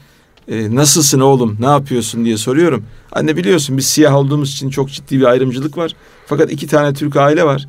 E, 0.48 0.74
nasılsın 0.74 1.20
oğlum 1.20 1.56
ne 1.60 1.66
yapıyorsun 1.66 2.24
diye 2.24 2.36
soruyorum. 2.36 2.84
Anne 3.12 3.36
biliyorsun 3.36 3.76
biz 3.76 3.86
siyah 3.86 4.14
olduğumuz 4.14 4.52
için 4.52 4.70
çok 4.70 4.90
ciddi 4.90 5.20
bir 5.20 5.24
ayrımcılık 5.24 5.78
var. 5.78 5.96
Fakat 6.26 6.52
iki 6.52 6.66
tane 6.66 6.94
Türk 6.94 7.16
aile 7.16 7.44
var. 7.44 7.68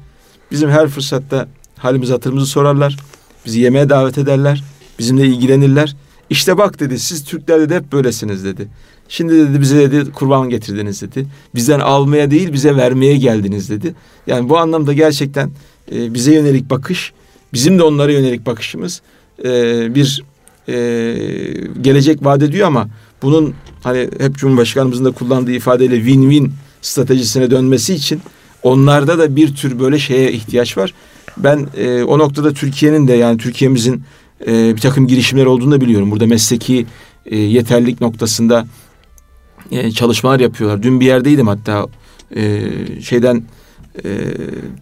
Bizim 0.51 0.69
her 0.69 0.87
fırsatta 0.87 1.47
halimizi 1.77 2.13
hatırımızı 2.13 2.45
sorarlar. 2.45 2.97
Bizi 3.45 3.59
yemeğe 3.59 3.89
davet 3.89 4.17
ederler. 4.17 4.63
Bizimle 4.99 5.27
ilgilenirler. 5.27 5.95
İşte 6.29 6.57
bak 6.57 6.79
dedi 6.79 6.99
siz 6.99 7.23
Türkler 7.23 7.61
dedi 7.61 7.75
hep 7.75 7.91
böylesiniz 7.91 8.45
dedi. 8.45 8.67
Şimdi 9.09 9.33
dedi 9.33 9.61
bize 9.61 9.91
dedi 9.91 10.11
kurban 10.11 10.49
getirdiniz 10.49 11.01
dedi. 11.01 11.27
Bizden 11.55 11.79
almaya 11.79 12.31
değil 12.31 12.53
bize 12.53 12.75
vermeye 12.75 13.17
geldiniz 13.17 13.69
dedi. 13.69 13.95
Yani 14.27 14.49
bu 14.49 14.57
anlamda 14.57 14.93
gerçekten 14.93 15.51
e, 15.91 16.13
bize 16.13 16.33
yönelik 16.33 16.69
bakış, 16.69 17.13
bizim 17.53 17.79
de 17.79 17.83
onlara 17.83 18.11
yönelik 18.11 18.45
bakışımız 18.45 19.01
e, 19.43 19.95
bir 19.95 20.23
e, 20.67 20.73
gelecek 21.81 22.25
vaat 22.25 22.43
ediyor 22.43 22.67
ama 22.67 22.87
bunun 23.21 23.53
hani 23.83 24.09
hep 24.19 24.35
Cumhurbaşkanımızın 24.35 25.05
da 25.05 25.11
kullandığı 25.11 25.51
ifadeyle 25.51 25.95
win-win 25.95 26.49
stratejisine 26.81 27.51
dönmesi 27.51 27.93
için 27.93 28.21
onlarda 28.63 29.19
da 29.19 29.35
bir 29.35 29.55
tür 29.55 29.79
böyle 29.79 29.99
şeye 29.99 30.31
ihtiyaç 30.31 30.77
var. 30.77 30.93
Ben 31.37 31.67
e, 31.77 32.03
o 32.03 32.19
noktada 32.19 32.53
Türkiye'nin 32.53 33.07
de 33.07 33.13
yani 33.13 33.37
Türkiye'mizin 33.37 34.03
e, 34.47 34.75
bir 34.75 34.81
takım 34.81 35.07
girişimler 35.07 35.45
olduğunu 35.45 35.71
da 35.71 35.81
biliyorum. 35.81 36.11
Burada 36.11 36.27
mesleki 36.27 36.85
e, 37.25 37.37
yeterlilik 37.37 38.01
noktasında 38.01 38.67
e, 39.71 39.91
çalışmalar 39.91 40.39
yapıyorlar. 40.39 40.83
Dün 40.83 40.99
bir 40.99 41.05
yerdeydim 41.05 41.47
hatta 41.47 41.85
e, 42.35 42.69
şeyden 43.01 43.43
e, 44.05 44.09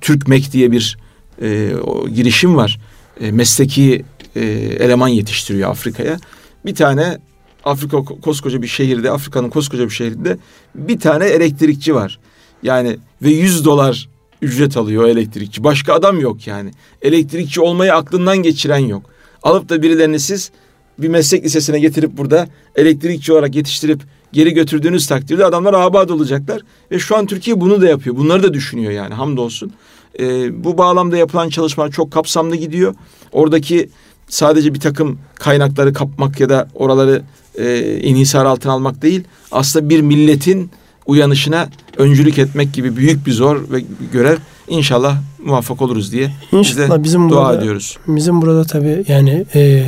Türkmek 0.02 0.54
diye 0.54 0.72
bir 0.72 0.98
e, 1.42 1.76
o 1.76 2.10
girişim 2.10 2.56
var. 2.56 2.80
E, 3.22 3.32
mesleki 3.32 4.04
e, 4.36 4.42
eleman 4.80 5.08
yetiştiriyor 5.08 5.70
Afrika'ya. 5.70 6.18
Bir 6.66 6.76
tane 6.76 7.18
Afrika 7.64 8.04
koskoca 8.04 8.62
bir 8.62 8.68
şehirde, 8.68 9.12
Afrika'nın 9.12 9.50
koskoca 9.50 9.86
bir 9.86 9.90
şehrinde 9.90 10.38
bir 10.76 11.00
tane 11.00 11.26
elektrikçi 11.26 11.96
var. 11.96 12.20
Yani 12.64 12.98
ve 13.22 13.30
100 13.30 13.66
dolar 13.66 14.10
ücret 14.42 14.78
alıyor 14.78 15.08
elektrikçi. 15.08 15.64
Başka 15.64 15.94
adam 15.94 16.20
yok 16.20 16.48
yani. 16.48 16.72
Elektrikçi 17.02 17.62
olmayı 17.62 17.94
aklından 17.94 18.38
geçiren 18.38 18.78
yok. 18.78 19.15
Alıp 19.46 19.70
da 19.70 19.82
birilerini 19.82 20.20
siz 20.20 20.52
bir 21.00 21.08
meslek 21.08 21.46
lisesine 21.46 21.80
getirip 21.80 22.18
burada 22.18 22.48
elektrikçi 22.76 23.34
olarak 23.34 23.56
yetiştirip 23.56 24.02
geri 24.34 24.54
götürdüğünüz 24.54 25.08
takdirde 25.08 25.46
adamlar 25.46 25.74
abad 25.74 26.10
olacaklar. 26.10 26.62
Ve 26.92 27.00
şu 27.00 27.18
an 27.18 27.26
Türkiye 27.26 27.62
bunu 27.62 27.82
da 27.82 27.88
yapıyor. 27.88 28.18
Bunları 28.18 28.44
da 28.44 28.54
düşünüyor 28.54 28.92
yani 28.92 29.14
hamdolsun. 29.14 29.74
Ee, 30.20 30.64
bu 30.64 30.78
bağlamda 30.78 31.18
yapılan 31.18 31.50
çalışmalar 31.50 31.92
çok 31.92 32.12
kapsamlı 32.12 32.56
gidiyor. 32.56 32.96
Oradaki 33.32 33.90
sadece 34.28 34.74
bir 34.74 34.80
takım 34.80 35.20
kaynakları 35.36 35.94
kapmak 35.94 36.40
ya 36.40 36.50
da 36.50 36.68
oraları 36.76 37.22
e, 37.56 37.98
inhisar 37.98 38.46
altına 38.46 38.72
almak 38.72 39.02
değil. 39.02 39.24
Aslında 39.52 39.90
bir 39.90 40.02
milletin 40.02 40.72
uyanışına 41.06 41.70
öncülük 41.98 42.38
etmek 42.38 42.74
gibi 42.74 42.98
büyük 42.98 43.28
bir 43.28 43.32
zor 43.32 43.72
ve 43.72 43.84
görev 44.14 44.38
inşallah 44.68 45.18
muvaffak 45.46 45.82
oluruz 45.82 46.12
diye 46.12 46.32
İnşallah 46.52 47.04
bizim 47.04 47.30
dua 47.30 47.46
burada, 47.46 47.62
ediyoruz. 47.62 47.98
Bizim 48.08 48.42
burada 48.42 48.64
tabii 48.64 49.06
yani 49.08 49.46
e, 49.56 49.86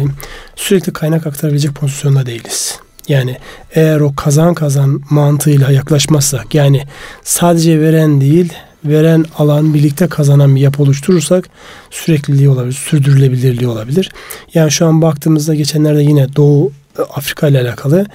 sürekli 0.56 0.94
kaynak 0.94 1.28
aktarabilecek 1.28 1.76
pozisyonda 1.76 2.26
değiliz. 2.26 2.80
Yani 3.08 3.38
eğer 3.76 4.00
o 4.00 4.16
kazan 4.16 4.54
kazan 4.54 5.02
mantığıyla 5.10 5.72
yaklaşmazsak 5.72 6.56
yani 6.56 6.84
sadece 7.24 7.82
veren 7.82 8.22
değil 8.22 8.54
veren 8.86 9.26
alan 9.38 9.74
birlikte 9.74 10.08
kazanan 10.08 10.56
bir 10.56 10.62
yapı 10.62 10.84
oluşturursak 10.84 11.50
sürekliliği 11.90 12.50
olabilir, 12.50 12.74
sürdürülebilirliği 12.74 13.68
olabilir. 13.68 14.12
Yani 14.54 14.72
şu 14.72 14.86
an 14.86 15.02
baktığımızda 15.02 15.56
geçenlerde 15.56 16.04
yine 16.04 16.36
Doğu 16.36 16.72
Afrika 17.16 17.48
ile 17.48 17.62
alakalı 17.62 18.06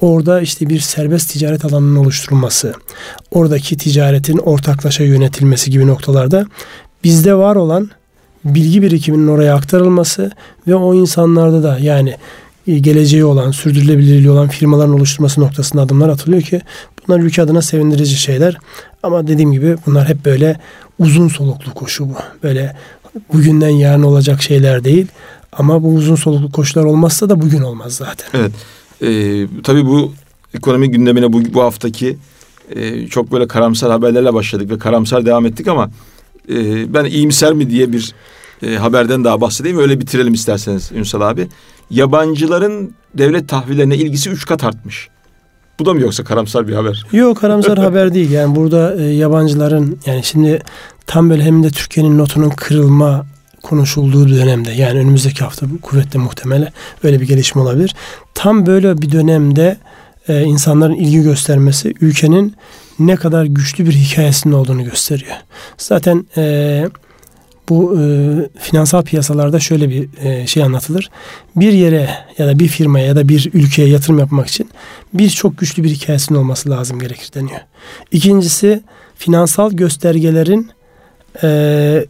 orada 0.00 0.40
işte 0.40 0.68
bir 0.68 0.80
serbest 0.80 1.32
ticaret 1.32 1.64
alanının 1.64 1.96
oluşturulması, 1.96 2.74
oradaki 3.30 3.76
ticaretin 3.76 4.38
ortaklaşa 4.38 5.04
yönetilmesi 5.04 5.70
gibi 5.70 5.86
noktalarda 5.86 6.46
bizde 7.04 7.34
var 7.34 7.56
olan 7.56 7.90
bilgi 8.44 8.82
birikiminin 8.82 9.28
oraya 9.28 9.54
aktarılması 9.54 10.30
ve 10.66 10.74
o 10.74 10.94
insanlarda 10.94 11.62
da 11.62 11.78
yani 11.78 12.16
e, 12.66 12.78
geleceği 12.78 13.24
olan, 13.24 13.50
sürdürülebilirliği 13.50 14.30
olan 14.30 14.48
firmaların 14.48 14.94
oluşturması 14.94 15.40
noktasında 15.40 15.82
adımlar 15.82 16.08
atılıyor 16.08 16.42
ki 16.42 16.60
bunlar 17.08 17.20
ülke 17.20 17.42
adına 17.42 17.62
sevindirici 17.62 18.16
şeyler. 18.16 18.56
Ama 19.02 19.26
dediğim 19.26 19.52
gibi 19.52 19.76
bunlar 19.86 20.08
hep 20.08 20.24
böyle 20.24 20.60
uzun 20.98 21.28
soluklu 21.28 21.74
koşu 21.74 22.08
bu. 22.08 22.14
Böyle 22.42 22.76
bugünden 23.32 23.68
yarın 23.68 24.02
olacak 24.02 24.42
şeyler 24.42 24.84
değil. 24.84 25.06
Ama 25.52 25.82
bu 25.82 25.94
uzun 25.94 26.16
soluklu 26.16 26.52
koşular 26.52 26.84
olmazsa 26.84 27.28
da 27.28 27.40
bugün 27.40 27.62
olmaz 27.62 27.94
zaten. 27.94 28.28
Evet. 28.34 28.52
Ee, 29.02 29.46
tabii 29.62 29.86
bu 29.86 30.12
ekonomi 30.54 30.90
gündemine 30.90 31.32
bu, 31.32 31.42
bu 31.54 31.62
haftaki 31.62 32.16
e, 32.76 33.06
çok 33.06 33.32
böyle 33.32 33.46
karamsar 33.46 33.90
haberlerle 33.90 34.34
başladık 34.34 34.70
ve 34.70 34.78
karamsar 34.78 35.26
devam 35.26 35.46
ettik 35.46 35.68
ama 35.68 35.90
e, 36.48 36.94
ben 36.94 37.04
iyimser 37.04 37.52
mi 37.52 37.70
diye 37.70 37.92
bir 37.92 38.14
e, 38.62 38.74
haberden 38.74 39.24
daha 39.24 39.40
bahsedeyim. 39.40 39.78
Öyle 39.78 40.00
bitirelim 40.00 40.34
isterseniz 40.34 40.92
Ünsal 40.92 41.20
abi. 41.20 41.48
Yabancıların 41.90 42.94
devlet 43.14 43.48
tahvillerine 43.48 43.96
ilgisi 43.96 44.30
üç 44.30 44.46
kat 44.46 44.64
artmış. 44.64 45.08
Bu 45.78 45.86
da 45.86 45.94
mı 45.94 46.00
yoksa 46.00 46.24
karamsar 46.24 46.68
bir 46.68 46.74
haber? 46.74 47.06
Yok 47.12 47.40
karamsar 47.40 47.78
haber 47.84 48.14
değil. 48.14 48.30
Yani 48.30 48.56
burada 48.56 49.02
e, 49.02 49.02
yabancıların 49.02 49.98
yani 50.06 50.24
şimdi 50.24 50.62
tam 51.06 51.30
böyle 51.30 51.42
hem 51.42 51.62
de 51.62 51.70
Türkiye'nin 51.70 52.18
notunun 52.18 52.50
kırılma 52.50 53.26
konuşulduğu 53.62 54.28
dönemde 54.28 54.70
yani 54.70 54.98
önümüzdeki 54.98 55.44
hafta 55.44 55.70
bu 55.70 55.80
kuvvetle 55.80 56.18
muhtemele 56.18 56.72
öyle 57.04 57.20
bir 57.20 57.26
gelişme 57.26 57.62
olabilir. 57.62 57.94
Tam 58.34 58.66
böyle 58.66 59.02
bir 59.02 59.12
dönemde 59.12 59.76
e, 60.28 60.42
insanların 60.42 60.94
ilgi 60.94 61.22
göstermesi 61.22 61.94
ülkenin 62.00 62.54
ne 62.98 63.16
kadar 63.16 63.44
güçlü 63.44 63.86
bir 63.86 63.92
hikayesinin 63.92 64.54
olduğunu 64.54 64.84
gösteriyor. 64.84 65.36
Zaten 65.78 66.26
e, 66.36 66.84
bu 67.68 68.00
e, 68.00 68.04
finansal 68.58 69.02
piyasalarda 69.02 69.60
şöyle 69.60 69.88
bir 69.88 70.08
e, 70.24 70.46
şey 70.46 70.62
anlatılır. 70.62 71.10
Bir 71.56 71.72
yere 71.72 72.10
ya 72.38 72.46
da 72.46 72.58
bir 72.58 72.68
firmaya 72.68 73.06
ya 73.06 73.16
da 73.16 73.28
bir 73.28 73.50
ülkeye 73.54 73.88
yatırım 73.88 74.18
yapmak 74.18 74.46
için 74.46 74.70
bir 75.14 75.30
çok 75.30 75.58
güçlü 75.58 75.84
bir 75.84 75.90
hikayesinin 75.90 76.38
olması 76.38 76.70
lazım 76.70 76.98
gerekir 76.98 77.30
deniyor. 77.34 77.60
İkincisi 78.12 78.82
finansal 79.16 79.72
göstergelerin 79.72 80.70
e, 81.42 82.06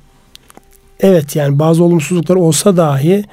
evet 1.00 1.36
yani 1.36 1.58
bazı 1.58 1.84
olumsuzluklar 1.84 2.36
olsa 2.36 2.76
dahi 2.76 3.24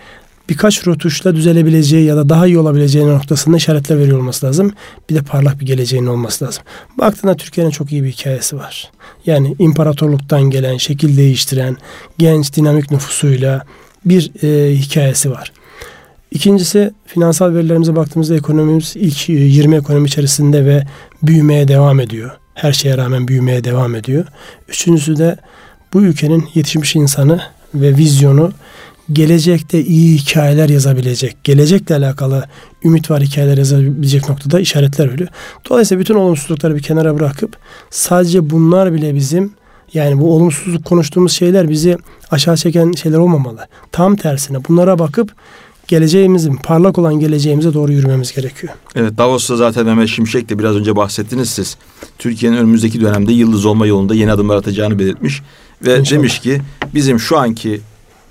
birkaç 0.50 0.88
rötuşla 0.88 1.36
düzelebileceği 1.36 2.06
ya 2.06 2.16
da 2.16 2.30
daha 2.30 2.48
iyi 2.48 2.60
olabileceği 2.60 3.08
noktasında 3.08 3.58
işaretler 3.58 4.00
veriyor 4.00 4.18
olması 4.18 4.46
lazım. 4.46 4.72
Bir 5.10 5.16
de 5.16 5.22
parlak 5.22 5.60
bir 5.60 5.66
geleceğinin 5.66 6.08
olması 6.08 6.46
lazım. 6.46 6.64
Baktığında 6.98 7.36
Türkiye'nin 7.36 7.72
çok 7.72 7.92
iyi 7.92 8.04
bir 8.04 8.12
hikayesi 8.12 8.58
var. 8.58 8.92
Yani 9.26 9.56
imparatorluktan 9.60 10.42
gelen, 10.42 10.78
şekil 10.78 11.18
değiştiren, 11.18 11.78
genç, 12.18 12.56
dinamik 12.56 12.92
nüfusuyla 12.92 13.66
bir 14.06 14.32
e, 14.44 14.76
hikayesi 14.76 15.32
var. 15.32 15.52
İkincisi 16.32 16.94
finansal 17.06 17.54
verilerimize 17.54 17.96
baktığımızda 17.96 18.36
ekonomimiz 18.36 18.94
ilk 18.96 19.30
20 19.30 19.76
ekonomi 19.76 20.08
içerisinde 20.08 20.66
ve 20.66 20.84
büyümeye 21.24 21.68
devam 21.68 22.00
ediyor. 22.00 22.32
Her 22.54 22.74
şeye 22.74 22.98
rağmen 22.98 23.28
büyümeye 23.28 23.64
devam 23.64 23.96
ediyor. 23.96 24.26
Üçüncüsü 24.68 25.18
de 25.18 25.38
bu 25.94 26.02
ülkenin 26.02 26.50
yetişmiş 26.54 26.96
insanı 26.96 27.42
ve 27.74 27.98
vizyonu 27.98 28.52
gelecekte 29.14 29.84
iyi 29.84 30.18
hikayeler 30.18 30.70
yazabilecek, 30.70 31.44
gelecekle 31.44 31.96
alakalı 31.96 32.46
ümit 32.84 33.12
var 33.12 33.22
hikayeler 33.22 33.58
yazabilecek 33.58 34.30
noktada 34.30 34.60
işaretler 34.60 35.12
veriyor. 35.12 35.30
Dolayısıyla 35.70 36.02
bütün 36.02 36.16
olumsuzlukları 36.16 36.76
bir 36.76 36.82
kenara 36.82 37.20
bırakıp 37.20 37.58
sadece 37.90 38.50
bunlar 38.50 38.94
bile 38.94 39.16
bizim 39.16 39.54
yani 39.94 40.20
bu 40.20 40.36
olumsuzluk 40.36 40.86
konuştuğumuz 40.86 41.32
şeyler 41.32 41.70
bizi 41.70 41.98
aşağı 42.32 42.58
çeken 42.58 42.92
şeyler 42.92 43.18
olmamalı. 43.18 43.68
Tam 43.92 44.16
tersine 44.16 44.58
bunlara 44.70 45.00
bakıp 45.00 45.34
geleceğimizin, 45.88 46.56
parlak 46.56 46.98
olan 46.98 47.20
geleceğimize 47.20 47.74
doğru 47.74 47.92
yürümemiz 47.92 48.36
gerekiyor. 48.36 48.74
Evet 48.96 49.18
Davos'ta 49.18 49.56
zaten 49.56 49.86
Mehmet 49.86 50.10
Şimşek 50.10 50.50
de 50.50 50.60
biraz 50.60 50.76
önce 50.76 50.96
bahsettiniz 50.96 51.50
siz. 51.50 51.78
Türkiye'nin 52.18 52.58
önümüzdeki 52.58 53.02
dönemde 53.02 53.34
yıldız 53.34 53.66
olma 53.66 53.88
yolunda 53.88 54.16
yeni 54.16 54.32
adımlar 54.32 54.56
atacağını 54.56 55.00
belirtmiş. 55.00 55.42
Ve 55.86 56.00
İnşallah. 56.00 56.18
demiş 56.18 56.40
ki 56.40 56.62
bizim 56.94 57.20
şu 57.20 57.38
anki 57.38 57.82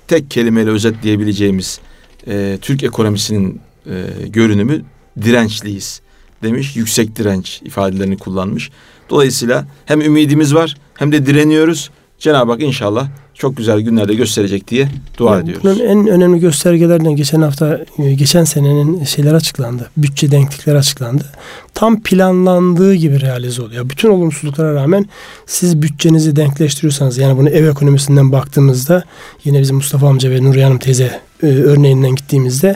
tek 0.09 0.31
kelimeyle 0.31 0.69
özetleyebileceğimiz 0.69 1.79
e, 2.27 2.57
Türk 2.61 2.83
ekonomisinin 2.83 3.61
e, 3.85 4.27
görünümü 4.27 4.81
dirençliyiz 5.21 6.01
demiş. 6.43 6.75
Yüksek 6.75 7.15
direnç 7.15 7.61
ifadelerini 7.65 8.17
kullanmış. 8.17 8.69
Dolayısıyla 9.09 9.67
hem 9.85 10.01
ümidimiz 10.01 10.55
var 10.55 10.77
hem 10.93 11.11
de 11.11 11.25
direniyoruz. 11.25 11.89
Cenab-ı 12.19 12.51
Hak 12.51 12.61
inşallah 12.61 13.07
çok 13.33 13.57
güzel 13.57 13.79
günlerde 13.79 14.13
gösterecek 14.13 14.67
diye 14.67 14.87
dua 15.17 15.31
yani 15.31 15.43
ediyoruz. 15.43 15.63
Bunun 15.63 15.79
en 15.79 16.07
önemli 16.07 16.39
göstergelerinden 16.39 17.15
geçen 17.15 17.41
hafta, 17.41 17.79
e, 17.99 18.13
geçen 18.13 18.43
senenin 18.43 19.03
şeyler 19.03 19.33
açıklandı. 19.33 19.89
Bütçe 19.97 20.31
denklikleri 20.31 20.77
açıklandı. 20.77 21.25
Tam 21.73 22.03
planlandığı 22.03 22.95
gibi 22.95 23.21
realize 23.21 23.61
oluyor. 23.61 23.89
Bütün 23.89 24.09
olumsuzluklara 24.09 24.73
rağmen 24.73 25.05
siz 25.45 25.81
bütçenizi 25.81 26.35
denkleştiriyorsanız 26.35 27.17
yani 27.17 27.37
bunu 27.37 27.49
ev 27.49 27.67
ekonomisinden 27.67 28.31
baktığımızda 28.31 29.03
yine 29.43 29.61
bizim 29.61 29.75
Mustafa 29.75 30.07
amca 30.07 30.31
ve 30.31 30.43
Nuriye 30.43 30.65
Hanım 30.65 30.79
teyze 30.79 31.21
e, 31.43 31.47
örneğinden 31.47 32.15
gittiğimizde 32.15 32.75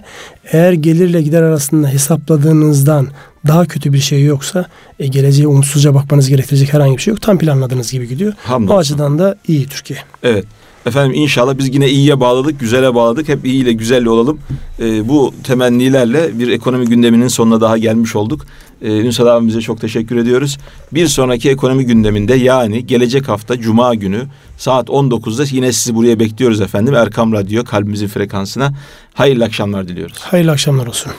eğer 0.52 0.74
gelirle 0.74 1.22
gider 1.22 1.42
arasında 1.42 1.88
hesapladığınızdan 1.88 3.08
daha 3.48 3.66
kötü 3.66 3.94
bir 3.94 4.00
şey 4.00 4.24
yoksa 4.24 4.66
e, 5.00 5.08
geleceğe 5.08 5.48
umutsuzca 5.48 5.94
bakmanız 5.94 6.30
gerektirecek 6.30 6.74
herhangi 6.74 6.98
bir 6.98 7.02
şey 7.02 7.12
yok. 7.12 7.22
Tam 7.22 7.38
planladığınız 7.38 7.92
gibi 7.92 8.08
gidiyor. 8.08 8.34
Hamdolsun. 8.44 8.76
O 8.76 8.80
açıdan 8.80 9.20
da 9.20 9.36
iyi 9.48 9.68
Türkiye. 9.68 10.00
Evet. 10.24 10.46
Efendim 10.86 11.22
inşallah 11.22 11.58
biz 11.58 11.76
yine 11.76 11.90
iyiye 11.90 12.20
bağladık, 12.20 12.60
güzele 12.60 12.96
bağladık. 12.96 13.30
Hep 13.30 13.46
iyi 13.46 13.64
ile 13.64 13.74
güzelle 13.74 14.10
olalım. 14.10 14.40
Ee, 14.80 15.10
bu 15.10 15.34
temennilerle 15.44 16.40
bir 16.40 16.48
ekonomi 16.48 16.86
gündeminin 16.86 17.28
sonuna 17.28 17.62
daha 17.62 17.78
gelmiş 17.78 18.16
olduk. 18.16 18.46
Ee, 18.82 18.98
Ünsal 18.98 19.28
abimize 19.28 19.62
çok 19.62 19.82
teşekkür 19.82 20.18
ediyoruz. 20.18 20.58
Bir 20.94 21.08
sonraki 21.08 21.50
ekonomi 21.50 21.86
gündeminde 21.86 22.36
yani 22.36 22.88
gelecek 22.88 23.28
hafta 23.28 23.60
Cuma 23.60 23.96
günü 23.96 24.22
saat 24.58 24.88
19'da 24.88 25.44
yine 25.52 25.72
sizi 25.72 25.96
buraya 25.96 26.20
bekliyoruz 26.20 26.62
efendim. 26.62 26.94
Erkam 26.94 27.34
Radyo 27.34 27.64
kalbimizin 27.64 28.08
frekansına. 28.08 28.74
Hayırlı 29.14 29.44
akşamlar 29.44 29.88
diliyoruz. 29.88 30.18
Hayırlı 30.20 30.52
akşamlar 30.52 30.88
olsun. 30.88 31.12